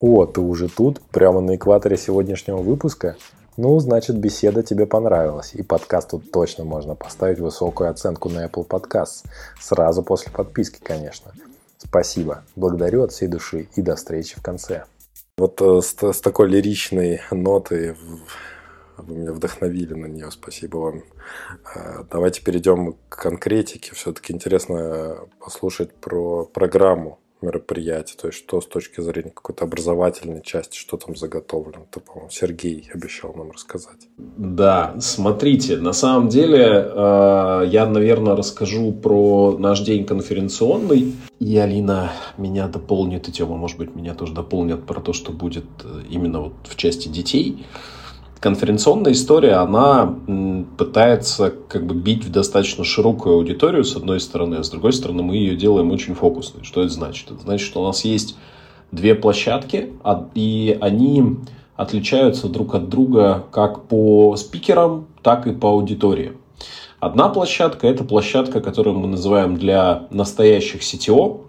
О, 0.00 0.26
ты 0.26 0.40
уже 0.40 0.68
тут, 0.68 1.00
прямо 1.10 1.40
на 1.40 1.56
экваторе 1.56 1.96
сегодняшнего 1.96 2.58
выпуска? 2.58 3.16
Ну, 3.58 3.76
значит, 3.80 4.16
беседа 4.16 4.62
тебе 4.62 4.86
понравилась, 4.86 5.52
и 5.52 5.64
подкасту 5.64 6.20
точно 6.20 6.62
можно 6.62 6.94
поставить 6.94 7.40
высокую 7.40 7.90
оценку 7.90 8.28
на 8.28 8.46
Apple 8.46 8.64
Podcasts. 8.64 9.24
Сразу 9.60 10.04
после 10.04 10.30
подписки, 10.30 10.78
конечно. 10.80 11.32
Спасибо, 11.76 12.44
благодарю 12.54 13.02
от 13.02 13.10
всей 13.10 13.26
души 13.26 13.68
и 13.74 13.82
до 13.82 13.96
встречи 13.96 14.38
в 14.38 14.42
конце. 14.42 14.84
Вот 15.36 15.60
э, 15.60 15.80
с, 15.82 15.92
с 16.00 16.20
такой 16.20 16.48
лиричной 16.48 17.20
нотой 17.32 17.96
вы 18.96 19.16
меня 19.16 19.32
вдохновили 19.32 19.94
на 19.94 20.06
нее, 20.06 20.30
спасибо 20.30 20.76
вам. 20.76 21.02
Э, 21.74 22.04
давайте 22.08 22.42
перейдем 22.42 22.94
к 23.08 23.20
конкретике. 23.20 23.92
Все-таки 23.92 24.32
интересно 24.32 25.26
послушать 25.40 25.92
про 25.94 26.44
программу 26.44 27.18
мероприятие, 27.40 28.16
то 28.20 28.28
есть 28.28 28.38
что 28.38 28.60
с 28.60 28.66
точки 28.66 29.00
зрения 29.00 29.30
какой-то 29.30 29.64
образовательной 29.64 30.42
части, 30.42 30.76
что 30.76 30.96
там 30.96 31.16
заготовлено. 31.16 31.86
Это, 31.90 32.00
по-моему, 32.00 32.30
Сергей 32.30 32.90
обещал 32.92 33.34
нам 33.34 33.50
рассказать. 33.50 34.08
Да, 34.16 34.94
смотрите, 35.00 35.76
на 35.76 35.92
самом 35.92 36.28
деле 36.28 36.64
э, 36.64 37.64
я, 37.68 37.86
наверное, 37.86 38.36
расскажу 38.36 38.92
про 38.92 39.56
наш 39.58 39.80
день 39.80 40.04
конференционный, 40.04 41.14
и 41.38 41.56
Алина 41.56 42.12
меня 42.36 42.68
дополнит, 42.68 43.28
и 43.28 43.32
Тёма, 43.32 43.56
может 43.56 43.78
быть, 43.78 43.94
меня 43.94 44.14
тоже 44.14 44.34
дополнят 44.34 44.86
про 44.86 45.00
то, 45.00 45.12
что 45.12 45.32
будет 45.32 45.66
э, 45.84 46.02
именно 46.10 46.40
вот 46.40 46.54
в 46.64 46.76
части 46.76 47.08
детей 47.08 47.64
конференционная 48.40 49.12
история, 49.12 49.54
она 49.54 50.14
пытается 50.76 51.52
как 51.68 51.86
бы 51.86 51.94
бить 51.94 52.24
в 52.24 52.30
достаточно 52.30 52.84
широкую 52.84 53.36
аудиторию, 53.36 53.84
с 53.84 53.96
одной 53.96 54.20
стороны, 54.20 54.56
а 54.56 54.62
с 54.62 54.70
другой 54.70 54.92
стороны 54.92 55.22
мы 55.22 55.36
ее 55.36 55.56
делаем 55.56 55.90
очень 55.90 56.14
фокусной. 56.14 56.64
Что 56.64 56.82
это 56.82 56.90
значит? 56.90 57.30
Это 57.30 57.40
значит, 57.40 57.66
что 57.66 57.82
у 57.82 57.86
нас 57.86 58.04
есть 58.04 58.36
две 58.92 59.14
площадки, 59.14 59.92
а, 60.02 60.28
и 60.34 60.76
они 60.80 61.36
отличаются 61.76 62.48
друг 62.48 62.74
от 62.74 62.88
друга 62.88 63.44
как 63.50 63.84
по 63.84 64.36
спикерам, 64.36 65.06
так 65.22 65.46
и 65.46 65.52
по 65.52 65.70
аудитории. 65.70 66.32
Одна 67.00 67.28
площадка– 67.28 67.86
это 67.88 68.02
площадка, 68.02 68.60
которую 68.60 68.98
мы 68.98 69.06
называем 69.06 69.56
для 69.56 70.08
настоящих 70.10 70.80
CTO. 70.80 71.42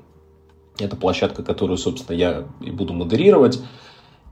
Это 0.77 0.95
площадка, 0.95 1.41
которую, 1.41 1.77
собственно, 1.77 2.15
я 2.15 2.43
и 2.61 2.69
буду 2.69 2.93
модерировать. 2.93 3.59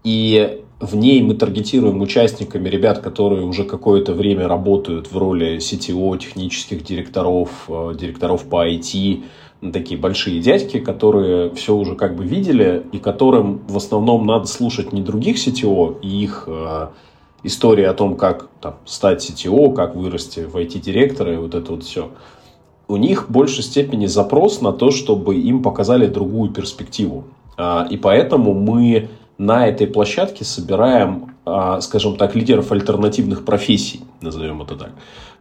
И 0.03 0.63
в 0.79 0.95
ней 0.95 1.21
мы 1.23 1.33
таргетируем 1.33 2.01
участниками 2.01 2.69
ребят, 2.69 2.99
которые 2.99 3.43
уже 3.45 3.63
какое-то 3.63 4.13
время 4.13 4.47
работают 4.47 5.11
в 5.11 5.17
роли 5.17 5.57
CTO, 5.57 6.17
технических 6.19 6.83
директоров, 6.83 7.49
э, 7.67 7.93
директоров 7.99 8.43
по 8.45 8.67
IT, 8.67 9.23
такие 9.73 9.99
большие 9.99 10.39
дядьки, 10.39 10.79
которые 10.79 11.49
все 11.55 11.75
уже 11.75 11.95
как 11.95 12.15
бы 12.15 12.25
видели, 12.25 12.83
и 12.91 12.99
которым 12.99 13.61
в 13.67 13.77
основном 13.77 14.27
надо 14.27 14.45
слушать 14.45 14.93
не 14.93 15.01
других 15.01 15.37
CTO 15.37 15.99
и 16.01 16.23
их 16.23 16.43
э, 16.45 16.89
истории 17.43 17.85
о 17.85 17.93
том, 17.93 18.15
как 18.15 18.49
там, 18.61 18.75
стать 18.85 19.27
CTO, 19.27 19.73
как 19.73 19.95
вырасти 19.95 20.41
в 20.41 20.55
IT-директора 20.55 21.33
и 21.33 21.37
вот 21.37 21.55
это 21.55 21.71
вот 21.71 21.83
все. 21.83 22.11
У 22.87 22.97
них 22.97 23.27
в 23.27 23.31
большей 23.31 23.63
степени 23.63 24.05
запрос 24.05 24.61
на 24.61 24.71
то, 24.71 24.91
чтобы 24.91 25.35
им 25.35 25.63
показали 25.63 26.05
другую 26.05 26.51
перспективу. 26.51 27.25
А, 27.57 27.87
и 27.89 27.97
поэтому 27.97 28.53
мы 28.53 29.09
на 29.37 29.67
этой 29.67 29.87
площадке 29.87 30.43
собираем, 30.45 31.35
а, 31.45 31.79
скажем 31.81 32.17
так, 32.17 32.35
лидеров 32.35 32.71
альтернативных 32.71 33.45
профессий, 33.45 34.01
назовем 34.21 34.61
это 34.61 34.75
так. 34.75 34.91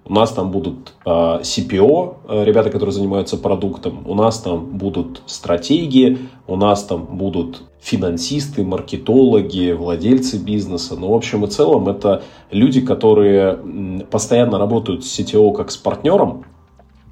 У 0.05 0.13
нас 0.13 0.31
там 0.31 0.53
будут 0.53 0.93
а, 1.05 1.41
CPO, 1.41 2.17
а, 2.29 2.45
ребята, 2.45 2.71
которые 2.71 2.93
занимаются 2.93 3.37
продуктом, 3.37 4.03
у 4.07 4.15
нас 4.15 4.39
там 4.39 4.79
будут 4.79 5.23
стратегии, 5.27 6.19
у 6.47 6.57
нас 6.57 6.85
там 6.85 7.07
будут 7.17 7.63
финансисты, 7.81 8.65
маркетологи, 8.65 9.73
владельцы 9.73 10.39
бизнеса. 10.39 10.97
Ну, 10.99 11.11
в 11.11 11.15
общем 11.15 11.45
и 11.45 11.49
целом, 11.49 11.89
это 11.89 12.23
люди, 12.51 12.81
которые 12.81 13.59
постоянно 14.11 14.59
работают 14.59 15.05
с 15.05 15.19
CTO 15.19 15.53
как 15.55 15.71
с 15.71 15.77
партнером, 15.77 16.45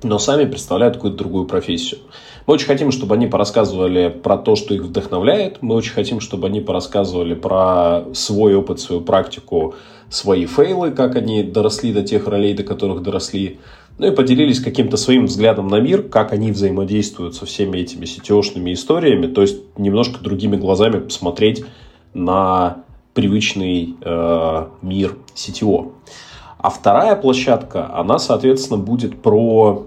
но 0.02 0.18
сами 0.18 0.44
представляют 0.44 0.96
какую-то 0.96 1.18
другую 1.18 1.46
профессию. 1.46 2.00
Мы 2.46 2.54
очень 2.54 2.66
хотим, 2.66 2.90
чтобы 2.90 3.14
они 3.14 3.26
порассказывали 3.26 4.08
про 4.08 4.36
то, 4.36 4.54
что 4.54 4.74
их 4.74 4.82
вдохновляет. 4.82 5.62
Мы 5.62 5.74
очень 5.74 5.92
хотим, 5.92 6.20
чтобы 6.20 6.48
они 6.48 6.60
порассказывали 6.60 7.34
про 7.34 8.04
свой 8.12 8.54
опыт, 8.54 8.80
свою 8.80 9.00
практику, 9.00 9.74
свои 10.10 10.44
фейлы, 10.44 10.90
как 10.90 11.16
они 11.16 11.42
доросли 11.42 11.92
до 11.92 12.02
тех 12.02 12.26
ролей, 12.28 12.52
до 12.52 12.62
которых 12.62 13.02
доросли. 13.02 13.58
Ну 13.96 14.08
и 14.08 14.10
поделились 14.10 14.60
каким-то 14.60 14.96
своим 14.96 15.26
взглядом 15.26 15.68
на 15.68 15.80
мир, 15.80 16.02
как 16.02 16.32
они 16.32 16.50
взаимодействуют 16.50 17.34
со 17.34 17.46
всеми 17.46 17.78
этими 17.78 18.04
сетешными 18.04 18.74
историями. 18.74 19.26
То 19.26 19.40
есть 19.40 19.62
немножко 19.78 20.22
другими 20.22 20.56
глазами 20.56 20.98
посмотреть 20.98 21.64
на 22.12 22.78
привычный 23.14 23.96
э, 24.02 24.66
мир 24.82 25.16
сетево. 25.34 25.92
А 26.58 26.70
вторая 26.70 27.16
площадка, 27.16 27.94
она, 27.94 28.18
соответственно, 28.18 28.78
будет 28.78 29.20
про 29.22 29.86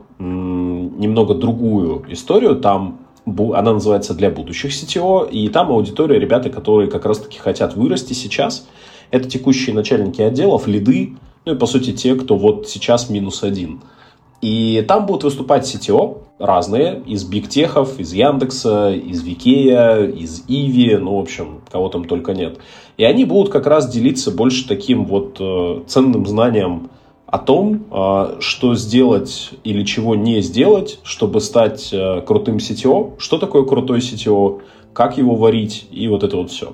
немного 0.98 1.34
другую 1.34 2.06
историю. 2.10 2.56
Там 2.56 3.00
она 3.26 3.74
называется 3.74 4.14
«Для 4.14 4.30
будущих 4.30 4.72
CTO», 4.72 5.30
и 5.30 5.50
там 5.50 5.72
аудитория 5.72 6.20
ребята, 6.20 6.50
которые 6.50 6.90
как 6.90 7.06
раз-таки 7.06 7.40
хотят 7.40 7.76
вырасти 7.76 8.14
сейчас. 8.14 8.68
Это 9.12 9.30
текущие 9.30 9.76
начальники 9.76 10.22
отделов, 10.22 10.68
лиды, 10.68 11.16
ну 11.46 11.54
и, 11.54 11.58
по 11.58 11.66
сути, 11.66 11.92
те, 11.92 12.16
кто 12.16 12.36
вот 12.36 12.68
сейчас 12.70 13.10
минус 13.10 13.44
один. 13.44 13.82
И 14.42 14.86
там 14.88 15.06
будут 15.06 15.24
выступать 15.24 15.64
CTO 15.64 16.20
разные, 16.40 17.02
из 17.06 17.24
бигтехов, 17.24 18.00
из 18.00 18.14
Яндекса, 18.14 18.92
из 18.92 19.24
Викея, 19.24 20.06
из 20.06 20.44
Иви, 20.48 20.96
ну, 20.98 21.18
в 21.18 21.22
общем, 21.22 21.62
кого 21.72 21.90
там 21.90 22.06
только 22.06 22.34
нет. 22.34 22.60
И 22.98 23.04
они 23.04 23.26
будут 23.26 23.52
как 23.52 23.66
раз 23.66 23.90
делиться 23.90 24.32
больше 24.32 24.68
таким 24.68 25.06
вот 25.06 25.38
э, 25.40 25.82
ценным 25.88 26.26
знанием 26.26 26.90
о 27.28 27.40
том, 27.40 27.86
а, 27.92 28.38
что 28.40 28.76
сделать 28.76 29.52
или 29.64 29.84
чего 29.84 30.16
не 30.16 30.42
сделать, 30.42 31.00
чтобы 31.04 31.42
стать 31.42 31.90
э, 31.92 32.22
крутым 32.22 32.58
CTO, 32.58 33.16
что 33.20 33.38
такое 33.38 33.64
крутой 33.64 34.00
CTO, 34.00 34.62
как 34.94 35.18
его 35.18 35.36
варить 35.36 35.88
и 35.92 36.08
вот 36.08 36.24
это 36.24 36.38
вот 36.38 36.52
все. 36.52 36.74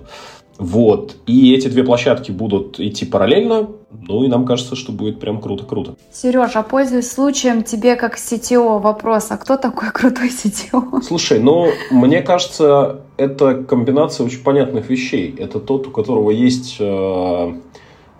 Вот. 0.59 1.15
И 1.25 1.53
эти 1.53 1.67
две 1.67 1.83
площадки 1.83 2.31
будут 2.31 2.79
идти 2.79 3.05
параллельно. 3.05 3.69
Ну 4.07 4.23
и 4.23 4.27
нам 4.27 4.45
кажется, 4.45 4.75
что 4.75 4.91
будет 4.91 5.19
прям 5.19 5.41
круто-круто. 5.41 5.95
Сереж, 6.11 6.51
а 6.55 6.63
пользуясь 6.63 7.11
случаем, 7.11 7.63
тебе 7.63 7.95
как 7.95 8.17
CTO 8.17 8.79
вопрос, 8.79 9.31
а 9.31 9.37
кто 9.37 9.57
такой 9.57 9.91
крутой 9.91 10.29
CTO? 10.29 11.01
Слушай, 11.01 11.39
ну, 11.39 11.69
мне 11.89 12.21
кажется, 12.21 13.01
это 13.17 13.55
комбинация 13.63 14.25
очень 14.25 14.43
понятных 14.43 14.89
вещей. 14.89 15.35
Это 15.37 15.59
тот, 15.59 15.87
у 15.87 15.91
которого 15.91 16.29
есть 16.29 16.77
э, 16.79 17.53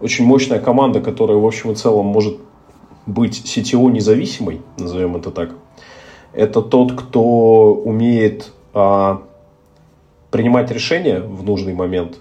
очень 0.03 0.25
мощная 0.25 0.59
команда, 0.59 1.01
которая 1.01 1.37
в 1.37 1.45
общем 1.45 1.71
и 1.71 1.75
целом 1.75 2.07
может 2.07 2.37
быть 3.05 3.41
CTO 3.45 3.89
независимой, 3.89 4.61
назовем 4.77 5.15
это 5.15 5.31
так. 5.31 5.51
Это 6.33 6.61
тот, 6.61 6.93
кто 6.93 7.73
умеет 7.73 8.51
а, 8.73 9.23
принимать 10.31 10.71
решения 10.71 11.19
в 11.19 11.43
нужный 11.43 11.73
момент. 11.73 12.17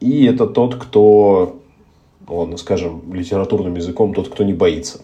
И 0.00 0.26
это 0.26 0.46
тот, 0.46 0.76
кто, 0.76 1.56
ладно, 2.26 2.56
скажем, 2.56 3.12
литературным 3.12 3.74
языком, 3.74 4.14
тот, 4.14 4.28
кто 4.28 4.44
не 4.44 4.52
боится. 4.52 5.00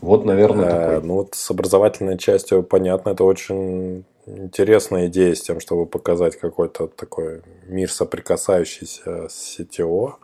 Вот, 0.00 0.24
наверное, 0.24 0.68
а, 0.68 0.94
такой. 0.94 1.08
Ну 1.08 1.14
вот 1.14 1.34
с 1.34 1.50
образовательной 1.50 2.18
частью 2.18 2.62
понятно, 2.62 3.10
это 3.10 3.24
очень 3.24 4.04
интересная 4.26 5.06
идея 5.06 5.34
с 5.34 5.42
тем, 5.42 5.60
чтобы 5.60 5.86
показать 5.86 6.36
какой-то 6.38 6.86
такой 6.86 7.42
мир, 7.66 7.90
соприкасающийся 7.90 9.28
с 9.28 9.58
CTO. 9.58 10.14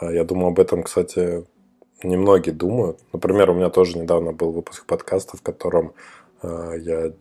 А, 0.00 0.12
я 0.12 0.24
думаю, 0.24 0.48
об 0.48 0.60
этом, 0.60 0.82
кстати, 0.82 1.44
немногие 2.02 2.54
думают. 2.54 3.00
Например, 3.12 3.50
у 3.50 3.54
меня 3.54 3.70
тоже 3.70 3.98
недавно 3.98 4.32
был 4.32 4.52
выпуск 4.52 4.86
подкаста, 4.86 5.36
в 5.36 5.42
котором 5.42 5.94
а, 6.42 6.74
я 6.74 7.12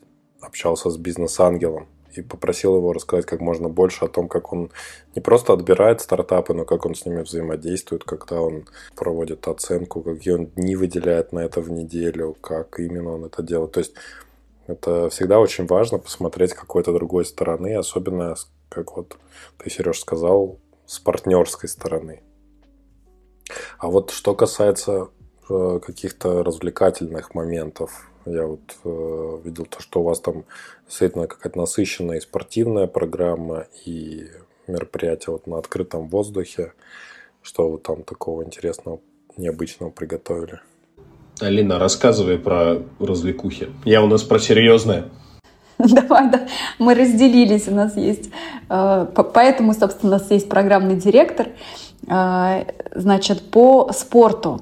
общался 0.42 0.90
с 0.90 0.98
бизнес-ангелом 0.98 1.88
и 2.14 2.22
попросил 2.22 2.76
его 2.78 2.94
рассказать 2.94 3.26
как 3.26 3.42
можно 3.42 3.70
больше 3.70 4.06
о 4.06 4.08
том, 4.08 4.28
как 4.28 4.54
он 4.54 4.72
не 5.16 5.22
просто 5.22 5.54
отбирает 5.54 6.02
стартапы, 6.02 6.54
но 6.54 6.66
как 6.66 6.86
он 6.86 6.96
с 6.96 7.06
ними 7.06 7.22
взаимодействует, 7.22 8.04
когда 8.04 8.42
он 8.42 8.66
проводит 8.96 9.48
оценку, 9.48 10.02
какие 10.02 10.34
он 10.34 10.48
дни 10.48 10.76
выделяет 10.76 11.32
на 11.32 11.40
это 11.40 11.62
в 11.62 11.70
неделю, 11.70 12.36
как 12.42 12.80
именно 12.80 13.14
он 13.14 13.26
это 13.26 13.44
делает. 13.44 13.72
То 13.74 13.80
есть 13.80 13.94
это 14.68 15.10
всегда 15.10 15.40
очень 15.40 15.66
важно 15.66 16.00
посмотреть 16.00 16.54
какой-то 16.54 16.94
другой 16.94 17.26
стороны, 17.26 17.76
особенно, 17.76 18.36
как 18.70 18.96
вот 18.96 19.18
ты, 19.58 19.70
Сереж, 19.70 20.00
сказал, 20.00 20.60
с 20.86 21.00
партнерской 21.00 21.70
стороны. 21.70 22.22
А 23.78 23.88
вот 23.88 24.12
что 24.12 24.36
касается 24.36 25.10
э, 25.50 25.80
каких-то 25.86 26.44
развлекательных 26.44 27.34
моментов, 27.34 28.10
я 28.26 28.46
вот 28.46 28.76
э, 28.84 29.38
видел 29.46 29.66
то, 29.66 29.82
что 29.82 30.02
у 30.02 30.04
вас 30.04 30.20
там 30.20 30.46
действительно 30.86 31.28
какая-то 31.28 31.58
насыщенная 31.58 32.18
и 32.18 32.22
спортивная 32.22 32.88
программа, 32.88 33.68
и 33.86 34.28
мероприятие 34.68 35.34
вот 35.34 35.48
на 35.48 35.58
открытом 35.58 36.08
воздухе. 36.10 36.74
Что 37.42 37.70
вы 37.70 37.78
там 37.78 38.04
такого 38.04 38.44
интересного, 38.44 39.00
необычного 39.38 39.90
приготовили? 39.90 40.60
Алина, 41.40 41.80
рассказывай 41.80 42.38
про 42.38 42.82
развлекухи. 43.00 43.70
Я 43.86 44.04
у 44.04 44.08
нас 44.08 44.24
про 44.24 44.40
серьезное. 44.40 45.10
Давай, 45.80 46.30
да. 46.30 46.48
Мы 46.80 46.96
разделились, 46.96 47.68
у 47.68 47.76
нас 47.76 47.96
есть... 47.96 48.30
Э, 48.70 49.08
поэтому, 49.34 49.74
собственно, 49.74 50.16
у 50.16 50.20
нас 50.20 50.32
есть 50.32 50.50
программный 50.50 50.96
директор. 50.96 51.50
Э, 52.08 52.64
значит, 52.96 53.52
по 53.52 53.92
спорту. 53.94 54.62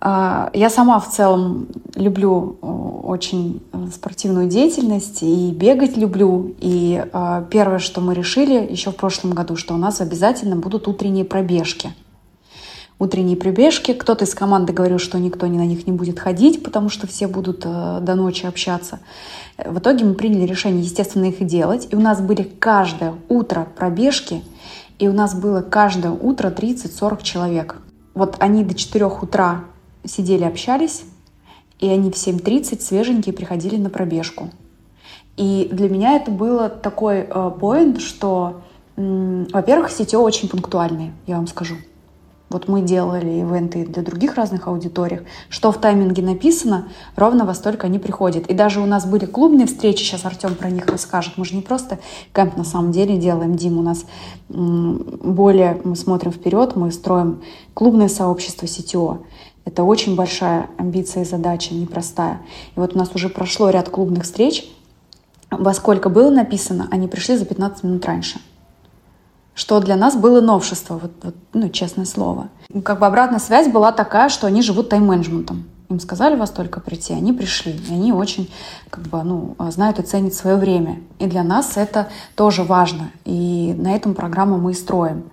Э, 0.00 0.50
я 0.54 0.70
сама 0.70 0.98
в 0.98 1.08
целом 1.08 1.68
люблю 1.94 2.58
очень 3.04 3.62
спортивную 3.94 4.48
деятельность 4.48 5.22
и 5.22 5.52
бегать 5.52 5.96
люблю. 5.96 6.54
И 6.58 7.04
первое, 7.50 7.78
что 7.78 8.00
мы 8.00 8.14
решили 8.14 8.54
еще 8.54 8.90
в 8.90 8.96
прошлом 8.96 9.32
году, 9.32 9.56
что 9.56 9.74
у 9.74 9.76
нас 9.78 10.00
обязательно 10.00 10.56
будут 10.56 10.88
утренние 10.88 11.24
пробежки– 11.24 11.92
утренние 13.02 13.36
пробежки. 13.36 13.92
Кто-то 13.92 14.24
из 14.24 14.34
команды 14.34 14.72
говорил, 14.72 14.98
что 14.98 15.18
никто 15.18 15.46
на 15.46 15.66
них 15.66 15.86
не 15.86 15.92
будет 15.92 16.20
ходить, 16.20 16.62
потому 16.62 16.88
что 16.88 17.08
все 17.08 17.26
будут 17.26 17.62
э, 17.64 17.98
до 18.00 18.14
ночи 18.14 18.46
общаться. 18.46 19.00
В 19.58 19.80
итоге 19.80 20.04
мы 20.04 20.14
приняли 20.14 20.46
решение, 20.46 20.82
естественно, 20.82 21.24
их 21.24 21.44
делать. 21.44 21.88
И 21.90 21.96
у 21.96 22.00
нас 22.00 22.20
были 22.20 22.44
каждое 22.44 23.14
утро 23.28 23.66
пробежки, 23.76 24.44
и 25.00 25.08
у 25.08 25.12
нас 25.12 25.34
было 25.34 25.62
каждое 25.62 26.12
утро 26.12 26.50
30-40 26.50 27.22
человек. 27.24 27.76
Вот 28.14 28.36
они 28.38 28.62
до 28.62 28.74
4 28.74 29.06
утра 29.06 29.64
сидели, 30.04 30.44
общались, 30.44 31.02
и 31.80 31.88
они 31.88 32.10
в 32.10 32.14
7.30 32.14 32.80
свеженькие 32.80 33.34
приходили 33.34 33.76
на 33.76 33.90
пробежку. 33.90 34.50
И 35.36 35.68
для 35.72 35.88
меня 35.88 36.14
это 36.14 36.30
было 36.30 36.68
такой 36.68 37.26
поинт, 37.58 37.96
э, 37.96 38.00
что, 38.00 38.62
во-первых, 38.96 39.90
сетё 39.90 40.22
очень 40.22 40.48
пунктуальные, 40.48 41.12
я 41.26 41.36
вам 41.36 41.48
скажу. 41.48 41.74
Вот 42.52 42.68
мы 42.68 42.82
делали 42.82 43.30
ивенты 43.40 43.86
для 43.86 44.02
других 44.02 44.34
разных 44.34 44.66
аудиторий. 44.66 45.20
Что 45.48 45.72
в 45.72 45.78
тайминге 45.78 46.22
написано, 46.22 46.88
ровно 47.16 47.46
во 47.46 47.54
столько 47.54 47.86
они 47.86 47.98
приходят. 47.98 48.46
И 48.48 48.54
даже 48.54 48.80
у 48.80 48.86
нас 48.86 49.06
были 49.06 49.24
клубные 49.24 49.66
встречи, 49.66 50.02
сейчас 50.02 50.26
Артем 50.26 50.54
про 50.54 50.68
них 50.68 50.86
расскажет. 50.86 51.38
Мы 51.38 51.46
же 51.46 51.56
не 51.56 51.62
просто 51.62 51.98
кемп 52.34 52.58
на 52.58 52.64
самом 52.64 52.92
деле 52.92 53.16
делаем, 53.16 53.56
Дим, 53.56 53.78
у 53.78 53.82
нас 53.82 54.04
более, 54.50 55.80
мы 55.82 55.96
смотрим 55.96 56.30
вперед, 56.30 56.76
мы 56.76 56.92
строим 56.92 57.40
клубное 57.72 58.08
сообщество 58.08 58.66
CTO. 58.66 59.24
Это 59.64 59.82
очень 59.84 60.14
большая 60.14 60.68
амбиция 60.76 61.22
и 61.22 61.26
задача, 61.26 61.74
непростая. 61.74 62.42
И 62.76 62.80
вот 62.80 62.94
у 62.94 62.98
нас 62.98 63.14
уже 63.14 63.30
прошло 63.30 63.70
ряд 63.70 63.88
клубных 63.88 64.24
встреч. 64.24 64.70
Во 65.50 65.72
сколько 65.72 66.10
было 66.10 66.30
написано, 66.30 66.88
они 66.90 67.08
пришли 67.08 67.36
за 67.36 67.46
15 67.46 67.84
минут 67.84 68.04
раньше 68.04 68.40
что 69.54 69.80
для 69.80 69.96
нас 69.96 70.16
было 70.16 70.40
новшество, 70.40 70.98
вот, 70.98 71.12
вот, 71.22 71.34
ну, 71.52 71.68
честное 71.68 72.04
слово. 72.04 72.48
Как 72.84 72.98
бы 72.98 73.06
обратная 73.06 73.38
связь 73.38 73.68
была 73.68 73.92
такая, 73.92 74.28
что 74.28 74.46
они 74.46 74.62
живут 74.62 74.88
тайм-менеджментом. 74.88 75.64
Им 75.90 76.00
сказали 76.00 76.36
вас 76.36 76.50
только 76.50 76.80
прийти, 76.80 77.12
они 77.12 77.34
пришли. 77.34 77.72
И 77.72 77.92
они 77.92 78.12
очень 78.12 78.50
как 78.88 79.04
бы, 79.04 79.22
ну, 79.22 79.56
знают 79.70 79.98
и 79.98 80.02
ценят 80.02 80.32
свое 80.32 80.56
время. 80.56 81.00
И 81.18 81.26
для 81.26 81.42
нас 81.42 81.76
это 81.76 82.08
тоже 82.34 82.62
важно. 82.62 83.10
И 83.26 83.74
на 83.76 83.94
этом 83.94 84.14
программу 84.14 84.56
мы 84.56 84.70
и 84.70 84.74
строим. 84.74 85.24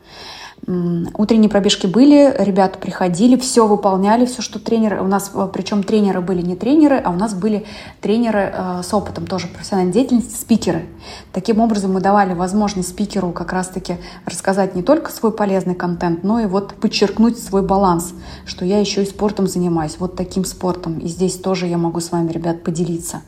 Утренние 0.68 1.50
пробежки 1.50 1.88
были, 1.88 2.36
ребята 2.38 2.78
приходили, 2.78 3.38
все 3.38 3.66
выполняли, 3.66 4.26
все, 4.26 4.42
что 4.42 4.60
тренеры, 4.60 5.02
у 5.02 5.08
нас, 5.08 5.32
э, 5.34 5.50
причем 5.52 5.84
тренеры 5.84 6.22
были 6.22 6.42
не 6.42 6.56
тренеры, 6.56 6.98
а 6.98 7.12
у 7.12 7.14
нас 7.14 7.34
были 7.34 7.66
тренеры 8.02 8.52
э, 8.54 8.82
с 8.84 8.94
опытом 8.94 9.26
тоже 9.26 9.48
профессиональной 9.48 9.94
деятельности, 9.94 10.36
спикеры. 10.36 10.86
Таким 11.32 11.60
образом 11.60 11.94
мы 11.94 12.02
давали 12.02 12.34
возможность 12.34 12.90
спикеру 12.90 13.32
как 13.32 13.54
раз-таки 13.54 13.98
рассказать 14.26 14.76
не 14.76 14.84
только 14.84 15.12
свой 15.12 15.32
полезный 15.32 15.76
контент, 15.76 16.24
но 16.24 16.40
и 16.40 16.46
вот 16.46 16.74
подчеркнуть 16.76 17.40
свой 17.40 17.62
баланс, 17.62 18.14
что 18.46 18.66
я 18.66 18.80
еще 18.80 19.04
и 19.04 19.06
спортом 19.06 19.48
занимаюсь, 19.48 19.96
вот 19.98 20.16
таким 20.16 20.46
спортом, 20.46 21.00
и 21.00 21.08
здесь 21.08 21.38
тоже 21.38 21.68
я 21.68 21.78
могу 21.78 22.00
с 22.00 22.12
вами, 22.12 22.32
ребят, 22.32 22.64
поделиться. 22.64 23.22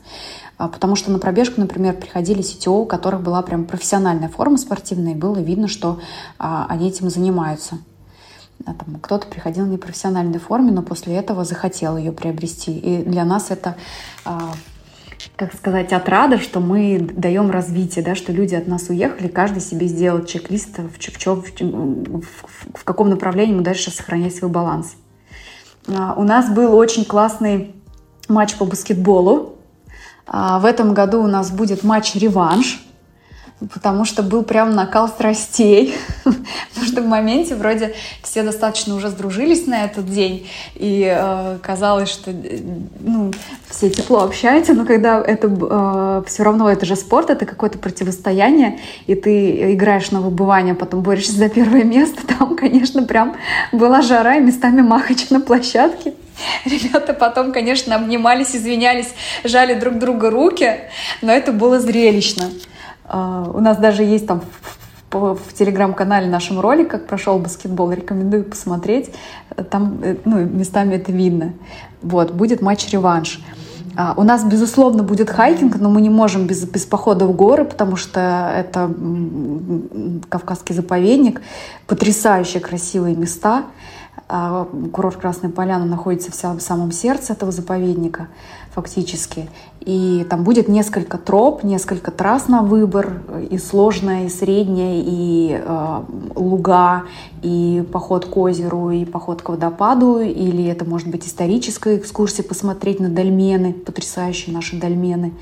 А, 0.62 0.68
потому 0.68 0.94
что 0.94 1.10
на 1.10 1.18
пробежку, 1.18 1.60
например, 1.60 1.94
приходили 1.96 2.40
CTO, 2.40 2.82
у 2.82 2.86
которых 2.86 3.20
была 3.20 3.42
прям 3.42 3.64
профессиональная 3.64 4.28
форма 4.28 4.58
спортивная, 4.58 5.12
и 5.12 5.16
было 5.16 5.38
видно, 5.38 5.66
что 5.66 5.98
а, 6.38 6.66
они 6.68 6.88
этим 6.88 7.10
занимаются. 7.10 7.78
А, 8.64 8.76
кто-то 9.02 9.26
приходил 9.26 9.64
в 9.64 9.68
непрофессиональной 9.70 10.38
форме, 10.38 10.70
но 10.70 10.82
после 10.82 11.16
этого 11.16 11.44
захотел 11.44 11.96
ее 11.96 12.12
приобрести. 12.12 12.78
И 12.78 13.02
для 13.02 13.24
нас 13.24 13.50
это 13.50 13.74
как 15.36 15.54
сказать, 15.54 15.92
отрада, 15.92 16.38
что 16.38 16.60
мы 16.60 16.98
даем 16.98 17.50
развитие, 17.50 18.04
да, 18.04 18.14
что 18.14 18.32
люди 18.32 18.54
от 18.54 18.66
нас 18.66 18.88
уехали, 18.88 19.28
каждый 19.28 19.60
себе 19.60 19.86
сделал 19.86 20.24
чек-лист, 20.24 20.78
в, 20.78 20.98
в, 20.98 22.22
в, 22.22 22.78
в 22.78 22.84
каком 22.84 23.08
направлении 23.08 23.52
ему 23.52 23.62
дальше 23.62 23.90
сохранять 23.90 24.34
свой 24.34 24.50
баланс. 24.50 24.94
У 25.86 26.22
нас 26.22 26.50
был 26.50 26.74
очень 26.76 27.04
классный 27.04 27.74
матч 28.28 28.56
по 28.56 28.64
баскетболу 28.64 29.56
в 30.26 30.64
этом 30.64 30.94
году 30.94 31.22
у 31.22 31.26
нас 31.26 31.50
будет 31.50 31.82
матч-реванш, 31.82 32.84
потому 33.72 34.04
что 34.04 34.22
был 34.22 34.42
прям 34.42 34.74
накал 34.74 35.08
страстей. 35.08 35.94
потому 36.82 36.86
что 36.86 37.02
в 37.02 37.06
моменте 37.06 37.54
вроде 37.54 37.94
все 38.22 38.42
достаточно 38.42 38.94
уже 38.94 39.08
сдружились 39.08 39.66
на 39.66 39.84
этот 39.84 40.06
день, 40.06 40.48
и 40.74 41.06
э, 41.14 41.58
казалось, 41.62 42.10
что 42.10 42.30
э, 42.30 42.58
ну, 43.00 43.32
все 43.68 43.90
тепло 43.90 44.22
общаются, 44.22 44.74
но 44.74 44.84
когда 44.84 45.20
это 45.20 45.48
э, 45.48 46.22
все 46.26 46.42
равно 46.42 46.70
это 46.70 46.86
же 46.86 46.96
спорт, 46.96 47.30
это 47.30 47.46
какое-то 47.46 47.78
противостояние, 47.78 48.80
и 49.06 49.14
ты 49.14 49.74
играешь 49.74 50.10
на 50.10 50.20
выбывание, 50.20 50.74
потом 50.74 51.02
борешься 51.02 51.36
за 51.36 51.48
первое 51.48 51.84
место, 51.84 52.26
там, 52.38 52.56
конечно, 52.56 53.04
прям 53.04 53.36
была 53.70 54.02
жара 54.02 54.36
и 54.36 54.40
местами 54.40 54.80
махач 54.80 55.30
на 55.30 55.40
площадке. 55.40 56.14
Ребята 56.64 57.14
потом, 57.14 57.52
конечно, 57.52 57.94
обнимались, 57.94 58.54
извинялись, 58.54 59.12
жали 59.44 59.74
друг 59.74 59.98
друга 59.98 60.30
руки, 60.30 60.80
но 61.20 61.32
это 61.32 61.52
было 61.52 61.80
зрелищно. 61.80 62.50
А, 63.04 63.50
у 63.52 63.60
нас 63.60 63.78
даже 63.78 64.02
есть 64.02 64.26
там 64.26 64.42
в, 65.10 65.52
телеграм-канале 65.52 66.26
нашем 66.26 66.60
ролик, 66.60 66.88
как 66.88 67.06
прошел 67.06 67.38
баскетбол, 67.38 67.92
рекомендую 67.92 68.44
посмотреть. 68.44 69.10
Там 69.70 70.00
э, 70.02 70.16
ну, 70.24 70.38
местами 70.38 70.94
это 70.94 71.12
видно. 71.12 71.52
Вот, 72.00 72.32
будет 72.32 72.62
матч-реванш. 72.62 73.40
А, 73.94 74.14
у 74.16 74.22
нас, 74.22 74.42
безусловно, 74.44 75.02
будет 75.02 75.28
хайкинг, 75.28 75.76
но 75.76 75.90
мы 75.90 76.00
не 76.00 76.08
можем 76.08 76.46
без, 76.46 76.64
без 76.64 76.86
похода 76.86 77.26
в 77.26 77.36
горы, 77.36 77.64
потому 77.64 77.96
что 77.96 78.52
это 78.56 78.90
Кавказский 80.28 80.74
заповедник, 80.74 81.42
потрясающие 81.86 82.60
красивые 82.60 83.14
места. 83.14 83.64
А, 84.34 84.66
курорт 84.94 85.16
Красная 85.16 85.50
Поляна 85.50 85.84
находится 85.84 86.30
в 86.56 86.60
самом 86.62 86.90
сердце 86.90 87.34
этого 87.34 87.52
заповедника 87.52 88.28
фактически. 88.70 89.50
И 89.80 90.26
там 90.30 90.42
будет 90.42 90.68
несколько 90.68 91.18
троп, 91.18 91.64
несколько 91.64 92.10
трасс 92.10 92.48
на 92.48 92.62
выбор, 92.62 93.20
и 93.50 93.58
сложная, 93.58 94.24
и 94.24 94.28
средняя, 94.30 95.02
и 95.04 95.60
э, 95.62 96.02
луга, 96.34 97.02
и 97.42 97.86
поход 97.92 98.24
к 98.24 98.34
озеру, 98.38 98.90
и 98.90 99.04
поход 99.04 99.42
к 99.42 99.50
водопаду, 99.50 100.20
или 100.20 100.64
это 100.64 100.86
может 100.86 101.08
быть 101.08 101.26
историческая 101.26 101.98
экскурсия, 101.98 102.42
посмотреть 102.42 103.00
на 103.00 103.10
дольмены, 103.10 103.74
потрясающие 103.74 104.54
наши 104.54 104.80
дольмены. 104.80 105.34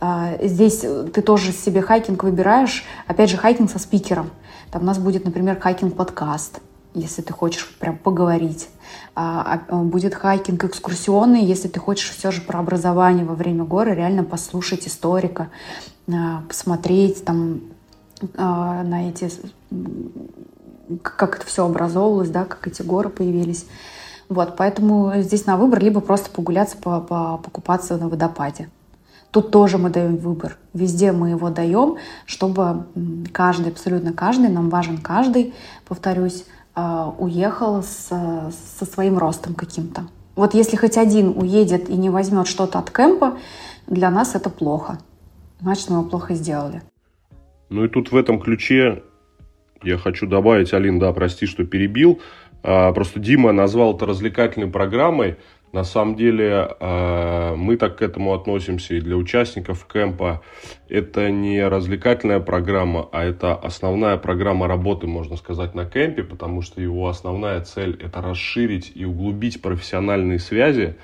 Э, 0.00 0.38
здесь 0.42 0.86
ты 1.12 1.20
тоже 1.20 1.52
себе 1.52 1.82
хайкинг 1.82 2.24
выбираешь, 2.24 2.82
опять 3.06 3.28
же, 3.28 3.36
хайкинг 3.36 3.70
со 3.70 3.78
спикером. 3.78 4.30
Там 4.70 4.84
у 4.84 4.86
нас 4.86 4.96
будет, 4.96 5.26
например, 5.26 5.60
хайкинг-подкаст, 5.60 6.62
если 6.94 7.22
ты 7.22 7.32
хочешь 7.32 7.68
прям 7.78 7.96
поговорить. 7.96 8.68
А, 9.14 9.60
а, 9.68 9.76
будет 9.76 10.14
хайкинг 10.14 10.64
экскурсионный, 10.64 11.44
если 11.44 11.68
ты 11.68 11.80
хочешь 11.80 12.10
все 12.10 12.30
же 12.30 12.40
про 12.40 12.58
образование 12.58 13.24
во 13.24 13.34
время 13.34 13.64
горы, 13.64 13.94
реально 13.94 14.24
послушать 14.24 14.86
историка, 14.86 15.48
а, 16.08 16.42
посмотреть 16.48 17.24
там 17.24 17.60
на 18.36 19.08
эти, 19.08 19.28
как 21.02 21.36
это 21.36 21.46
все 21.46 21.66
образовывалось, 21.66 22.30
да, 22.30 22.44
как 22.44 22.68
эти 22.68 22.82
горы 22.82 23.08
появились. 23.08 23.66
Вот, 24.28 24.54
поэтому 24.56 25.12
здесь 25.16 25.44
на 25.44 25.56
выбор 25.56 25.82
либо 25.82 26.00
просто 26.00 26.30
погуляться, 26.30 26.76
по, 26.76 27.00
по, 27.00 27.38
покупаться 27.38 27.96
на 27.96 28.08
водопаде. 28.08 28.68
Тут 29.32 29.50
тоже 29.50 29.78
мы 29.78 29.90
даем 29.90 30.18
выбор. 30.18 30.58
Везде 30.74 31.10
мы 31.10 31.30
его 31.30 31.48
даем, 31.50 31.96
чтобы 32.26 32.86
каждый, 33.32 33.72
абсолютно 33.72 34.12
каждый, 34.12 34.50
нам 34.50 34.68
важен 34.68 34.98
каждый, 34.98 35.54
повторюсь, 35.88 36.44
а, 36.44 36.61
уехал 36.74 37.82
с, 37.82 38.08
со 38.78 38.84
своим 38.84 39.18
ростом 39.18 39.54
каким-то. 39.54 40.06
Вот 40.34 40.54
если 40.54 40.76
хоть 40.76 40.96
один 40.96 41.28
уедет 41.36 41.90
и 41.90 41.94
не 41.94 42.08
возьмет 42.08 42.46
что-то 42.46 42.78
от 42.78 42.90
кемпа, 42.90 43.36
для 43.86 44.10
нас 44.10 44.34
это 44.34 44.48
плохо. 44.48 44.98
Значит, 45.60 45.90
мы 45.90 45.98
его 45.98 46.08
плохо 46.08 46.34
сделали. 46.34 46.82
Ну 47.68 47.84
и 47.84 47.88
тут 47.88 48.12
в 48.12 48.16
этом 48.16 48.40
ключе 48.40 49.02
я 49.82 49.98
хочу 49.98 50.26
добавить, 50.26 50.72
Алин, 50.72 50.98
да, 50.98 51.12
прости, 51.12 51.46
что 51.46 51.64
перебил. 51.64 52.20
А, 52.62 52.92
просто 52.92 53.20
Дима 53.20 53.52
назвал 53.52 53.96
это 53.96 54.06
развлекательной 54.06 54.68
программой. 54.68 55.36
На 55.72 55.84
самом 55.84 56.16
деле 56.16 56.68
а, 56.80 57.56
мы 57.56 57.78
так 57.78 57.96
к 57.96 58.02
этому 58.02 58.34
относимся 58.34 58.94
и 58.94 59.00
для 59.00 59.16
участников 59.16 59.86
кемпа. 59.90 60.42
Это 60.88 61.30
не 61.30 61.66
развлекательная 61.66 62.40
программа, 62.40 63.08
а 63.10 63.24
это 63.24 63.54
основная 63.54 64.18
программа 64.18 64.68
работы, 64.68 65.06
можно 65.06 65.36
сказать, 65.36 65.74
на 65.74 65.86
кемпе, 65.86 66.24
потому 66.24 66.60
что 66.60 66.82
его 66.82 67.08
основная 67.08 67.62
цель– 67.62 67.98
это 68.02 68.20
расширить 68.20 68.92
и 68.94 69.06
углубить 69.06 69.62
профессиональные 69.62 70.38
связи. 70.38 70.96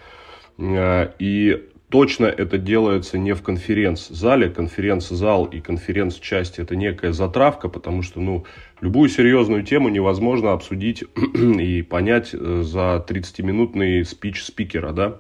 А, 0.58 1.14
и 1.18 1.70
точно 1.88 2.26
это 2.26 2.58
делается 2.58 3.18
не 3.18 3.34
в 3.34 3.42
конференц-зале. 3.42 4.50
Конференц-зал 4.50 5.44
и 5.46 5.60
конференц-часть– 5.60 6.58
это 6.60 6.76
некая 6.76 7.12
затравка, 7.12 7.68
потому 7.68 8.02
что, 8.02 8.20
ну, 8.20 8.44
Любую 8.80 9.08
серьезную 9.08 9.64
тему 9.64 9.88
невозможно 9.88 10.52
обсудить 10.52 11.02
и 11.34 11.82
понять 11.82 12.30
э, 12.32 12.62
за 12.62 13.04
30-минутный 13.06 14.04
спич 14.04 14.44
спикера, 14.44 14.92
да. 14.92 15.18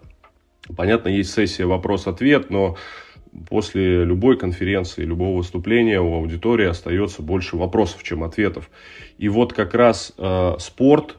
Понятно, 0.76 1.08
есть 1.08 1.32
сессия 1.32 1.66
вопрос-ответ, 1.66 2.50
но 2.50 2.76
после 3.48 4.04
любой 4.04 4.38
конференции, 4.38 5.04
любого 5.04 5.38
выступления 5.38 6.00
у 6.00 6.14
аудитории 6.14 6.66
остается 6.66 7.20
больше 7.22 7.56
вопросов, 7.56 8.04
чем 8.04 8.22
ответов. 8.22 8.70
И 9.16 9.28
вот 9.28 9.52
как 9.54 9.74
раз 9.74 10.12
э, 10.16 10.54
спорт, 10.60 11.16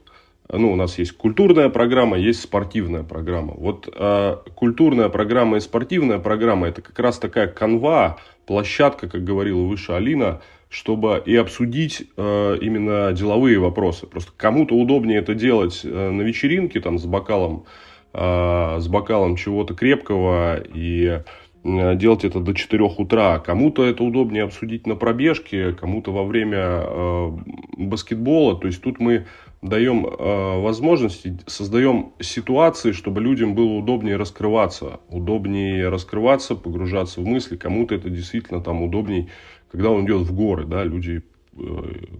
ну, 0.51 0.71
у 0.71 0.75
нас 0.75 0.97
есть 0.97 1.11
культурная 1.11 1.69
программа, 1.69 2.17
есть 2.17 2.41
спортивная 2.41 3.03
программа. 3.03 3.53
Вот 3.53 3.87
э, 3.93 4.37
культурная 4.55 5.09
программа 5.09 5.57
и 5.57 5.59
спортивная 5.59 6.17
программа– 6.17 6.67
это 6.69 6.81
как 6.81 6.97
раз 6.97 7.19
такая 7.19 7.47
канва, 7.47 8.17
площадка, 8.47 9.07
как 9.07 9.23
говорила 9.23 9.61
выше 9.61 9.91
Алина, 9.91 10.41
чтобы 10.69 11.21
и 11.23 11.35
обсудить 11.35 12.07
э, 12.17 12.57
именно 12.61 13.13
деловые 13.13 13.59
вопросы. 13.59 14.07
Просто 14.07 14.31
кому-то 14.35 14.75
удобнее 14.75 15.19
это 15.19 15.35
делать 15.35 15.81
э, 15.83 16.09
на 16.09 16.21
вечеринке 16.23 16.79
там 16.79 16.97
с 16.97 17.05
бокалом, 17.05 17.65
э, 18.13 18.77
с 18.79 18.87
бокалом 18.87 19.35
чего-то 19.35 19.75
крепкого 19.75 20.59
и 20.61 21.21
э, 21.63 21.95
делать 21.95 22.23
это 22.23 22.39
до 22.39 22.55
4 22.55 22.83
утра. 22.97 23.37
Кому-то 23.37 23.85
это 23.85 24.03
удобнее 24.03 24.45
обсудить 24.45 24.87
на 24.87 24.95
пробежке, 24.95 25.73
кому-то 25.73 26.11
во 26.11 26.23
время 26.23 26.57
э, 26.59 27.31
баскетбола. 27.77 28.59
То 28.59 28.65
есть 28.65 28.81
тут 28.81 28.99
мы 28.99 29.27
даем 29.61 30.05
э, 30.05 30.61
возможности, 30.61 31.37
создаем 31.47 32.13
ситуации, 32.19 32.91
чтобы 32.91 33.21
людям 33.21 33.55
было 33.55 33.73
удобнее 33.73 34.15
раскрываться, 34.15 34.99
удобнее 35.09 35.89
раскрываться, 35.89 36.55
погружаться 36.55 37.21
в 37.21 37.25
мысли. 37.25 37.57
Кому-то 37.57 37.95
это 37.95 38.09
действительно 38.09 38.61
там 38.61 38.81
удобнее 38.81 39.29
когда 39.71 39.89
он 39.91 40.05
идет 40.05 40.21
в 40.21 40.33
горы, 40.33 40.65
да, 40.65 40.83
люди, 40.83 41.21
э, 41.57 41.61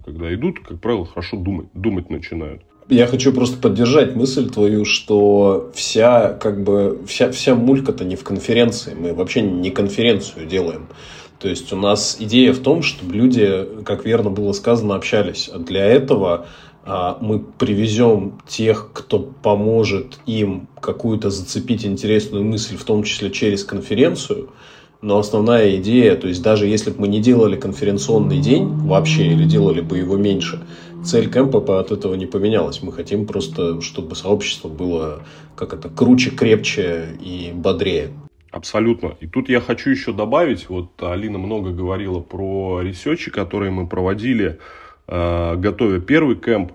когда 0.04 0.32
идут, 0.34 0.60
как 0.60 0.80
правило, 0.80 1.06
хорошо 1.06 1.36
думать, 1.36 1.66
думать 1.74 2.10
начинают. 2.10 2.62
Я 2.88 3.06
хочу 3.06 3.32
просто 3.32 3.56
поддержать 3.58 4.16
мысль 4.16 4.50
твою, 4.50 4.84
что 4.84 5.70
вся, 5.74 6.32
как 6.32 6.64
бы, 6.64 7.00
вся, 7.06 7.30
вся 7.30 7.54
мулька-то 7.54 8.04
не 8.04 8.16
в 8.16 8.24
конференции. 8.24 8.94
Мы 8.94 9.14
вообще 9.14 9.42
не 9.42 9.70
конференцию 9.70 10.46
делаем. 10.46 10.88
То 11.38 11.48
есть 11.48 11.72
у 11.72 11.76
нас 11.76 12.16
идея 12.18 12.52
в 12.52 12.58
том, 12.58 12.82
чтобы 12.82 13.14
люди, 13.14 13.66
как 13.84 14.04
верно 14.04 14.30
было 14.30 14.52
сказано, 14.52 14.96
общались. 14.96 15.48
А 15.52 15.58
для 15.58 15.86
этого 15.86 16.46
мы 16.84 17.40
привезем 17.40 18.40
тех, 18.48 18.90
кто 18.92 19.18
поможет 19.18 20.18
им 20.26 20.68
какую-то 20.80 21.30
зацепить 21.30 21.84
интересную 21.84 22.44
мысль, 22.44 22.76
в 22.76 22.84
том 22.84 23.02
числе 23.02 23.30
через 23.30 23.64
конференцию– 23.64 24.50
но 25.02 25.18
основная 25.18 25.76
идея, 25.76 26.14
то 26.14 26.28
есть 26.28 26.42
даже 26.42 26.66
если 26.66 26.90
бы 26.90 27.00
мы 27.00 27.08
не 27.08 27.20
делали 27.20 27.56
конференционный 27.56 28.38
день 28.38 28.66
вообще 28.66 29.28
или 29.28 29.44
делали 29.44 29.80
бы 29.80 29.96
его 29.96 30.16
меньше, 30.16 30.60
цель 31.02 31.32
кемпа 31.32 31.80
от 31.80 31.90
этого 31.90 32.14
не 32.14 32.26
поменялась. 32.26 32.82
Мы 32.82 32.92
хотим 32.92 33.26
просто, 33.26 33.80
чтобы 33.80 34.14
сообщество 34.14 34.68
было 34.68 35.22
как 35.56 35.72
это 35.72 35.88
круче, 35.88 36.30
крепче 36.30 37.16
и 37.18 37.50
бодрее. 37.54 38.10
Абсолютно. 38.50 39.14
И 39.20 39.26
тут 39.26 39.48
я 39.48 39.60
хочу 39.60 39.90
еще 39.90 40.12
добавить, 40.12 40.68
вот 40.68 40.90
Алина 41.00 41.38
много 41.38 41.70
говорила 41.70 42.20
про 42.20 42.80
ресерчи, 42.82 43.30
которые 43.30 43.70
мы 43.70 43.86
проводили, 43.86 44.58
готовя 45.10 46.00
первый 46.00 46.36
кемп 46.36 46.72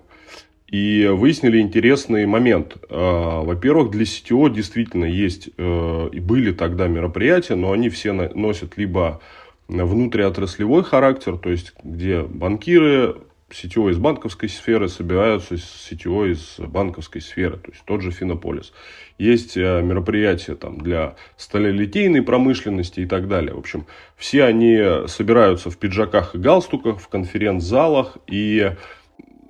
и 0.68 1.08
выяснили 1.08 1.60
интересный 1.60 2.26
момент. 2.26 2.78
А, 2.90 3.44
во-первых, 3.44 3.92
для 3.92 4.04
CTO 4.04 4.54
действительно 4.54 5.06
есть 5.06 5.50
э, 5.58 6.10
и 6.12 6.20
были 6.20 6.52
тогда 6.52 6.88
мероприятия, 6.88 7.56
но 7.56 7.72
они 7.72 7.90
все 7.90 8.12
носят 8.12 8.78
либо 8.78 9.22
внутриотраслевой 9.68 10.84
характер, 10.84 11.38
то 11.38 11.50
есть 11.50 11.74
где 11.84 12.22
банкиры, 12.22 13.16
CTO 13.50 13.90
из 13.92 13.98
банковской 13.98 14.50
сферы 14.50 14.90
собираются 14.90 15.58
с 15.58 15.88
CTO 15.90 16.32
из 16.32 16.60
банковской 16.60 17.22
сферы, 17.22 17.58
то 17.58 17.72
есть 17.72 17.84
тот 17.86 18.02
же 18.02 18.12
Финополис. 18.12 18.74
Есть 19.18 19.56
э, 19.56 19.82
мероприятия 19.82 20.56
там, 20.56 20.80
для 20.80 21.16
сталелитейной 21.38 22.22
промышленности 22.22 23.02
и 23.02 23.06
так 23.06 23.28
далее. 23.28 23.54
В 23.54 23.60
общем, 23.60 23.86
все 24.18 24.44
они 24.44 25.08
собираются 25.08 25.70
в 25.70 25.78
пиджаках 25.78 26.36
и 26.36 26.38
галстуках, 26.38 27.00
в 27.00 27.08
конференц-залах, 27.08 28.18
и 28.28 28.72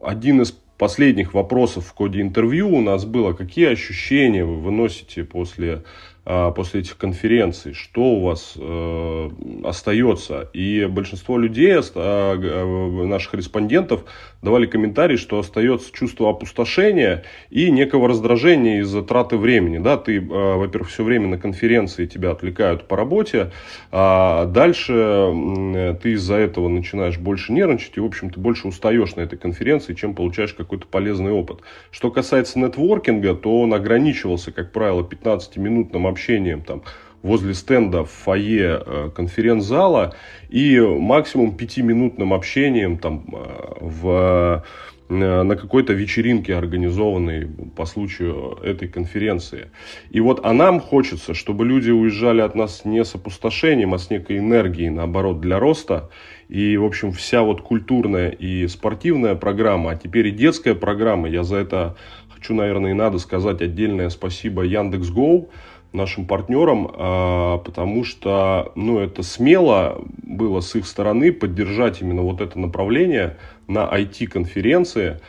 один 0.02 0.42
из 0.42 0.52
последних 0.78 1.34
вопросов 1.34 1.88
в 1.88 1.94
коде 1.94 2.22
интервью 2.22 2.70
у 2.70 2.82
нас 2.82 3.06
было, 3.06 3.34
какие 3.34 3.70
ощущения 3.70 4.46
вы 4.46 4.60
выносите 4.60 5.24
после 5.24 5.84
после 6.26 6.82
этих 6.82 6.98
конференций, 6.98 7.74
что 7.74 8.02
у 8.02 8.22
вас 8.22 8.54
э, 8.58 9.30
остается. 9.64 10.50
И 10.54 10.86
большинство 10.90 11.38
людей, 11.38 11.74
э, 11.74 13.06
наших 13.06 13.36
респондентов, 13.36 14.06
давали 14.46 14.66
комментарий, 14.68 15.18
что 15.18 15.40
остается 15.40 15.92
чувство 15.92 16.30
опустошения 16.30 17.24
и 17.50 17.70
некого 17.72 18.08
раздражения 18.08 18.80
из-за 18.82 19.02
траты 19.02 19.38
времени. 19.38 19.80
Да, 19.80 19.98
ты, 19.98 20.18
э, 20.18 20.22
во-первых, 20.22 20.90
все 20.90 21.04
время 21.04 21.28
на 21.28 21.38
конференции 21.38 22.06
тебя 22.06 22.32
отвлекают 22.32 22.88
по 22.88 22.96
работе, 22.96 23.52
а 23.92 24.46
дальше 24.46 24.94
э, 24.94 25.96
ты 26.02 26.14
из-за 26.14 26.36
этого 26.36 26.70
начинаешь 26.70 27.18
больше 27.18 27.52
нервничать 27.52 27.98
и, 27.98 28.00
в 28.00 28.06
общем, 28.06 28.30
ты 28.30 28.40
больше 28.40 28.68
устаешь 28.68 29.16
на 29.16 29.22
этой 29.22 29.38
конференции, 29.38 29.94
чем 29.94 30.14
получаешь 30.14 30.54
какой-то 30.54 30.88
полезный 30.88 31.32
опыт. 31.32 31.60
Что 31.92 32.12
касается 32.12 32.60
нетворкинга, 32.60 33.34
то 33.34 33.62
он 33.62 33.74
ограничивался, 33.74 34.52
как 34.52 34.72
правило, 34.72 35.02
15-минутным 35.02 36.08
общением 36.16 36.62
там, 36.62 36.82
возле 37.26 37.54
стенда 37.54 38.04
в 38.04 38.12
фойе 38.12 38.82
э, 38.86 39.10
конференц-зала 39.16 40.14
и 40.50 40.80
максимум 40.80 41.58
пятиминутным 41.58 42.34
общением 42.34 42.98
там, 42.98 43.26
э, 43.34 43.74
в, 43.82 44.64
э, 45.10 45.44
на 45.44 45.56
какой-то 45.56 45.94
вечеринке, 45.94 46.56
организованной 46.56 47.48
по 47.76 47.86
случаю 47.86 48.60
этой 48.64 48.88
конференции. 48.88 49.72
И 50.12 50.22
вот 50.22 50.40
а 50.44 50.54
нам 50.54 50.80
хочется, 50.80 51.34
чтобы 51.34 51.66
люди 51.66 51.92
уезжали 51.92 52.42
от 52.42 52.56
нас 52.56 52.86
не 52.86 53.04
с 53.04 53.16
опустошением, 53.16 53.94
а 53.94 53.98
с 53.98 54.12
некой 54.12 54.38
энергией, 54.38 54.90
наоборот, 54.90 55.42
для 55.42 55.60
роста. 55.60 56.10
И, 56.48 56.78
в 56.78 56.86
общем, 56.86 57.12
вся 57.12 57.42
вот 57.42 57.62
культурная 57.62 58.30
и 58.30 58.68
спортивная 58.68 59.34
программа, 59.34 59.92
а 59.92 59.96
теперь 59.96 60.28
и 60.28 60.32
детская 60.32 60.76
программа, 60.76 61.28
я 61.28 61.44
за 61.44 61.58
это 61.58 61.96
хочу, 62.30 62.54
наверное, 62.54 62.92
и 62.92 62.94
надо 62.94 63.18
сказать 63.18 63.62
отдельное 63.64 64.10
спасибо 64.10 64.62
Яндекс.Гоу, 64.62 65.50
нашим 65.94 66.26
партнерам, 66.26 66.92
а, 66.94 67.58
потому 67.60 68.04
что 68.04 68.72
ну, 68.76 69.00
это 69.00 69.24
смело 69.24 70.04
было 70.24 70.60
с 70.60 70.76
их 70.76 70.86
стороны 70.88 71.32
поддержать 71.32 72.02
именно 72.02 72.22
вот 72.22 72.42
это 72.42 72.60
направление 72.60 73.38
на 73.68 73.86
IT-конференции, 73.86 75.20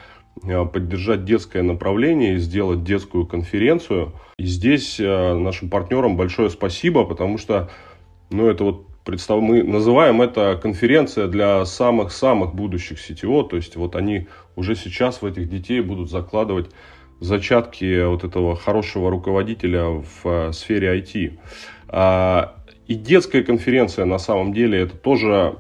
а, 0.45 0.65
поддержать 0.65 1.25
детское 1.25 1.63
направление 1.63 2.35
и 2.35 2.39
сделать 2.39 2.85
детскую 2.85 3.27
конференцию. 3.27 4.13
И 4.39 4.45
здесь 4.45 4.99
а, 5.01 5.35
нашим 5.35 5.71
партнерам 5.71 6.17
большое 6.17 6.51
спасибо, 6.51 7.05
потому 7.05 7.39
что 7.39 7.71
ну, 8.31 8.49
это 8.49 8.65
вот 8.65 8.87
представ... 9.05 9.41
мы 9.41 9.63
называем 9.63 10.21
это 10.21 10.59
конференция 10.61 11.29
для 11.29 11.65
самых-самых 11.65 12.55
будущих 12.55 12.99
CTO, 12.99 13.49
то 13.49 13.57
есть 13.57 13.77
вот 13.77 13.97
они 13.97 14.27
уже 14.57 14.75
сейчас 14.75 15.23
в 15.23 15.27
этих 15.27 15.49
детей 15.49 15.81
будут 15.81 16.11
закладывать 16.11 16.71
зачатки 17.21 18.05
вот 18.05 18.25
этого 18.25 18.57
хорошего 18.57 19.11
руководителя 19.11 19.85
в 19.85 20.25
э, 20.25 20.53
сфере 20.53 20.99
IT. 20.99 21.39
А, 21.89 22.57
и 22.87 22.95
детская 22.95 23.43
конференция 23.43 24.05
на 24.05 24.19
самом 24.19 24.53
деле 24.53 24.81
это 24.81 24.97
тоже 24.97 25.57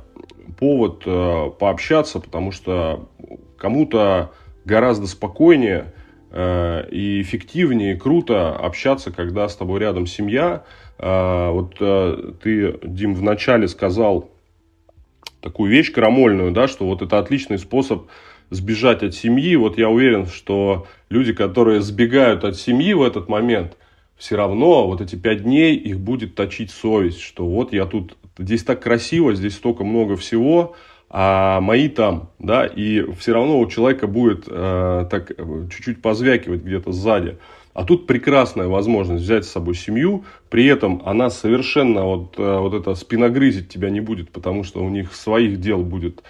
повод 0.58 1.02
э, 1.06 1.50
пообщаться, 1.58 2.20
потому 2.20 2.52
что 2.52 3.08
кому-то 3.58 4.32
гораздо 4.64 5.06
спокойнее 5.06 5.92
э, 6.30 6.88
и 6.90 7.22
эффективнее, 7.22 7.96
круто 7.96 8.54
общаться, 8.54 9.10
когда 9.10 9.48
с 9.48 9.56
тобой 9.56 9.80
рядом 9.80 10.06
семья. 10.06 10.64
А, 10.98 11.50
вот 11.50 11.78
ты, 12.42 12.78
Дим, 12.82 13.14
вначале 13.14 13.68
сказал 13.68 14.30
такую 15.40 15.70
вещь 15.70 15.92
крамольную, 15.92 16.52
да, 16.52 16.68
что 16.68 16.86
вот 16.86 17.02
это 17.02 17.18
отличный 17.18 17.58
способ 17.58 18.06
сбежать 18.50 19.02
от 19.02 19.14
семьи. 19.14 19.56
Вот 19.56 19.78
я 19.78 19.88
уверен, 19.88 20.26
что 20.26 20.86
люди, 21.10 21.32
которые 21.32 21.80
сбегают 21.80 22.44
от 22.44 22.56
семьи 22.56 22.92
в 22.92 23.02
этот 23.02 23.28
момент, 23.28 23.76
все 24.16 24.36
равно 24.36 24.86
вот 24.86 25.00
эти 25.00 25.16
пять 25.16 25.42
дней 25.42 25.76
их 25.76 26.00
будет 26.00 26.34
точить 26.34 26.70
совесть, 26.70 27.20
что 27.20 27.46
вот 27.46 27.72
я 27.72 27.84
тут, 27.84 28.16
здесь 28.38 28.64
так 28.64 28.82
красиво, 28.82 29.34
здесь 29.34 29.54
столько 29.54 29.84
много 29.84 30.16
всего, 30.16 30.74
а 31.08 31.60
мои 31.60 31.88
там, 31.88 32.30
да, 32.38 32.66
и 32.66 33.04
все 33.18 33.32
равно 33.32 33.60
у 33.60 33.66
человека 33.68 34.06
будет 34.06 34.44
э, 34.48 35.06
так 35.10 35.30
э, 35.30 35.68
чуть-чуть 35.70 36.02
позвякивать 36.02 36.62
где-то 36.62 36.92
сзади. 36.92 37.38
А 37.74 37.84
тут 37.84 38.06
прекрасная 38.06 38.68
возможность 38.68 39.22
взять 39.22 39.44
с 39.44 39.50
собой 39.50 39.74
семью, 39.74 40.24
при 40.48 40.64
этом 40.66 41.02
она 41.04 41.28
совершенно 41.28 42.04
вот, 42.04 42.34
э, 42.38 42.58
вот 42.58 42.72
это 42.74 42.94
спиногрызить 42.94 43.68
тебя 43.68 43.90
не 43.90 44.00
будет, 44.00 44.30
потому 44.30 44.64
что 44.64 44.82
у 44.82 44.88
них 44.88 45.14
своих 45.14 45.60
дел 45.60 45.82
будет 45.82 46.22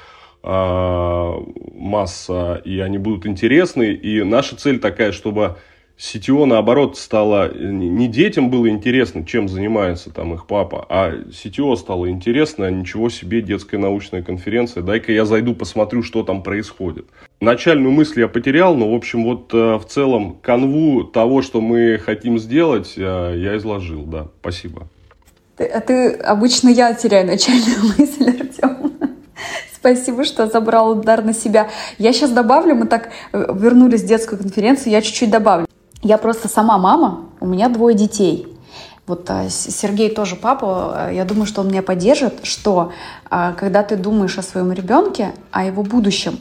масса, 0.46 2.62
и 2.64 2.78
они 2.78 2.98
будут 2.98 3.26
интересны. 3.26 3.92
И 3.92 4.22
наша 4.22 4.56
цель 4.56 4.78
такая, 4.78 5.12
чтобы 5.12 5.56
CTO, 5.98 6.44
наоборот, 6.44 6.98
стало 6.98 7.52
не 7.54 8.06
детям 8.06 8.50
было 8.50 8.68
интересно, 8.68 9.24
чем 9.24 9.48
занимается 9.48 10.10
там 10.10 10.34
их 10.34 10.46
папа, 10.46 10.84
а 10.90 11.10
CTO 11.10 11.74
стало 11.76 12.10
интересно, 12.10 12.70
ничего 12.70 13.08
себе, 13.08 13.40
детская 13.40 13.78
научная 13.78 14.22
конференция, 14.22 14.82
дай-ка 14.82 15.12
я 15.12 15.24
зайду, 15.24 15.54
посмотрю, 15.54 16.02
что 16.02 16.22
там 16.22 16.42
происходит. 16.42 17.06
Начальную 17.40 17.92
мысль 17.92 18.20
я 18.20 18.28
потерял, 18.28 18.76
но, 18.76 18.92
в 18.92 18.94
общем, 18.94 19.24
вот 19.24 19.54
э, 19.54 19.76
в 19.76 19.86
целом 19.86 20.36
канву 20.42 21.04
того, 21.04 21.40
что 21.40 21.62
мы 21.62 21.98
хотим 21.98 22.38
сделать, 22.38 22.92
э, 22.96 23.34
я 23.38 23.56
изложил, 23.56 24.02
да, 24.02 24.28
спасибо. 24.40 24.88
А 25.58 25.80
ты 25.80 26.12
обычно 26.12 26.68
я 26.68 26.92
теряю 26.92 27.26
начальную 27.26 27.94
мысль, 27.98 28.28
Артем. 28.28 28.92
Спасибо, 29.86 30.24
что 30.24 30.48
забрал 30.48 30.98
удар 30.98 31.22
на 31.22 31.32
себя. 31.32 31.68
Я 31.96 32.12
сейчас 32.12 32.32
добавлю, 32.32 32.74
мы 32.74 32.86
так 32.86 33.10
э, 33.32 33.54
вернулись 33.54 34.02
в 34.02 34.06
детскую 34.06 34.36
конференцию, 34.36 34.90
я 34.90 35.00
чуть-чуть 35.00 35.30
добавлю. 35.30 35.68
Я 36.02 36.18
просто 36.18 36.48
сама 36.48 36.76
мама, 36.76 37.26
у 37.38 37.46
меня 37.46 37.68
двое 37.68 37.96
детей. 37.96 38.48
Вот 39.06 39.30
а, 39.30 39.48
Сергей 39.48 40.12
тоже 40.12 40.34
папа, 40.34 41.10
я 41.12 41.24
думаю, 41.24 41.46
что 41.46 41.60
он 41.60 41.68
меня 41.68 41.82
поддержит, 41.82 42.40
что 42.42 42.90
а, 43.30 43.52
когда 43.52 43.84
ты 43.84 43.94
думаешь 43.94 44.36
о 44.38 44.42
своем 44.42 44.72
ребенке, 44.72 45.34
о 45.52 45.64
его 45.64 45.84
будущем, 45.84 46.40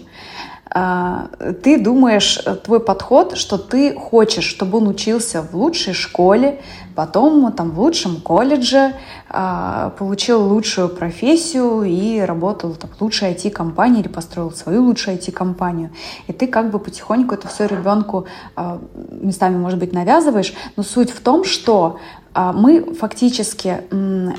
а, 0.71 1.27
ты 1.63 1.79
думаешь, 1.79 2.41
э, 2.43 2.55
твой 2.55 2.79
подход, 2.79 3.37
что 3.37 3.59
ты 3.59 3.93
хочешь, 3.93 4.45
чтобы 4.45 4.79
он 4.79 4.87
учился 4.87 5.43
в 5.43 5.55
лучшей 5.55 5.93
школе, 5.93 6.61
потом 6.95 7.51
там 7.51 7.71
в 7.71 7.79
лучшем 7.79 8.21
колледже, 8.21 8.95
а, 9.29 9.91
получил 9.99 10.41
лучшую 10.41 10.89
профессию 10.89 11.83
и 11.83 12.19
работал 12.19 12.73
там, 12.75 12.89
в 12.89 13.01
лучшей 13.01 13.33
IT-компании 13.33 13.99
или 13.99 14.07
построил 14.07 14.51
свою 14.51 14.83
лучшую 14.83 15.17
IT-компанию. 15.17 15.91
И 16.27 16.33
ты 16.33 16.47
как 16.47 16.71
бы 16.71 16.79
потихоньку 16.79 17.35
это 17.35 17.47
все 17.47 17.67
ребенку 17.67 18.25
а, 18.55 18.79
местами, 19.11 19.57
может 19.57 19.77
быть, 19.79 19.93
навязываешь. 19.93 20.53
Но 20.77 20.83
суть 20.83 21.11
в 21.11 21.19
том, 21.21 21.43
что 21.43 21.99
мы 22.33 22.93
фактически 22.95 23.83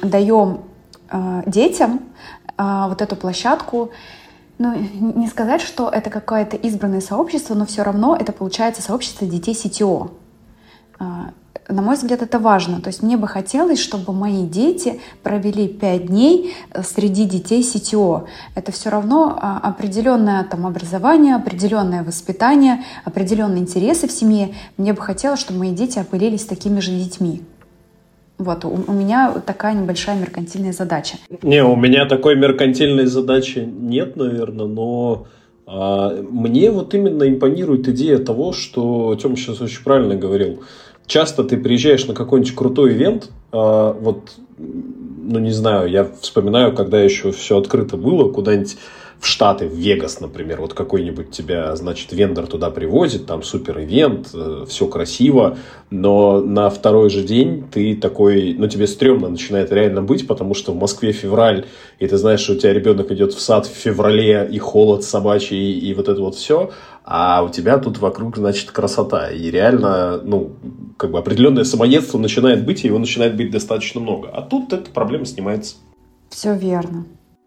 даем 0.03 0.61
детям 1.47 2.01
вот 2.59 3.01
эту 3.01 3.17
площадку, 3.17 3.91
ну, 4.59 4.75
не 4.75 5.27
сказать, 5.29 5.63
что 5.63 5.89
это 5.89 6.11
какое-то 6.11 6.57
избранное 6.57 7.01
сообщество, 7.01 7.55
но 7.55 7.65
все 7.65 7.83
равно 7.83 8.15
это 8.15 8.33
получается 8.33 8.83
сообщество 8.83 9.27
детей 9.27 9.55
CTO. 9.55 10.11
На 11.69 11.83
мой 11.83 11.97
взгляд, 11.97 12.23
это 12.23 12.39
важно. 12.39 12.81
То 12.81 12.89
есть 12.89 13.03
мне 13.03 13.17
бы 13.17 13.27
хотелось, 13.27 13.81
чтобы 13.81 14.13
мои 14.13 14.45
дети 14.47 15.01
провели 15.23 15.67
пять 15.67 16.07
дней 16.07 16.55
э, 16.71 16.83
среди 16.83 17.25
детей 17.25 17.63
CTO. 17.63 18.27
Это 18.55 18.71
все 18.71 18.89
равно 18.89 19.37
а, 19.41 19.59
определенное 19.59 20.45
там, 20.45 20.67
образование, 20.67 21.35
определенное 21.35 22.05
воспитание, 22.05 22.85
определенные 23.05 23.63
интересы 23.63 24.07
в 24.07 24.13
семье. 24.13 24.55
Мне 24.77 24.93
бы 24.93 25.01
хотелось, 25.01 25.41
чтобы 25.41 25.61
мои 25.61 25.73
дети 25.73 25.99
опылились 25.99 26.45
такими 26.45 26.79
же 26.79 26.93
детьми. 26.93 27.43
Вот, 28.39 28.65
у, 28.65 28.69
у 28.87 28.93
меня 28.93 29.33
такая 29.45 29.75
небольшая 29.75 30.17
меркантильная 30.17 30.73
задача. 30.73 31.17
Не, 31.43 31.65
у 31.65 31.75
меня 31.75 32.07
такой 32.07 32.37
меркантильной 32.37 33.07
задачи 33.07 33.59
нет, 33.59 34.17
наверное, 34.17 34.67
но 34.67 35.27
а, 35.67 36.11
мне 36.31 36.71
вот 36.71 36.95
именно 36.95 37.29
импонирует 37.29 37.89
идея 37.89 38.19
того, 38.19 38.53
что 38.53 39.17
Тём 39.17 39.37
сейчас 39.37 39.61
очень 39.61 39.83
правильно 39.83 40.15
говорил. 40.15 40.63
Часто 41.07 41.45
ты 41.45 41.57
приезжаешь 41.57 42.07
на 42.07 42.15
какой-нибудь 42.15 42.55
крутой 42.55 42.95
ивент, 42.95 43.31
а, 43.53 43.93
вот, 43.93 44.33
ну 44.59 45.39
не 45.39 45.53
знаю, 45.53 45.89
я 45.89 46.09
вспоминаю, 46.21 46.75
когда 46.75 47.01
еще 47.01 47.31
все 47.31 47.59
открыто 47.59 47.97
было, 47.97 48.31
куда-нибудь 48.31 48.77
в 49.19 49.27
Штаты, 49.27 49.67
в 49.67 49.75
Вегас, 49.75 50.21
например, 50.21 50.61
вот 50.61 50.75
какой-нибудь 50.75 51.31
тебя, 51.31 51.75
значит, 51.75 52.13
вендор 52.13 52.47
туда 52.47 52.71
привозит, 52.71 53.27
там 53.27 53.43
супер 53.43 53.81
ивент, 53.81 54.29
э, 54.35 54.65
все 54.69 54.87
красиво, 54.87 55.57
но 55.91 56.41
на 56.41 56.69
второй 56.69 57.09
же 57.09 57.23
день 57.23 57.65
ты 57.73 57.97
такой, 57.97 58.55
ну, 58.59 58.69
тебе 58.69 58.87
стрёмно 58.87 59.29
начинает 59.29 59.73
реально 59.73 60.03
быть, 60.03 60.27
потому 60.27 60.55
что 60.55 60.73
в 60.73 60.77
Москве 60.77 61.13
февраль, 61.13 61.65
и 61.99 62.07
ты 62.07 62.17
знаешь, 62.19 62.41
что 62.41 62.53
у 62.53 62.57
тебя 62.57 62.75
ребенок 62.75 63.11
идет 63.11 63.33
в 63.33 63.41
сад 63.41 63.67
в 63.67 63.71
феврале, 63.71 64.49
и 64.51 64.59
холод 64.59 65.03
собачий, 65.03 65.79
и 65.79 65.95
вот 65.95 66.09
это 66.09 66.21
вот 66.21 66.35
все, 66.35 66.71
а 67.09 67.45
у 67.45 67.49
тебя 67.49 67.79
тут 67.79 67.99
вокруг, 67.99 68.37
значит, 68.37 68.73
красота. 68.73 69.31
И 69.31 69.49
реально, 69.49 70.21
ну, 70.23 70.55
как 70.97 71.13
бы 71.13 71.19
определенное 71.21 71.63
самоедство 71.63 72.19
начинает 72.19 72.67
быть, 72.67 72.85
и 72.85 72.89
его 72.89 72.99
начинает 72.99 73.37
быть 73.37 73.53
достаточно 73.53 74.01
много. 74.01 74.29
А 74.29 74.43
тут 74.43 74.73
эта 74.73 74.91
проблема 74.91 75.25
снимается. 75.25 75.77
Все 76.31 76.57
верно. 76.57 77.07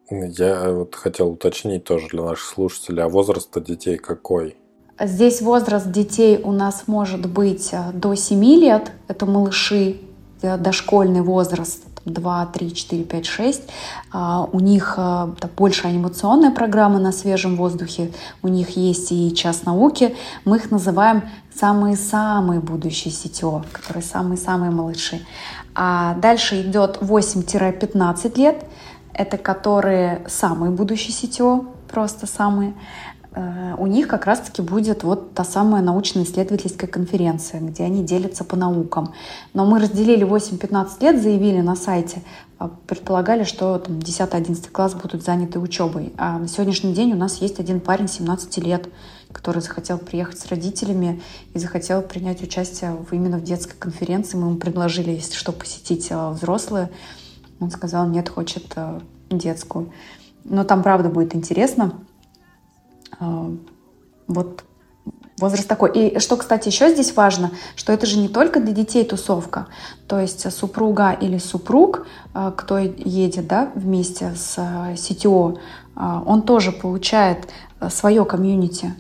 Я 0.10 0.72
вот 0.72 0.96
хотел 0.96 1.30
уточнить 1.32 1.84
тоже 1.84 2.08
для 2.08 2.24
наших 2.24 2.46
слушателей, 2.46 3.04
а 3.04 3.10
возраст 3.10 3.50
детей 3.62 3.98
какой? 3.98 4.56
Здесь 4.98 5.42
возраст 5.42 5.92
детей 5.92 6.40
у 6.42 6.54
нас 6.54 6.86
может 6.88 7.30
быть 7.30 7.70
э, 7.74 7.92
до 7.94 8.16
7 8.16 8.44
лет, 8.44 8.92
это 9.08 9.26
малыши, 9.26 9.98
дошкольный 10.42 11.22
возраст, 11.22 11.84
2, 12.06 12.46
3, 12.46 12.74
4, 12.74 13.04
5, 13.04 13.26
6. 13.26 13.62
У 14.52 14.60
них 14.60 14.96
э, 14.98 15.28
больше 15.58 15.88
анимационная 15.88 16.52
программа 16.52 17.00
на 17.00 17.12
свежем 17.12 17.56
воздухе, 17.56 18.12
у 18.42 18.48
них 18.48 18.70
есть 18.78 19.12
и 19.12 19.34
час 19.36 19.66
науки. 19.66 20.16
Мы 20.46 20.58
их 20.58 20.72
называем 20.72 21.24
самые-самые 21.54 22.60
будущие 22.60 23.14
сетево, 23.14 23.66
которые 23.72 24.04
самые-самые 24.04 24.72
малыши. 24.72 25.20
А 25.76 26.16
дальше 26.16 26.62
идет 26.62 26.98
8-15 27.02 28.38
лет– 28.38 28.66
это 29.20 29.38
которые 29.38 30.22
самые 30.30 30.72
будущие 30.72 31.12
сетево, 31.12 31.66
просто 31.92 32.26
самые, 32.26 32.74
у 33.78 33.88
них 33.88 34.08
как 34.08 34.26
раз-таки 34.26 34.62
будет 34.62 35.04
вот 35.04 35.34
та 35.34 35.44
самая 35.44 35.82
научно-исследовательская 35.82 36.90
конференция, 36.90 37.62
где 37.62 37.84
они 37.84 38.04
делятся 38.04 38.44
по 38.44 38.56
наукам. 38.56 39.14
Но 39.54 39.66
мы 39.66 39.80
разделили 39.80 40.26
8-15 40.26 40.88
лет, 41.02 41.22
заявили 41.22 41.62
на 41.62 41.76
сайте, 41.76 42.22
а 42.58 42.70
предполагали, 42.88 43.46
что 43.46 43.78
там 43.80 44.00
10-11 44.00 44.70
класс 44.70 44.94
будут 44.94 45.24
заняты 45.24 45.60
учебой. 45.60 46.12
А 46.18 46.38
на 46.38 46.48
сегодняшний 46.48 46.94
день 46.94 47.14
у 47.14 47.16
нас 47.16 47.38
есть 47.38 47.60
один 47.60 47.80
парень 47.80 48.08
17 48.08 48.58
лет, 48.58 48.90
который 49.32 49.62
захотел 49.62 49.98
приехать 49.98 50.40
с 50.40 50.48
родителями 50.48 51.22
и 51.54 51.60
захотел 51.60 52.02
принять 52.02 52.42
участие 52.44 52.98
именно 53.12 53.38
в 53.38 53.44
детской 53.44 53.78
конференции. 53.78 54.38
Мы 54.38 54.48
ему 54.48 54.58
предложили, 54.58 55.12
если 55.12 55.36
что, 55.36 55.52
посетить 55.52 56.08
э, 56.10 56.30
взрослые. 56.32 56.90
Он 57.60 57.72
сказал, 57.72 58.08
нет, 58.08 58.28
хочет 58.28 58.66
э, 58.76 59.00
детскую. 59.30 59.94
Но 60.44 60.64
там, 60.64 60.84
правда, 60.84 61.10
будет 61.10 61.36
интересно. 61.36 61.94
Э, 63.20 63.56
вот 64.28 64.64
возраст 65.38 65.68
такой. 65.68 65.92
И 65.92 66.20
что, 66.20 66.36
кстати, 66.38 66.68
еще 66.68 66.92
здесь 66.92 67.16
важно, 67.16 67.52
что 67.76 67.94
это 67.94 68.06
же 68.06 68.18
не 68.20 68.28
только 68.28 68.60
для 68.60 68.74
детей 68.74 69.06
тусовка. 69.06 69.68
То 70.08 70.20
есть 70.20 70.52
супруга 70.52 71.12
или 71.12 71.38
супруг, 71.38 72.08
э, 72.34 72.52
кто 72.56 72.78
едет 72.78 73.48
да, 73.48 73.72
вместе 73.76 74.34
с 74.36 74.58
CTO, 74.58 75.58
он 75.96 76.44
тоже 76.44 76.72
получает 76.72 77.50
свое 77.90 78.24
комьюнити, 78.24 78.94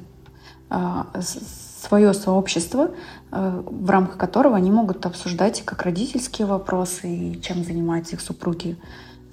свое 1.81 2.13
сообщество, 2.13 2.91
в 3.31 3.89
рамках 3.89 4.17
которого 4.17 4.57
они 4.57 4.69
могут 4.69 5.05
обсуждать 5.05 5.63
как 5.63 5.83
родительские 5.83 6.45
вопросы 6.45 7.07
и 7.07 7.41
чем 7.41 7.63
занимаются 7.63 8.15
их 8.15 8.21
супруги 8.21 8.77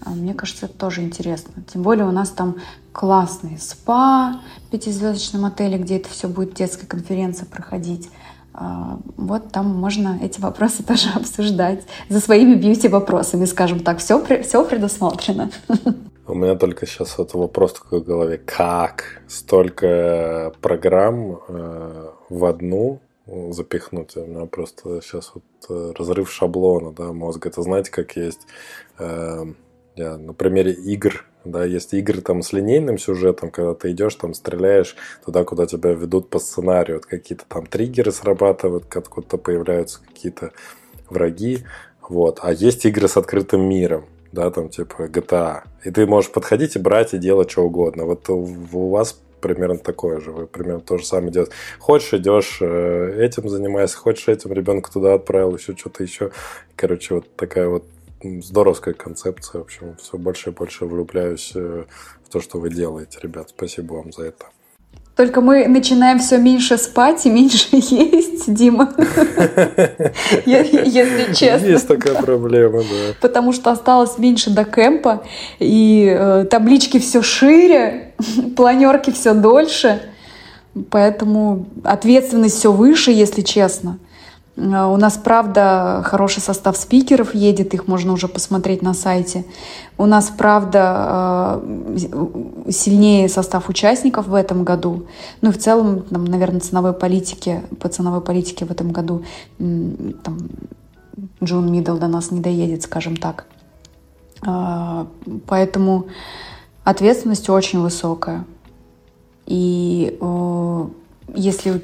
А 0.04 0.10
мне 0.10 0.34
кажется, 0.34 0.66
это 0.66 0.78
тоже 0.78 1.02
интересно. 1.02 1.62
Тем 1.72 1.82
более 1.82 2.06
у 2.06 2.12
нас 2.12 2.30
там 2.30 2.56
классный 2.96 3.58
спа 3.58 4.40
в 4.66 4.70
пятизвездочном 4.70 5.44
отеле, 5.44 5.76
где 5.76 5.98
это 5.98 6.08
все 6.08 6.28
будет 6.28 6.54
детская 6.54 6.86
конференция 6.86 7.46
проходить. 7.46 8.08
А, 8.54 8.98
вот 9.18 9.52
там 9.52 9.66
можно 9.66 10.18
эти 10.22 10.40
вопросы 10.40 10.82
тоже 10.86 11.10
обсуждать 11.14 11.84
за 12.08 12.20
своими 12.20 12.54
бьюти-вопросами, 12.54 13.44
скажем 13.44 13.80
так. 13.80 13.98
Все, 13.98 14.24
все 14.42 14.64
предусмотрено. 14.64 15.50
У 16.26 16.34
меня 16.34 16.54
только 16.54 16.86
сейчас 16.86 17.18
вот 17.18 17.34
вопрос 17.34 17.74
такой 17.74 18.00
в 18.00 18.04
голове. 18.04 18.38
Как 18.38 19.22
столько 19.28 20.54
программ 20.62 21.38
э, 21.48 22.10
в 22.30 22.44
одну 22.46 23.00
запихнуть? 23.50 24.16
У 24.16 24.24
меня 24.24 24.46
просто 24.46 25.02
сейчас 25.02 25.32
вот 25.34 25.44
э, 25.68 25.92
разрыв 25.98 26.32
шаблона 26.32 26.92
да, 26.92 27.12
мозга. 27.12 27.50
Это 27.50 27.60
знаете, 27.60 27.90
как 27.90 28.16
есть 28.16 28.46
э, 28.98 29.44
я 29.96 30.16
на 30.18 30.32
примере 30.34 30.72
игр, 30.72 31.24
да, 31.44 31.64
есть 31.64 31.94
игры 31.94 32.20
там 32.20 32.42
с 32.42 32.52
линейным 32.52 32.98
сюжетом, 32.98 33.50
когда 33.50 33.74
ты 33.74 33.92
идешь, 33.92 34.14
там 34.14 34.34
стреляешь 34.34 34.96
туда, 35.24 35.44
куда 35.44 35.66
тебя 35.66 35.92
ведут 35.92 36.28
по 36.28 36.38
сценарию, 36.38 36.98
вот 36.98 37.06
какие-то 37.06 37.44
там 37.48 37.66
триггеры 37.66 38.12
срабатывают, 38.12 38.94
откуда-то 38.94 39.38
появляются 39.38 40.00
какие-то 40.06 40.52
враги, 41.08 41.64
вот. 42.08 42.40
А 42.42 42.52
есть 42.52 42.84
игры 42.84 43.08
с 43.08 43.16
открытым 43.16 43.62
миром, 43.68 44.04
да, 44.32 44.50
там 44.50 44.68
типа 44.68 45.08
GTA. 45.08 45.62
И 45.84 45.90
ты 45.90 46.06
можешь 46.06 46.30
подходить 46.30 46.76
и 46.76 46.78
брать 46.78 47.14
и 47.14 47.18
делать 47.18 47.50
что 47.50 47.62
угодно. 47.64 48.04
Вот 48.04 48.28
у 48.28 48.90
вас 48.90 49.18
примерно 49.40 49.78
такое 49.78 50.20
же. 50.20 50.32
Вы 50.32 50.46
примерно 50.46 50.80
то 50.80 50.98
же 50.98 51.06
самое 51.06 51.32
делаете. 51.32 51.52
Хочешь, 51.78 52.14
идешь 52.14 52.58
э, 52.60 53.18
этим 53.18 53.48
занимайся, 53.48 53.96
хочешь 53.96 54.28
этим 54.28 54.52
ребенка 54.52 54.90
туда 54.90 55.14
отправил, 55.14 55.56
еще 55.56 55.76
что-то 55.76 56.02
еще. 56.02 56.32
Короче, 56.74 57.14
вот 57.14 57.34
такая 57.36 57.68
вот 57.68 57.84
здоровская 58.22 58.94
концепция. 58.94 59.60
В 59.60 59.64
общем, 59.64 59.96
все 60.00 60.18
больше 60.18 60.50
и 60.50 60.52
больше 60.52 60.86
влюбляюсь 60.86 61.52
э, 61.54 61.84
в 62.24 62.28
то, 62.28 62.40
что 62.40 62.58
вы 62.58 62.70
делаете, 62.70 63.18
ребят. 63.22 63.50
Спасибо 63.50 63.94
вам 63.94 64.12
за 64.12 64.24
это. 64.24 64.46
Только 65.16 65.40
мы 65.40 65.66
начинаем 65.66 66.18
все 66.18 66.36
меньше 66.36 66.76
спать 66.76 67.24
и 67.24 67.30
меньше 67.30 67.68
есть, 67.72 68.52
Дима. 68.52 68.92
Если 70.44 71.32
честно. 71.32 71.66
Есть 71.66 71.88
такая 71.88 72.20
проблема, 72.20 72.80
да. 72.80 73.14
Потому 73.22 73.54
что 73.54 73.70
осталось 73.70 74.18
меньше 74.18 74.50
до 74.50 74.64
кемпа, 74.64 75.24
и 75.58 76.14
э, 76.14 76.44
таблички 76.50 76.98
все 76.98 77.22
шире, 77.22 78.14
планерки 78.56 79.10
все 79.10 79.32
дольше. 79.32 80.02
Поэтому 80.90 81.66
ответственность 81.82 82.56
все 82.58 82.70
выше, 82.70 83.10
если 83.10 83.40
честно. 83.40 83.98
Э, 84.56 84.84
у 84.84 84.96
нас, 84.96 85.16
правда, 85.16 86.02
хороший 86.04 86.40
состав 86.40 86.76
спикеров 86.76 87.34
едет, 87.34 87.74
их 87.74 87.86
можно 87.86 88.12
уже 88.12 88.28
посмотреть 88.28 88.82
на 88.82 88.94
сайте. 88.94 89.44
У 89.98 90.06
нас, 90.06 90.32
правда, 90.36 91.60
э, 91.62 92.70
сильнее 92.70 93.28
состав 93.28 93.68
участников 93.68 94.28
в 94.28 94.34
этом 94.34 94.64
году. 94.64 95.06
Ну 95.40 95.50
и 95.50 95.52
в 95.52 95.58
целом, 95.58 96.02
там, 96.02 96.24
наверное, 96.24 96.60
ценовой 96.60 96.92
политики, 96.92 97.62
по 97.80 97.88
ценовой 97.88 98.20
политике 98.20 98.64
в 98.64 98.70
этом 98.70 98.90
году 98.92 99.24
там, 99.58 100.38
джун, 101.42 101.70
middle 101.70 101.96
до 101.96 102.08
нас 102.08 102.30
не 102.30 102.40
доедет, 102.40 102.82
скажем 102.82 103.16
так. 103.16 103.46
Э, 104.46 105.06
поэтому 105.46 106.06
ответственность 106.84 107.48
очень 107.50 107.80
высокая. 107.80 108.44
И 109.46 110.18
если 111.34 111.80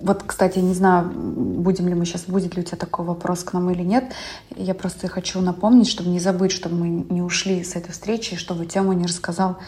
вот, 0.00 0.22
кстати, 0.24 0.58
не 0.58 0.74
знаю, 0.74 1.10
будем 1.10 1.88
ли 1.88 1.94
мы 1.94 2.04
сейчас, 2.04 2.24
будет 2.24 2.56
ли 2.56 2.62
у 2.62 2.64
тебя 2.64 2.76
такой 2.76 3.04
вопрос 3.04 3.44
к 3.44 3.52
нам 3.52 3.70
или 3.70 3.82
нет. 3.82 4.12
Я 4.56 4.74
просто 4.74 5.08
хочу 5.08 5.40
напомнить, 5.40 5.88
чтобы 5.88 6.10
не 6.10 6.20
забыть, 6.20 6.52
чтобы 6.52 6.76
мы 6.76 6.88
не 6.88 7.22
ушли 7.22 7.62
с 7.64 7.76
этой 7.76 7.92
встречи, 7.92 8.36
чтобы 8.36 8.66
Тёма 8.66 8.94
не 8.94 9.06
рассказал 9.06 9.58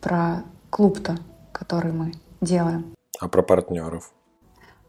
про 0.00 0.42
клуб-то, 0.70 1.18
который 1.52 1.92
мы 1.92 2.12
делаем. 2.40 2.94
А 3.20 3.28
про 3.28 3.42
партнеров? 3.42 4.12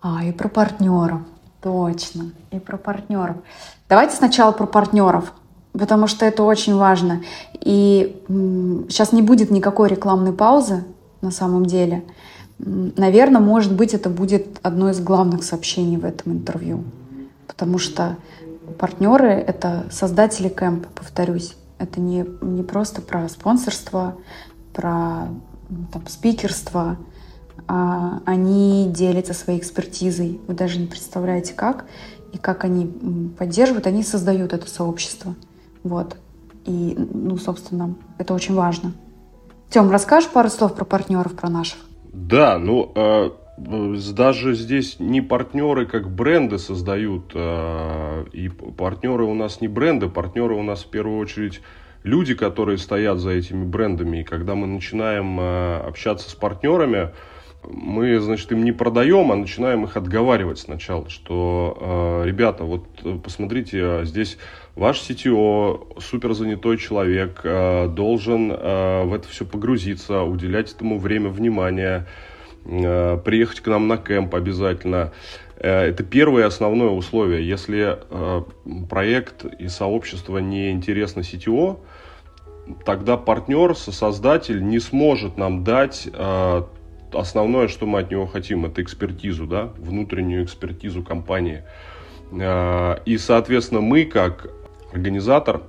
А, 0.02 0.24
и 0.24 0.32
про 0.32 0.50
партнеров. 0.50 1.22
Точно. 1.62 2.32
И 2.52 2.60
про 2.60 2.78
партнеров. 2.78 3.38
Давайте 3.90 4.16
сначала 4.16 4.52
про 4.52 4.68
партнеров, 4.68 5.34
потому 5.74 6.08
что 6.08 6.26
это 6.26 6.44
очень 6.44 6.76
важно. 6.76 7.24
И 7.54 8.24
сейчас 8.90 9.12
не 9.12 9.22
будет 9.22 9.52
никакой 9.52 9.90
рекламной 9.90 10.34
паузы 10.34 10.86
на 11.22 11.32
самом 11.32 11.66
деле. 11.66 12.04
Наверное, 12.60 13.42
может 13.42 13.76
быть, 13.76 13.94
это 13.94 14.10
будет 14.10 14.60
одно 14.64 14.90
из 14.90 15.00
главных 15.00 15.44
сообщений 15.44 15.98
в 15.98 16.06
этом 16.06 16.34
интервью. 16.34 16.84
Потому 17.46 17.78
что 17.78 18.18
партнеры— 18.80 19.28
это 19.48 19.86
создатели 19.92 20.50
кэмпа, 20.50 20.90
повторюсь. 20.96 21.56
Это 21.78 22.02
не, 22.02 22.26
не 22.42 22.64
просто 22.64 23.02
про 23.02 23.30
спонсорство, 23.30 24.16
про 24.74 25.28
там, 25.92 26.08
спикерство, 26.08 26.98
а 27.68 28.22
они 28.26 28.92
делятся 28.92 29.34
своей 29.34 29.60
экспертизой. 29.60 30.40
Вы 30.48 30.54
даже 30.54 30.80
не 30.80 30.88
представляете, 30.88 31.54
как. 31.54 31.86
И 32.34 32.38
как 32.38 32.64
они 32.64 33.32
поддерживают, 33.38 33.88
они 33.88 34.04
создают 34.04 34.54
это 34.54 34.68
сообщество. 34.70 35.36
Вот. 35.84 36.18
И, 36.66 36.96
ну, 36.98 37.38
собственно, 37.38 37.96
это 38.18 38.34
очень 38.34 38.56
важно. 38.56 38.94
Тем, 39.70 39.92
расскажешь 39.92 40.30
пару 40.30 40.50
слов 40.50 40.76
про 40.76 40.86
партнеров, 40.86 41.34
про 41.34 41.50
наших? 41.50 41.87
Да, 42.20 42.58
ну 42.58 42.92
э, 42.96 43.30
даже 43.58 44.56
здесь 44.56 45.00
не 45.00 45.22
партнеры 45.22 45.86
как 45.86 46.10
бренды 46.10 46.58
создают, 46.58 47.32
э, 47.36 48.26
и 48.34 48.50
партнеры 48.50 49.24
у 49.24 49.36
нас 49.36 49.62
не 49.62 49.68
бренды, 49.68 50.10
партнеры 50.10 50.56
у 50.56 50.64
нас 50.64 50.84
в 50.84 50.90
первую 50.90 51.20
очередь 51.20 51.62
люди, 52.02 52.34
которые 52.34 52.80
стоят 52.80 53.20
за 53.20 53.30
этими 53.30 53.64
брендами. 53.64 54.22
И 54.22 54.24
когда 54.24 54.56
мы 54.56 54.66
начинаем 54.66 55.40
э, 55.40 55.78
общаться 55.86 56.28
с 56.32 56.34
партнерами, 56.34 57.12
мы, 57.70 58.20
значит, 58.20 58.52
им 58.52 58.64
не 58.64 58.72
продаем, 58.72 59.32
а 59.32 59.36
начинаем 59.36 59.84
их 59.84 59.98
отговаривать 59.98 60.60
сначала, 60.60 61.10
что, 61.10 61.78
э, 62.24 62.28
ребята, 62.28 62.64
вот 62.64 62.86
э, 63.04 63.18
посмотрите, 63.24 64.06
здесь 64.06 64.38
ваш 64.76 65.02
CTO, 65.02 66.00
супер 66.00 66.34
занятой 66.34 66.78
человек, 66.78 67.42
э, 67.44 67.88
должен 67.88 68.52
э, 68.52 69.04
в 69.04 69.14
это 69.14 69.28
все 69.28 69.46
погрузиться, 69.46 70.22
уделять 70.22 70.74
этому 70.74 71.00
время, 71.00 71.30
внимание, 71.30 72.08
э, 72.66 73.18
приехать 73.24 73.60
к 73.60 73.68
нам 73.68 73.88
на 73.88 73.98
кемп 73.98 74.36
обязательно. 74.36 75.12
Э, 75.58 75.82
это 75.82 76.04
первое 76.04 76.46
основное 76.46 76.90
условие. 76.90 77.48
Если 77.48 77.98
э, 78.10 78.42
проект 78.90 79.46
и 79.46 79.68
сообщество 79.68 80.38
не 80.38 80.72
интересно 80.72 81.22
CTO, 81.22 81.80
тогда 82.86 83.18
партнер, 83.18 83.76
создатель 83.76 84.66
не 84.66 84.80
сможет 84.80 85.38
нам 85.38 85.64
дать 85.64 86.08
э, 86.12 86.64
основное, 87.20 87.68
что 87.68 87.86
мы 87.86 88.00
от 88.00 88.12
него 88.12 88.28
хотим, 88.28 88.66
это 88.66 88.82
экспертизу, 88.82 89.46
да, 89.46 89.72
внутреннюю 89.78 90.44
экспертизу 90.44 91.04
компании. 91.04 91.64
А, 92.32 93.02
и, 93.06 93.18
соответственно, 93.18 93.82
мы, 93.82 94.06
как 94.06 94.50
организатор, 94.92 95.62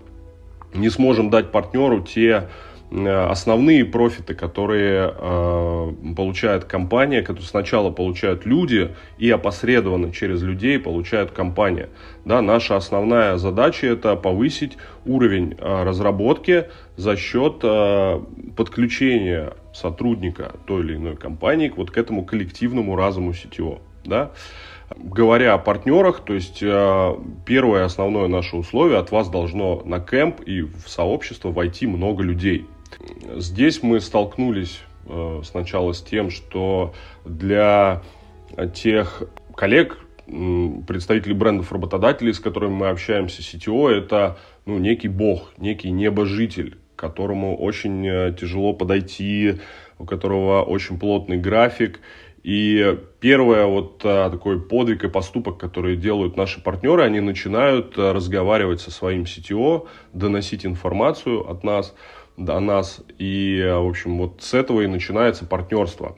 не 0.74 0.90
сможем 0.90 1.30
дать 1.30 1.50
партнеру 1.50 2.02
те 2.02 2.48
основные 2.90 3.84
профиты, 3.84 4.34
которые 4.34 5.12
э, 5.14 5.92
получает 6.16 6.64
компания, 6.64 7.20
которые 7.20 7.46
сначала 7.46 7.90
получают 7.90 8.46
люди 8.46 8.94
и 9.18 9.30
опосредованно 9.30 10.10
через 10.12 10.42
людей 10.42 10.78
получают 10.78 11.30
компания. 11.32 11.90
Да, 12.24 12.40
наша 12.40 12.76
основная 12.76 13.36
задача 13.36 13.86
это 13.86 14.16
повысить 14.16 14.78
уровень 15.04 15.54
э, 15.58 15.82
разработки 15.84 16.68
за 16.96 17.16
счет 17.16 17.60
э, 17.62 18.20
подключения 18.56 19.52
сотрудника 19.74 20.52
той 20.66 20.82
или 20.82 20.96
иной 20.96 21.16
компании 21.16 21.72
вот 21.74 21.90
к 21.90 21.98
этому 21.98 22.24
коллективному 22.24 22.96
разуму 22.96 23.32
CTO. 23.32 23.80
Да? 24.04 24.30
Говоря 24.96 25.52
о 25.52 25.58
партнерах, 25.58 26.20
то 26.20 26.32
есть 26.32 26.62
э, 26.62 27.16
первое 27.44 27.84
основное 27.84 28.28
наше 28.28 28.56
условие, 28.56 28.98
от 28.98 29.10
вас 29.10 29.28
должно 29.28 29.82
на 29.84 30.00
кемп 30.00 30.40
и 30.40 30.62
в 30.62 30.88
сообщество 30.88 31.50
войти 31.50 31.86
много 31.86 32.22
людей. 32.22 32.66
Здесь 33.36 33.82
мы 33.82 34.00
столкнулись 34.00 34.80
э, 35.06 35.42
сначала 35.44 35.92
с 35.92 36.02
тем, 36.02 36.30
что 36.30 36.94
для 37.24 38.02
тех 38.74 39.22
коллег, 39.54 39.98
представителей 40.26 41.34
брендов 41.34 41.72
работодателей, 41.72 42.34
с 42.34 42.40
которыми 42.40 42.72
мы 42.72 42.88
общаемся, 42.88 43.40
CTO, 43.40 43.88
это 43.88 44.38
ну, 44.66 44.78
некий 44.78 45.08
бог, 45.08 45.52
некий 45.56 45.90
небожитель, 45.90 46.78
к 46.96 47.00
которому 47.00 47.56
очень 47.56 48.06
э, 48.06 48.36
тяжело 48.38 48.72
подойти, 48.74 49.54
у 49.98 50.04
которого 50.04 50.62
очень 50.62 50.98
плотный 50.98 51.38
график. 51.38 52.00
И 52.44 52.98
первое 53.20 53.66
вот 53.66 54.00
а, 54.04 54.30
такой 54.30 54.60
подвиг 54.60 55.04
и 55.04 55.08
поступок, 55.08 55.58
который 55.58 55.96
делают 55.96 56.36
наши 56.36 56.62
партнеры, 56.62 57.02
они 57.02 57.20
начинают 57.20 57.98
разговаривать 57.98 58.80
со 58.80 58.90
своим 58.90 59.24
CTO, 59.24 59.88
доносить 60.12 60.64
информацию 60.64 61.50
от 61.50 61.64
нас, 61.64 61.94
до 62.38 62.60
нас. 62.60 63.02
И, 63.18 63.62
в 63.62 63.86
общем, 63.86 64.18
вот 64.18 64.42
с 64.42 64.54
этого 64.54 64.80
и 64.80 64.86
начинается 64.86 65.44
партнерство. 65.44 66.16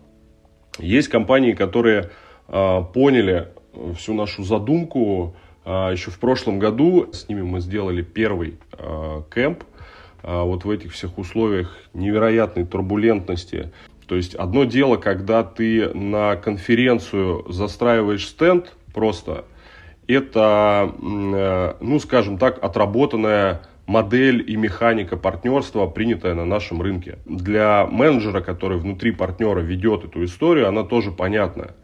Есть 0.79 1.09
компании, 1.09 1.53
которые 1.53 2.11
а, 2.47 2.83
поняли 2.83 3.49
всю 3.97 4.15
нашу 4.15 4.45
задумку 4.45 5.35
еще 5.65 6.11
в 6.11 6.19
прошлом 6.19 6.59
году. 6.59 7.11
С 7.13 7.29
ними 7.29 7.43
мы 7.43 7.61
сделали 7.61 8.03
первый 8.03 8.59
кемп 9.33 9.63
а, 10.23 10.45
вот 10.45 10.65
в 10.65 10.71
этих 10.71 10.93
всех 10.93 11.19
условиях 11.19 11.77
невероятной 11.95 12.67
турбулентности. 12.67 13.73
То 14.07 14.17
есть 14.17 14.35
одно 14.35 14.65
дело, 14.65 14.97
когда 14.97 15.45
ты 15.45 15.89
на 15.95 16.37
конференцию 16.37 17.47
застраиваешь 17.49 18.27
стенд 18.27 18.73
просто, 18.93 19.45
это, 20.09 20.93
э, 21.01 21.75
ну, 21.81 22.01
скажем 22.01 22.37
так, 22.37 22.63
отработанная 22.63 23.63
модель 23.91 24.49
и 24.49 24.55
механика 24.55 25.17
партнерства, 25.17 25.87
принятая 25.87 26.35
на 26.35 26.45
нашем 26.45 26.81
рынке. 26.81 27.19
Для 27.27 27.89
менеджера, 27.91 28.41
который 28.41 28.79
внутри 28.79 29.11
партнера 29.11 29.59
ведет 29.59 30.05
эту 30.05 30.25
историю, 30.25 30.69
она 30.69 30.85
тоже 30.85 31.11
понятная. 31.11 31.75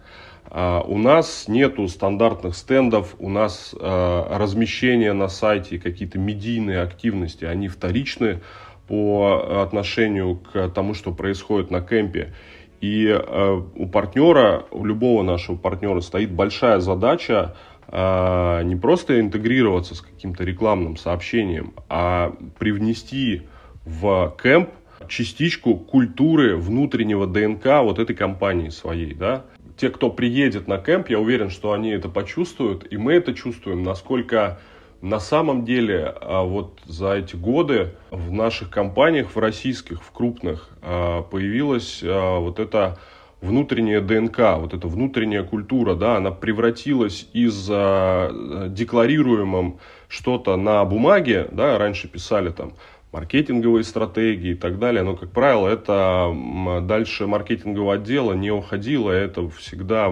А 0.48 0.82
у 0.82 0.98
нас 0.98 1.48
нету 1.48 1.88
стандартных 1.88 2.54
стендов, 2.54 3.16
у 3.18 3.28
нас 3.28 3.74
а, 3.78 4.38
размещение 4.38 5.12
на 5.14 5.26
сайте, 5.26 5.80
какие-то 5.80 6.20
медийные 6.20 6.80
активности, 6.80 7.44
они 7.44 7.66
вторичны 7.66 8.40
по 8.86 9.62
отношению 9.62 10.36
к 10.36 10.68
тому, 10.68 10.94
что 10.94 11.10
происходит 11.10 11.72
на 11.72 11.80
кемпе. 11.80 12.34
И 12.80 13.08
а, 13.10 13.56
у 13.74 13.88
партнера, 13.88 14.64
у 14.70 14.84
любого 14.84 15.24
нашего 15.24 15.56
партнера 15.56 15.98
стоит 15.98 16.30
большая 16.30 16.78
задача 16.78 17.56
не 17.88 18.76
просто 18.76 19.20
интегрироваться 19.20 19.94
с 19.94 20.00
каким-то 20.00 20.42
рекламным 20.42 20.96
сообщением, 20.96 21.74
а 21.88 22.34
привнести 22.58 23.42
в 23.84 24.36
кемп 24.42 24.70
частичку 25.08 25.76
культуры 25.76 26.56
внутреннего 26.56 27.26
ДНК 27.26 27.82
вот 27.82 27.98
этой 27.98 28.16
компании 28.16 28.70
своей, 28.70 29.14
да, 29.14 29.44
те, 29.76 29.90
кто 29.90 30.10
приедет 30.10 30.68
на 30.68 30.78
кемп, 30.78 31.10
я 31.10 31.20
уверен, 31.20 31.50
что 31.50 31.72
они 31.72 31.90
это 31.90 32.08
почувствуют, 32.08 32.90
и 32.90 32.96
мы 32.96 33.14
это 33.14 33.34
чувствуем, 33.34 33.82
насколько 33.82 34.58
на 35.02 35.20
самом 35.20 35.64
деле 35.64 36.14
а, 36.20 36.42
вот 36.42 36.80
за 36.86 37.16
эти 37.16 37.36
годы 37.36 37.94
в 38.10 38.32
наших 38.32 38.70
компаниях, 38.70 39.34
в 39.34 39.38
российских, 39.38 40.02
в 40.02 40.10
крупных, 40.10 40.70
а, 40.82 41.22
появилась 41.22 42.00
а, 42.02 42.38
вот 42.40 42.58
эта 42.58 42.98
внутренняя 43.40 44.00
ДНК, 44.00 44.38
вот 44.58 44.74
эта 44.74 44.88
внутренняя 44.88 45.42
культура, 45.42 45.94
да, 45.94 46.16
она 46.16 46.30
превратилась 46.30 47.28
из 47.32 47.66
декларируемым 47.66 49.78
что-то 50.08 50.56
на 50.56 50.84
бумаге, 50.84 51.48
да, 51.52 51.78
раньше 51.78 52.08
писали 52.08 52.50
там 52.50 52.72
маркетинговые 53.12 53.84
стратегии 53.84 54.50
и 54.50 54.54
так 54.54 54.78
далее, 54.78 55.02
но, 55.02 55.16
как 55.16 55.30
правило, 55.30 55.68
это 55.68 56.34
дальше 56.82 57.26
маркетингового 57.26 57.94
отдела 57.94 58.34
не 58.34 58.50
уходило, 58.50 59.10
это 59.10 59.48
всегда 59.50 60.10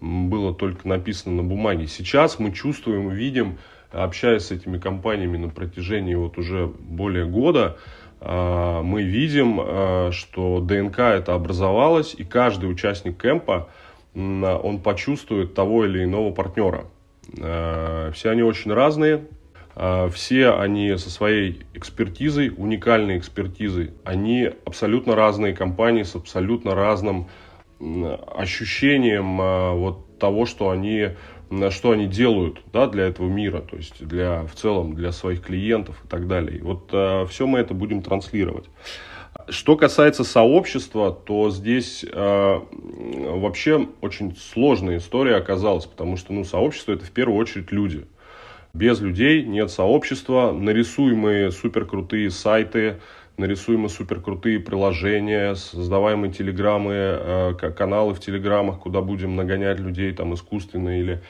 было 0.00 0.54
только 0.54 0.86
написано 0.86 1.36
на 1.36 1.48
бумаге. 1.48 1.86
Сейчас 1.86 2.38
мы 2.38 2.52
чувствуем, 2.52 3.10
видим, 3.10 3.58
общаясь 3.90 4.46
с 4.46 4.50
этими 4.50 4.78
компаниями 4.78 5.38
на 5.38 5.48
протяжении 5.48 6.14
вот 6.14 6.38
уже 6.38 6.66
более 6.66 7.26
года, 7.26 7.68
а, 7.68 7.76
мы 8.20 9.02
видим, 9.02 9.60
а, 9.60 10.10
что 10.12 10.60
ДНК 10.60 10.98
это 10.98 11.34
образовалось, 11.34 12.14
и 12.14 12.24
каждый 12.24 12.70
участник 12.70 13.20
кемпа, 13.20 13.68
он 14.14 14.80
почувствует 14.80 15.54
того 15.54 15.84
или 15.84 16.02
иного 16.02 16.32
партнера. 16.32 16.86
А, 17.40 18.10
все 18.12 18.30
они 18.30 18.42
очень 18.42 18.72
разные, 18.72 19.26
а, 19.74 20.08
все 20.08 20.50
они 20.50 20.96
со 20.96 21.10
своей 21.10 21.62
экспертизой, 21.74 22.52
уникальной 22.56 23.18
экспертизой, 23.18 23.92
они 24.04 24.50
абсолютно 24.64 25.14
разные 25.14 25.54
компании 25.54 26.02
с 26.02 26.14
абсолютно 26.16 26.74
разным 26.74 27.28
ощущением 27.80 29.40
а, 29.40 29.72
вот 29.74 30.18
того, 30.18 30.46
что 30.46 30.70
они, 30.70 31.10
что 31.70 31.92
они 31.92 32.06
делают 32.06 32.60
да, 32.72 32.86
для 32.86 33.04
этого 33.06 33.28
мира, 33.28 33.60
то 33.60 33.76
есть 33.76 34.06
для, 34.06 34.44
в 34.44 34.54
целом 34.54 34.94
для 34.94 35.12
своих 35.12 35.42
клиентов 35.42 35.96
и 36.04 36.08
так 36.08 36.26
далее. 36.26 36.62
Вот 36.62 36.90
а, 36.92 37.26
все 37.26 37.46
мы 37.46 37.58
это 37.58 37.74
будем 37.74 38.02
транслировать. 38.02 38.66
Что 39.48 39.76
касается 39.76 40.24
сообщества, 40.24 41.12
то 41.12 41.50
здесь 41.50 42.04
э, 42.04 42.60
вообще 42.70 43.88
очень 44.00 44.36
сложная 44.36 44.98
история 44.98 45.36
оказалась, 45.36 45.86
потому 45.86 46.16
что 46.16 46.32
ну, 46.32 46.44
сообщество 46.44 46.92
это 46.92 47.04
в 47.04 47.10
первую 47.10 47.38
очередь 47.38 47.72
люди– 47.72 48.06
без 48.74 49.00
людей 49.00 49.42
нет 49.42 49.70
сообщества, 49.70 50.52
нарисуемые 50.52 51.50
суперкрутые 51.50 52.30
сайты, 52.30 53.00
нарисуемые 53.38 53.88
суперкрутые 53.88 54.60
приложения, 54.60 55.54
создаваемые 55.54 56.32
телеграммы, 56.32 56.92
э, 56.94 57.54
каналы 57.76 58.12
в 58.12 58.20
телеграммах, 58.20 58.80
куда 58.80 59.00
будем 59.00 59.36
нагонять 59.36 59.78
людей 59.78 60.12
там 60.12 60.34
искусственно 60.34 60.98
или 60.98 61.22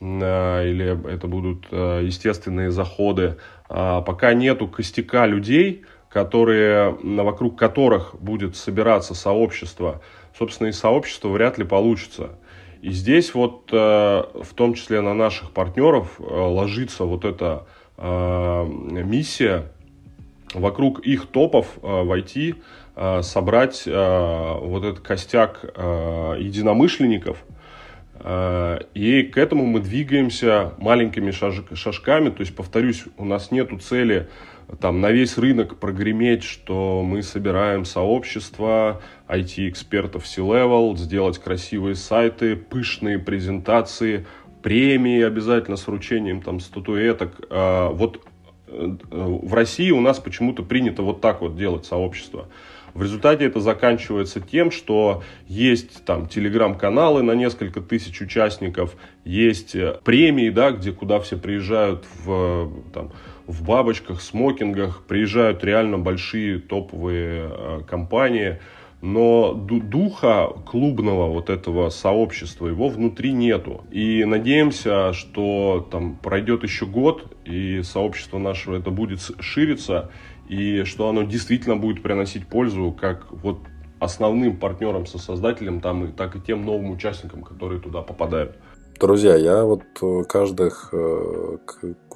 э, 0.00 0.68
или 0.68 1.12
это 1.14 1.28
будут 1.28 1.66
э, 1.70 2.02
естественные 2.04 2.70
заходы. 2.72 3.36
А 3.68 4.02
пока 4.02 4.34
нету 4.34 4.66
костяка 4.66 5.26
людей, 5.26 5.84
которые, 6.10 6.90
вокруг 7.02 7.58
которых 7.58 8.16
будет 8.20 8.56
собираться 8.56 9.14
сообщество, 9.14 10.02
собственно, 10.36 10.68
и 10.68 10.72
сообщество 10.72 11.28
вряд 11.28 11.56
ли 11.56 11.64
получится. 11.64 12.38
И 12.82 12.90
здесь 12.90 13.32
вот 13.32 13.70
в 13.70 14.48
том 14.56 14.74
числе 14.74 15.00
на 15.00 15.14
наших 15.14 15.52
партнеров 15.52 16.16
ложится 16.18 17.04
вот 17.04 17.24
эта 17.24 17.64
миссия 17.96 19.70
вокруг 20.54 21.00
их 21.00 21.26
топов 21.26 21.78
в 21.80 22.12
IT 22.12 23.22
собрать 23.22 23.84
вот 23.86 24.84
этот 24.84 25.00
костяк 25.00 25.64
единомышленников. 25.64 27.38
И 28.94 29.30
к 29.32 29.38
этому 29.38 29.64
мы 29.64 29.80
двигаемся 29.80 30.74
маленькими 30.78 31.30
шажками. 31.30 32.28
То 32.28 32.40
есть, 32.40 32.54
повторюсь, 32.54 33.04
у 33.16 33.24
нас 33.24 33.50
нет 33.50 33.70
цели 33.82 34.28
там 34.80 35.00
на 35.00 35.10
весь 35.10 35.38
рынок 35.38 35.78
прогреметь, 35.78 36.44
что 36.44 37.02
мы 37.02 37.22
собираем 37.22 37.84
сообщество 37.84 39.02
IT-экспертов 39.28 40.26
C-Level, 40.26 40.96
сделать 40.96 41.38
красивые 41.38 41.94
сайты, 41.94 42.56
пышные 42.56 43.18
презентации, 43.18 44.26
премии 44.62 45.22
обязательно 45.22 45.76
с 45.76 45.86
вручением 45.86 46.40
там 46.40 46.60
статуэток. 46.60 47.40
А, 47.50 47.90
вот 47.90 48.16
э, 48.16 48.20
в 49.10 49.54
России 49.54 49.90
у 49.90 50.00
нас 50.00 50.18
почему-то 50.18 50.62
принято 50.62 51.02
вот 51.02 51.20
так 51.20 51.40
вот 51.40 51.56
делать 51.56 51.84
сообщество. 51.84 52.48
В 52.94 53.02
результате 53.02 53.46
это 53.46 53.60
заканчивается 53.60 54.40
тем, 54.40 54.70
что 54.70 55.22
есть 55.48 56.04
там 56.04 56.26
телеграм-каналы 56.26 57.22
на 57.22 57.32
несколько 57.32 57.80
тысяч 57.80 58.20
участников, 58.20 58.96
есть 59.24 59.74
э, 59.74 59.98
премии, 60.04 60.50
да, 60.50 60.72
где 60.72 60.92
куда 60.92 61.18
все 61.20 61.38
приезжают 61.38 62.04
в 62.24 62.70
там, 62.92 63.12
в 63.46 63.64
бабочках, 63.64 64.20
смокингах, 64.20 65.04
приезжают 65.04 65.64
реально 65.64 65.98
большие 65.98 66.58
топовые 66.58 67.48
э, 67.50 67.80
компании, 67.88 68.58
но 69.00 69.54
духа 69.54 70.52
клубного 70.66 71.28
вот 71.32 71.50
этого 71.50 71.88
сообщества 71.88 72.68
его 72.68 72.88
внутри 72.88 73.32
нету. 73.32 73.84
И 73.90 74.24
надеемся, 74.24 75.12
что 75.12 75.88
там 75.90 76.16
пройдет 76.16 76.62
еще 76.62 76.86
год, 76.86 77.31
и 77.44 77.82
сообщество 77.82 78.38
наше 78.38 78.72
это 78.72 78.90
будет 78.90 79.20
шириться, 79.40 80.10
и 80.48 80.84
что 80.84 81.08
оно 81.08 81.22
действительно 81.22 81.76
будет 81.76 82.02
приносить 82.02 82.46
пользу 82.46 82.96
как 82.98 83.30
вот 83.30 83.58
основным 84.00 84.56
партнерам, 84.56 85.06
сосоздателям, 85.06 85.80
там, 85.80 86.04
и, 86.04 86.12
так 86.12 86.34
и 86.36 86.40
тем 86.40 86.64
новым 86.64 86.90
участникам, 86.90 87.42
которые 87.42 87.80
туда 87.80 88.02
попадают. 88.02 88.56
Друзья, 88.98 89.34
я 89.36 89.64
вот 89.64 89.82
э, 90.00 90.22
каждых, 90.28 90.90
э, 90.92 91.58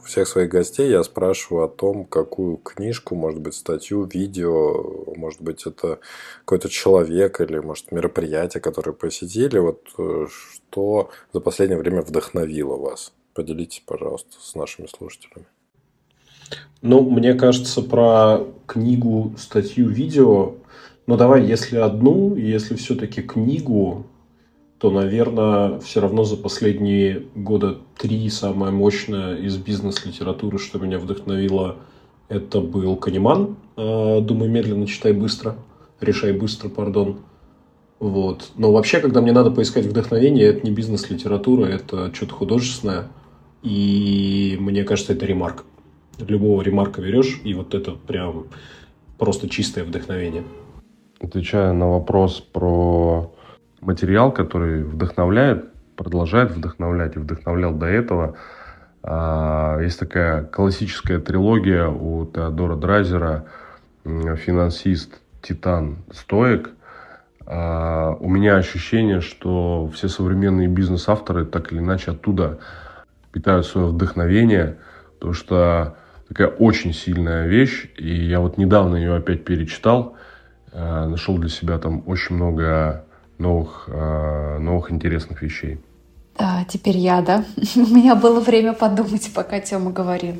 всех 0.05 0.29
своих 0.29 0.51
гостей 0.51 0.91
я 0.91 1.03
спрашиваю 1.03 1.65
о 1.65 1.69
том, 1.69 2.05
какую 2.05 2.59
книжку, 2.59 3.15
может 3.15 3.41
быть, 3.41 3.55
статью, 3.55 4.05
видео, 4.05 5.15
может 5.17 5.43
быть, 5.43 5.67
это 5.67 5.99
какой-то 6.41 6.69
человек 6.69 7.41
или, 7.41 7.59
может, 7.59 7.91
мероприятие, 7.93 8.61
которое 8.61 8.93
посетили, 8.93 9.59
вот 9.59 9.81
э, 9.99 10.27
что 10.29 11.11
за 11.33 11.41
последнее 11.41 11.79
время 11.79 12.03
вдохновило 12.03 12.77
вас? 12.77 13.13
Поделитесь, 13.37 13.83
пожалуйста, 13.85 14.31
с 14.41 14.55
нашими 14.55 14.87
слушателями. 14.87 15.47
Ну, 16.81 17.03
мне 17.03 17.35
кажется, 17.35 17.83
про 17.83 18.47
книгу, 18.67 19.35
статью, 19.37 19.89
видео, 19.89 20.55
ну 21.07 21.19
давай, 21.19 21.45
если 21.45 21.77
одну, 21.77 22.35
если 22.35 22.75
все-таки 22.77 23.21
книгу, 23.21 24.07
то, 24.79 24.91
наверное, 24.91 25.79
все 25.81 26.01
равно 26.01 26.25
за 26.25 26.39
последние 26.39 27.27
года 27.35 27.77
три 27.99 28.29
самое 28.31 28.73
мощное 28.73 29.37
из 29.37 29.57
бизнес-литературы, 29.59 30.59
что 30.59 30.79
меня 30.79 30.99
вдохновило, 30.99 31.77
это 32.29 32.63
был 32.63 32.97
Канеман. 32.97 33.57
А, 33.77 34.21
Думай 34.23 34.49
медленно, 34.49 34.87
читай 34.87 35.13
быстро. 35.13 35.57
Решай 36.01 36.33
быстро, 36.33 36.71
пардон. 36.71 37.19
Вот. 37.99 38.51
Но 38.57 38.73
вообще, 38.73 39.01
когда 39.01 39.21
мне 39.21 39.33
надо 39.33 39.51
поискать 39.51 39.85
вдохновение, 39.85 40.47
это 40.47 40.67
не 40.67 40.73
бизнес-литература, 40.73 41.67
это 41.67 42.13
что-то 42.15 42.35
художественное. 42.35 43.09
И 43.67 44.57
мне 44.61 44.85
кажется, 44.85 45.13
это 45.13 45.27
ремарк. 45.27 45.65
Любого 46.21 46.63
ремарка 46.63 47.01
берешь, 47.01 47.41
и 47.43 47.53
вот 47.53 47.75
это 47.75 47.91
прям 47.91 48.45
просто 49.19 49.49
чистое 49.49 49.83
вдохновение. 49.83 50.45
Отвечая 51.21 51.73
на 51.73 51.91
вопрос 51.91 52.41
про 52.41 53.35
материал, 53.81 54.31
который 54.31 54.85
вдохновляет, 54.85 55.73
продолжает 55.97 56.53
вдохновлять 56.53 57.17
и 57.17 57.19
вдохновлял 57.19 57.75
до 57.75 57.87
этого. 57.87 58.37
А, 59.03 59.81
есть 59.81 59.99
такая 59.99 60.45
классическая 60.45 61.19
трилогия 61.19 61.89
у 61.89 62.25
Теодора 62.25 62.77
Драйзера 62.77 63.47
«Финансист», 64.05 65.21
«Титан», 65.43 66.05
«Стоик». 66.13 66.71
А, 67.47 68.17
у 68.21 68.29
меня 68.29 68.59
ощущение, 68.59 69.21
что 69.21 69.91
все 69.93 70.07
современные 70.07 70.69
бизнес-авторы 70.69 71.45
так 71.45 71.73
или 71.73 71.81
иначе 71.81 72.13
оттуда 72.13 72.61
питают 73.37 73.67
свое 73.67 73.89
вдохновение, 73.89 74.79
потому 75.15 75.35
что 75.35 75.97
такая 76.27 76.49
очень 76.49 76.95
сильная 76.95 77.47
вещь, 77.47 77.91
и 77.99 78.09
я 78.09 78.41
вот 78.41 78.57
недавно 78.57 78.97
ее 78.97 79.15
опять 79.15 79.45
перечитал, 79.45 80.15
а, 80.73 81.07
нашел 81.07 81.37
для 81.37 81.51
себя 81.51 81.77
там 81.77 82.03
очень 82.07 82.35
много 82.37 83.05
новых, 83.37 83.89
новых 83.89 84.91
интересных 84.91 85.43
вещей. 85.43 85.79
А, 86.39 86.65
теперь 86.65 86.97
я, 86.97 87.21
да? 87.21 87.45
У 87.77 87.81
меня 87.81 88.15
было 88.15 88.41
время 88.41 88.73
подумать, 88.73 89.31
пока 89.35 89.61
Тёма 89.61 89.91
говорил. 89.91 90.37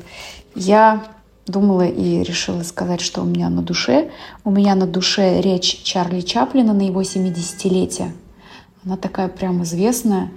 Я 0.55 1.03
думала 1.45 1.85
и 1.85 2.23
решила 2.23 2.63
сказать, 2.63 3.01
что 3.01 3.21
у 3.21 3.25
меня 3.25 3.49
на 3.49 3.61
душе. 3.61 4.09
У 4.43 4.49
меня 4.49 4.73
на 4.73 4.87
душе 4.87 5.39
речь 5.39 5.83
Чарли 5.83 6.21
Чаплина 6.21 6.73
на 6.73 6.81
его 6.81 7.03
70-летие. 7.03 8.11
Она 8.83 8.97
такая 8.97 9.27
прям 9.27 9.61
известная, 9.63 10.31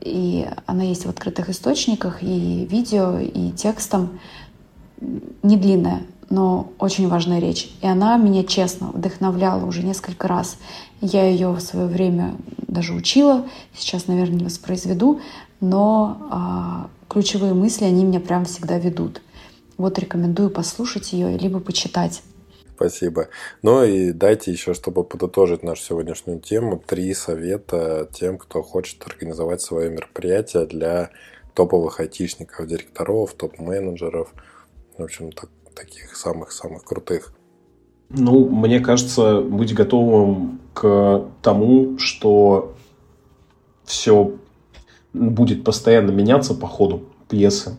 и 0.00 0.48
она 0.66 0.82
есть 0.84 1.06
в 1.06 1.08
открытых 1.08 1.48
источниках, 1.48 2.22
и 2.22 2.66
видео, 2.70 3.18
и 3.18 3.50
текстом. 3.50 4.18
Не 5.42 5.56
длинная, 5.56 6.02
но 6.30 6.72
очень 6.78 7.08
важная 7.08 7.38
речь. 7.38 7.70
И 7.82 7.86
она 7.86 8.16
меня 8.16 8.44
честно 8.44 8.88
вдохновляла 8.88 9.64
уже 9.64 9.82
несколько 9.82 10.28
раз. 10.28 10.56
Я 11.00 11.28
ее 11.28 11.50
в 11.50 11.60
свое 11.60 11.86
время 11.86 12.34
даже 12.66 12.94
учила, 12.94 13.46
сейчас, 13.74 14.06
наверное, 14.06 14.38
не 14.38 14.44
воспроизведу, 14.44 15.20
но 15.60 16.18
а, 16.30 16.88
ключевые 17.08 17.54
мысли, 17.54 17.84
они 17.84 18.04
меня 18.04 18.20
прям 18.20 18.44
всегда 18.44 18.78
ведут. 18.78 19.22
Вот 19.76 19.98
рекомендую 19.98 20.50
послушать 20.50 21.12
ее, 21.12 21.36
либо 21.36 21.60
почитать. 21.60 22.22
Спасибо. 22.76 23.28
Ну 23.62 23.82
и 23.84 24.12
дайте 24.12 24.52
еще, 24.52 24.74
чтобы 24.74 25.02
подытожить 25.02 25.62
нашу 25.62 25.82
сегодняшнюю 25.82 26.40
тему, 26.40 26.82
три 26.86 27.14
совета 27.14 28.06
тем, 28.12 28.36
кто 28.36 28.62
хочет 28.62 29.02
организовать 29.06 29.62
свое 29.62 29.88
мероприятие 29.88 30.66
для 30.66 31.08
топовых 31.54 32.00
айтишников, 32.00 32.66
директоров, 32.66 33.32
топ-менеджеров, 33.32 34.34
в 34.98 35.02
общем, 35.02 35.32
так, 35.32 35.48
таких 35.74 36.14
самых-самых 36.14 36.84
крутых. 36.84 37.32
Ну, 38.10 38.46
мне 38.46 38.80
кажется, 38.80 39.40
быть 39.40 39.72
готовым 39.74 40.60
к 40.74 41.24
тому, 41.40 41.98
что 41.98 42.74
все 43.84 44.34
будет 45.14 45.64
постоянно 45.64 46.10
меняться 46.10 46.52
по 46.52 46.66
ходу 46.66 47.04
пьесы. 47.30 47.78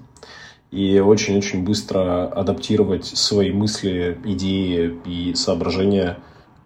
И 0.72 1.00
очень-очень 1.00 1.64
быстро 1.64 2.28
адаптировать 2.28 3.06
свои 3.06 3.52
мысли, 3.52 4.18
идеи 4.26 4.94
и 5.06 5.34
соображения 5.34 6.18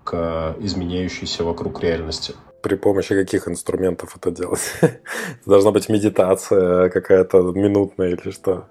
к 0.03 0.55
изменяющейся 0.59 1.43
вокруг 1.43 1.81
реальности. 1.83 2.33
При 2.63 2.75
помощи 2.75 3.15
каких 3.15 3.47
инструментов 3.47 4.15
это 4.17 4.31
делать? 4.31 4.73
Должна 5.45 5.71
быть 5.71 5.89
медитация 5.89 6.89
какая-то 6.89 7.51
минутная 7.53 8.09
или 8.09 8.31
что? 8.31 8.67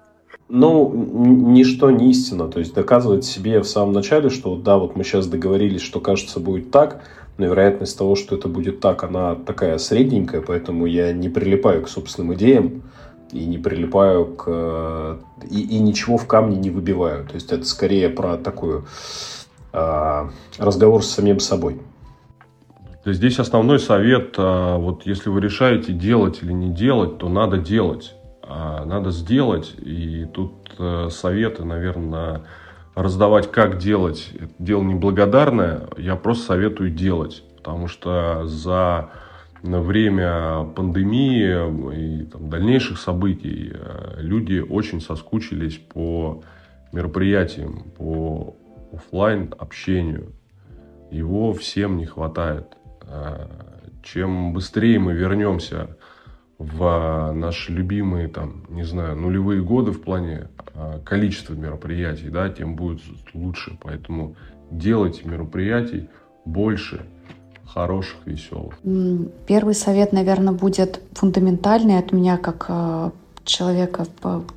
Ну, 0.49 0.91
ничто 0.93 1.91
не 1.91 2.11
истина. 2.11 2.49
То 2.49 2.59
есть 2.59 2.73
доказывать 2.73 3.23
себе 3.23 3.61
в 3.61 3.67
самом 3.67 3.93
начале, 3.93 4.29
что 4.29 4.57
да, 4.57 4.77
вот 4.77 4.97
мы 4.97 5.05
сейчас 5.05 5.27
договорились, 5.27 5.81
что 5.81 6.01
кажется 6.01 6.41
будет 6.41 6.71
так, 6.71 7.03
но 7.37 7.45
вероятность 7.45 7.97
того, 7.97 8.15
что 8.15 8.35
это 8.35 8.49
будет 8.49 8.81
так, 8.81 9.03
она 9.03 9.35
такая 9.35 9.77
средненькая, 9.77 10.41
поэтому 10.41 10.85
я 10.85 11.13
не 11.13 11.29
прилипаю 11.29 11.83
к 11.83 11.89
собственным 11.89 12.33
идеям 12.33 12.83
и 13.31 13.45
не 13.45 13.57
прилипаю 13.57 14.25
к... 14.25 15.19
И, 15.49 15.61
и 15.61 15.79
ничего 15.79 16.17
в 16.17 16.27
камне 16.27 16.57
не 16.57 16.69
выбиваю. 16.69 17.25
То 17.25 17.35
есть 17.35 17.51
это 17.51 17.65
скорее 17.65 18.09
про 18.09 18.37
такой 18.37 18.83
э, 19.73 20.29
разговор 20.57 21.03
с 21.03 21.09
самим 21.09 21.39
собой. 21.39 21.81
Здесь 23.05 23.39
основной 23.39 23.79
совет, 23.79 24.35
а, 24.37 24.77
вот 24.77 25.05
если 25.05 25.29
вы 25.29 25.41
решаете 25.41 25.91
делать 25.91 26.43
или 26.43 26.51
не 26.51 26.69
делать, 26.69 27.17
то 27.17 27.29
надо 27.29 27.57
делать 27.57 28.13
а 28.53 28.83
надо 28.85 29.11
сделать. 29.11 29.73
И 29.79 30.25
тут 30.25 30.51
э, 30.77 31.07
советы, 31.09 31.63
наверное, 31.63 32.41
раздавать, 32.95 33.49
как 33.49 33.77
делать, 33.77 34.29
это 34.33 34.53
дело 34.59 34.83
неблагодарное. 34.83 35.87
Я 35.97 36.17
просто 36.17 36.47
советую 36.47 36.91
делать, 36.91 37.43
потому 37.55 37.87
что 37.87 38.45
за 38.45 39.09
время 39.63 40.65
пандемии 40.75 42.21
и 42.21 42.25
там, 42.25 42.49
дальнейших 42.49 42.97
событий 42.97 43.71
э, 43.73 44.15
люди 44.17 44.59
очень 44.59 45.01
соскучились 45.01 45.77
по 45.77 46.43
мероприятиям, 46.91 47.83
по 47.97 48.55
офлайн 48.91 49.53
общению. 49.57 50.33
Его 51.11 51.53
всем 51.53 51.97
не 51.97 52.05
хватает. 52.05 52.67
Э, 53.03 53.47
чем 54.03 54.53
быстрее 54.53 54.97
мы 54.99 55.13
вернемся 55.13 55.97
в 56.57 57.31
наши 57.33 57.71
любимые, 57.71 58.27
там, 58.27 58.65
не 58.69 58.83
знаю, 58.83 59.15
нулевые 59.15 59.63
годы 59.63 59.91
в 59.91 60.01
плане 60.01 60.47
количества 61.03 61.53
мероприятий, 61.55 62.29
да, 62.29 62.49
тем 62.49 62.75
будет 62.75 63.01
лучше. 63.33 63.77
Поэтому 63.81 64.35
делайте 64.69 65.27
мероприятий 65.27 66.07
больше, 66.45 67.05
хороших, 67.73 68.17
веселых. 68.25 68.77
Первый 69.47 69.73
совет, 69.73 70.13
наверное, 70.13 70.53
будет 70.53 71.01
фундаментальный 71.13 71.97
от 71.97 72.11
меня 72.11 72.37
как 72.37 72.65
а, 72.67 73.11
человека, 73.45 74.05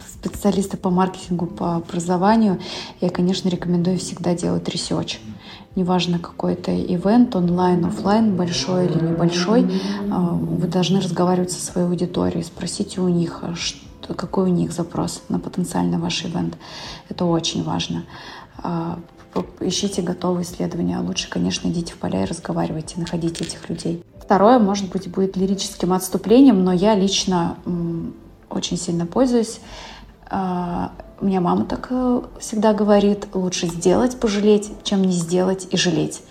специалиста 0.07 0.77
по 0.77 0.91
маркетингу, 0.91 1.47
по 1.47 1.77
образованию. 1.77 2.59
Я, 3.01 3.11
конечно, 3.11 3.49
рекомендую 3.49 3.99
всегда 3.99 4.35
делать 4.35 4.69
research 4.69 5.21
неважно 5.77 6.19
какой 6.19 6.53
это 6.55 6.73
ивент, 6.75 7.35
онлайн, 7.35 7.85
офлайн, 7.85 8.37
большой 8.37 8.87
или 8.87 9.11
небольшой, 9.11 9.67
а, 10.11 10.21
вы 10.31 10.67
должны 10.69 11.01
разговаривать 11.01 11.53
со 11.53 11.61
своей 11.61 11.87
аудиторией, 11.87 12.45
спросите 12.45 13.01
у 13.01 13.09
них, 13.09 13.41
а 13.43 13.55
что, 13.55 14.15
какой 14.15 14.45
у 14.45 14.55
них 14.55 14.73
запрос 14.73 15.23
на 15.29 15.39
потенциальный 15.39 15.99
ваш 15.99 16.25
ивент. 16.25 16.57
Это 17.09 17.25
очень 17.25 17.65
важно. 17.65 18.05
А, 19.35 19.45
ищите 19.61 20.03
готовые 20.03 20.45
исследования. 20.45 20.99
Лучше, 20.99 21.29
конечно, 21.29 21.69
идите 21.69 21.93
в 21.93 21.97
поля 21.97 22.23
и 22.23 22.27
разговаривайте, 22.27 22.95
находите 22.99 23.45
этих 23.45 23.69
людей. 23.69 24.03
Второе, 24.21 24.59
может 24.59 24.91
быть, 24.91 25.11
будет 25.11 25.37
лирическим 25.37 25.93
отступлением, 25.93 26.65
но 26.65 26.73
я 26.73 26.95
лично 26.95 27.57
очень 28.49 28.79
сильно 28.79 29.07
пользуюсь 29.07 29.61
у 31.21 31.27
меня 31.27 31.41
мама 31.41 31.65
так 31.65 31.89
э, 31.91 32.23
всегда 32.39 32.75
говорит, 32.75 33.29
лучше 33.35 33.67
сделать, 33.67 34.19
пожалеть, 34.19 34.71
чем 34.83 35.03
не 35.03 35.13
сделать 35.13 35.69
и 35.71 35.77
жалеть. 35.77 36.23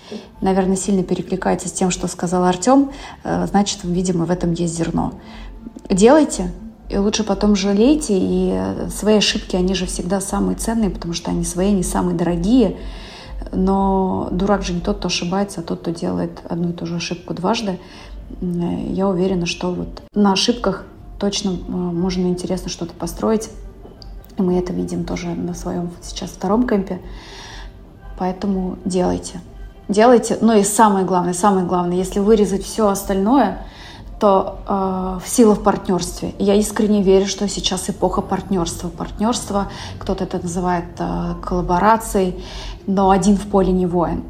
Наверное, 0.41 0.75
сильно 0.75 1.03
перекликается 1.03 1.67
с 1.67 1.71
тем, 1.71 1.89
что 1.89 2.07
сказал 2.07 2.43
Артем. 2.43 2.91
Э, 3.23 3.47
значит, 3.47 3.79
видимо, 3.83 4.25
в 4.25 4.31
этом 4.31 4.53
есть 4.53 4.75
зерно. 4.75 5.13
Делайте, 5.89 6.51
и 6.89 6.97
лучше 6.97 7.23
потом 7.23 7.55
жалейте, 7.55 8.17
и 8.17 8.51
э, 8.53 8.89
свои 8.89 9.17
ошибки, 9.17 9.55
они 9.55 9.73
же 9.75 9.85
всегда 9.85 10.21
самые 10.21 10.55
ценные, 10.55 10.89
потому 10.89 11.13
что 11.13 11.31
они 11.31 11.43
свои, 11.43 11.69
они 11.69 11.83
самые 11.83 12.15
дорогие. 12.15 12.77
Но 13.51 14.29
дурак 14.31 14.63
же 14.63 14.73
не 14.73 14.79
тот, 14.79 14.97
кто 14.97 15.07
ошибается, 15.07 15.61
а 15.61 15.63
тот, 15.63 15.81
кто 15.81 15.91
делает 15.91 16.41
одну 16.47 16.69
и 16.69 16.73
ту 16.73 16.85
же 16.85 16.95
ошибку 16.95 17.33
дважды. 17.33 17.79
Я 18.41 19.07
уверена, 19.09 19.45
что 19.45 19.71
вот 19.73 20.01
на 20.13 20.33
ошибках 20.33 20.85
точно 21.19 21.51
можно 21.51 22.27
интересно 22.27 22.69
что-то 22.69 22.93
построить 22.93 23.49
и 24.37 24.41
мы 24.41 24.57
это 24.57 24.73
видим 24.73 25.05
тоже 25.05 25.27
на 25.27 25.53
своем 25.53 25.91
сейчас 26.01 26.31
втором 26.31 26.67
кемпе. 26.67 26.99
Поэтому 28.17 28.77
делайте. 28.85 29.41
Делайте. 29.87 30.37
Ну 30.41 30.57
и 30.57 30.63
самое 30.63 31.05
главное, 31.05 31.33
самое 31.33 31.65
главное, 31.65 31.97
если 31.97 32.19
вырезать 32.19 32.63
все 32.63 32.87
остальное, 32.87 33.65
то 34.19 34.59
э, 34.67 35.27
сила 35.27 35.55
в 35.55 35.63
партнерстве. 35.63 36.33
Я 36.39 36.55
искренне 36.55 37.01
верю, 37.01 37.25
что 37.25 37.47
сейчас 37.47 37.89
эпоха 37.89 38.21
партнерства. 38.21 38.89
Партнерство, 38.89 39.67
кто-то 39.99 40.23
это 40.23 40.39
называет 40.39 40.85
э, 40.99 41.33
коллаборацией, 41.43 42.43
но 42.87 43.09
один 43.09 43.35
в 43.37 43.47
поле 43.47 43.71
не 43.71 43.85
воин. 43.85 44.23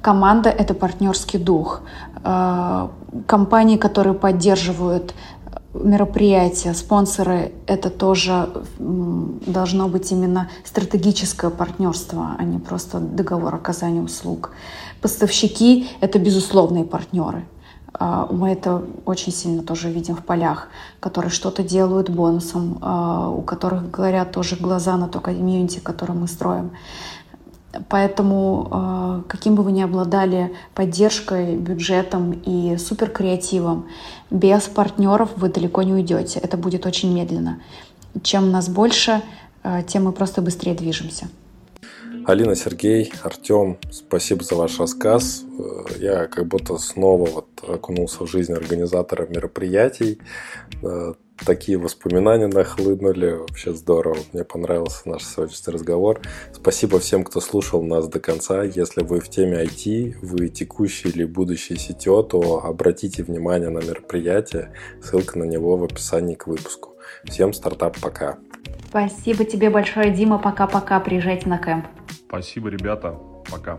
Команда— 0.00 0.50
это 0.58 0.74
партнерский 0.74 1.38
дух. 1.38 1.82
Э, 2.24 2.88
компании, 3.26 3.76
которые 3.76 4.14
поддерживают 4.14 5.14
мероприятия, 5.74 6.74
спонсоры, 6.74 7.52
это 7.66 7.90
тоже 7.90 8.48
должно 8.78 9.88
быть 9.88 10.10
именно 10.12 10.48
стратегическое 10.64 11.50
партнерство, 11.50 12.36
а 12.38 12.44
не 12.44 12.58
просто 12.58 12.98
договор 12.98 13.54
оказания 13.54 14.00
услуг. 14.00 14.52
Поставщики— 15.02 15.88
это 16.00 16.18
безусловные 16.18 16.84
партнеры. 16.84 17.44
А, 17.98 18.28
мы 18.30 18.50
это 18.50 18.82
очень 19.04 19.32
сильно 19.32 19.62
тоже 19.62 19.90
видим 19.90 20.16
в 20.16 20.24
полях, 20.24 20.68
которые 21.00 21.30
что-то 21.30 21.62
делают 21.62 22.10
бонусом, 22.10 22.78
а, 22.80 23.30
у 23.30 23.42
которых 23.42 23.90
говорят 23.90 24.32
тоже 24.32 24.56
глаза 24.56 24.96
на 24.96 25.08
то 25.08 25.20
комьюнити, 25.20 25.78
которое 25.78 26.14
мы 26.14 26.28
строим. 26.28 26.72
Поэтому 27.88 28.68
а, 28.70 29.22
каким 29.28 29.54
бы 29.54 29.62
вы 29.62 29.72
ни 29.72 29.80
обладали 29.80 30.54
поддержкой, 30.74 31.56
бюджетом 31.56 32.32
и 32.32 32.76
суперкреативом, 32.76 33.86
без 34.30 34.64
партнеров 34.64 35.30
вы 35.36 35.48
далеко 35.48 35.82
не 35.82 35.92
уйдете. 35.92 36.38
Это 36.40 36.56
будет 36.56 36.86
очень 36.86 37.12
медленно. 37.14 37.60
чем 38.22 38.50
нас 38.50 38.68
больше, 38.68 39.22
тем 39.88 40.04
мы 40.04 40.12
просто 40.12 40.42
быстрее 40.42 40.74
движемся. 40.74 41.28
Алина, 42.26 42.56
Сергей, 42.56 43.12
Артем, 43.22 43.78
спасибо 43.92 44.42
за 44.42 44.56
ваш 44.56 44.80
рассказ. 44.80 45.44
Э, 45.60 45.84
я 46.00 46.26
как 46.26 46.48
будто 46.48 46.76
снова 46.76 47.30
вот 47.30 47.46
окунулся 47.68 48.24
в 48.24 48.26
жизнь 48.28 48.52
организатора 48.52 49.28
мероприятий. 49.28 50.18
Э, 50.82 51.14
такие 51.44 51.78
воспоминания 51.78 52.48
нахлынули. 52.48 53.30
Вообще 53.30 53.72
здорово. 53.72 54.16
Мне 54.32 54.42
понравился 54.42 55.08
наш 55.08 55.24
сегодняшний 55.24 55.72
разговор. 55.72 56.20
Спасибо 56.52 56.98
всем, 56.98 57.22
кто 57.22 57.40
слушал 57.40 57.80
нас 57.84 58.08
до 58.08 58.18
конца. 58.18 58.64
Если 58.64 59.04
вы 59.04 59.20
в 59.20 59.28
теме 59.28 59.62
IT, 59.62 60.16
вы 60.20 60.48
текущий 60.48 61.10
или 61.10 61.24
будущий 61.24 61.74
CTO, 61.74 62.28
то 62.28 62.64
обратите 62.64 63.22
внимание 63.22 63.68
на 63.68 63.78
мероприятие. 63.78 64.72
Ссылка 65.00 65.38
на 65.38 65.44
него 65.44 65.76
в 65.76 65.84
описании 65.84 66.34
к 66.34 66.48
выпуску. 66.48 66.96
Всем 67.24 67.52
стартап 67.52 68.00
пока. 68.00 68.38
Спасибо 68.96 69.44
тебе 69.44 69.68
большое, 69.68 70.10
Дима. 70.10 70.38
Пока-пока. 70.38 71.00
Приезжайте 71.00 71.50
на 71.50 71.58
кемп. 71.58 71.84
Спасибо, 72.28 72.70
ребята. 72.70 73.14
Пока. 73.50 73.78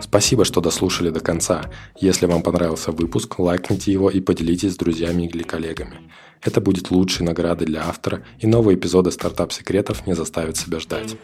Спасибо, 0.00 0.44
что 0.44 0.60
дослушали 0.60 1.10
до 1.10 1.18
конца. 1.18 1.64
Если 1.98 2.26
вам 2.26 2.42
понравился 2.42 2.92
выпуск, 2.92 3.40
лайкните 3.40 3.90
его 3.90 4.08
и 4.08 4.20
поделитесь 4.20 4.74
с 4.74 4.76
друзьями 4.76 5.24
или 5.24 5.42
коллегами. 5.42 5.96
Это 6.42 6.60
будет 6.60 6.92
лучшей 6.92 7.26
наградой 7.26 7.66
для 7.66 7.88
автора, 7.88 8.22
и 8.38 8.46
новые 8.46 8.78
эпизоды 8.78 9.10
стартап-секретов 9.10 10.06
не 10.06 10.14
заставят 10.14 10.56
себя 10.56 10.78
ждать. 10.78 11.16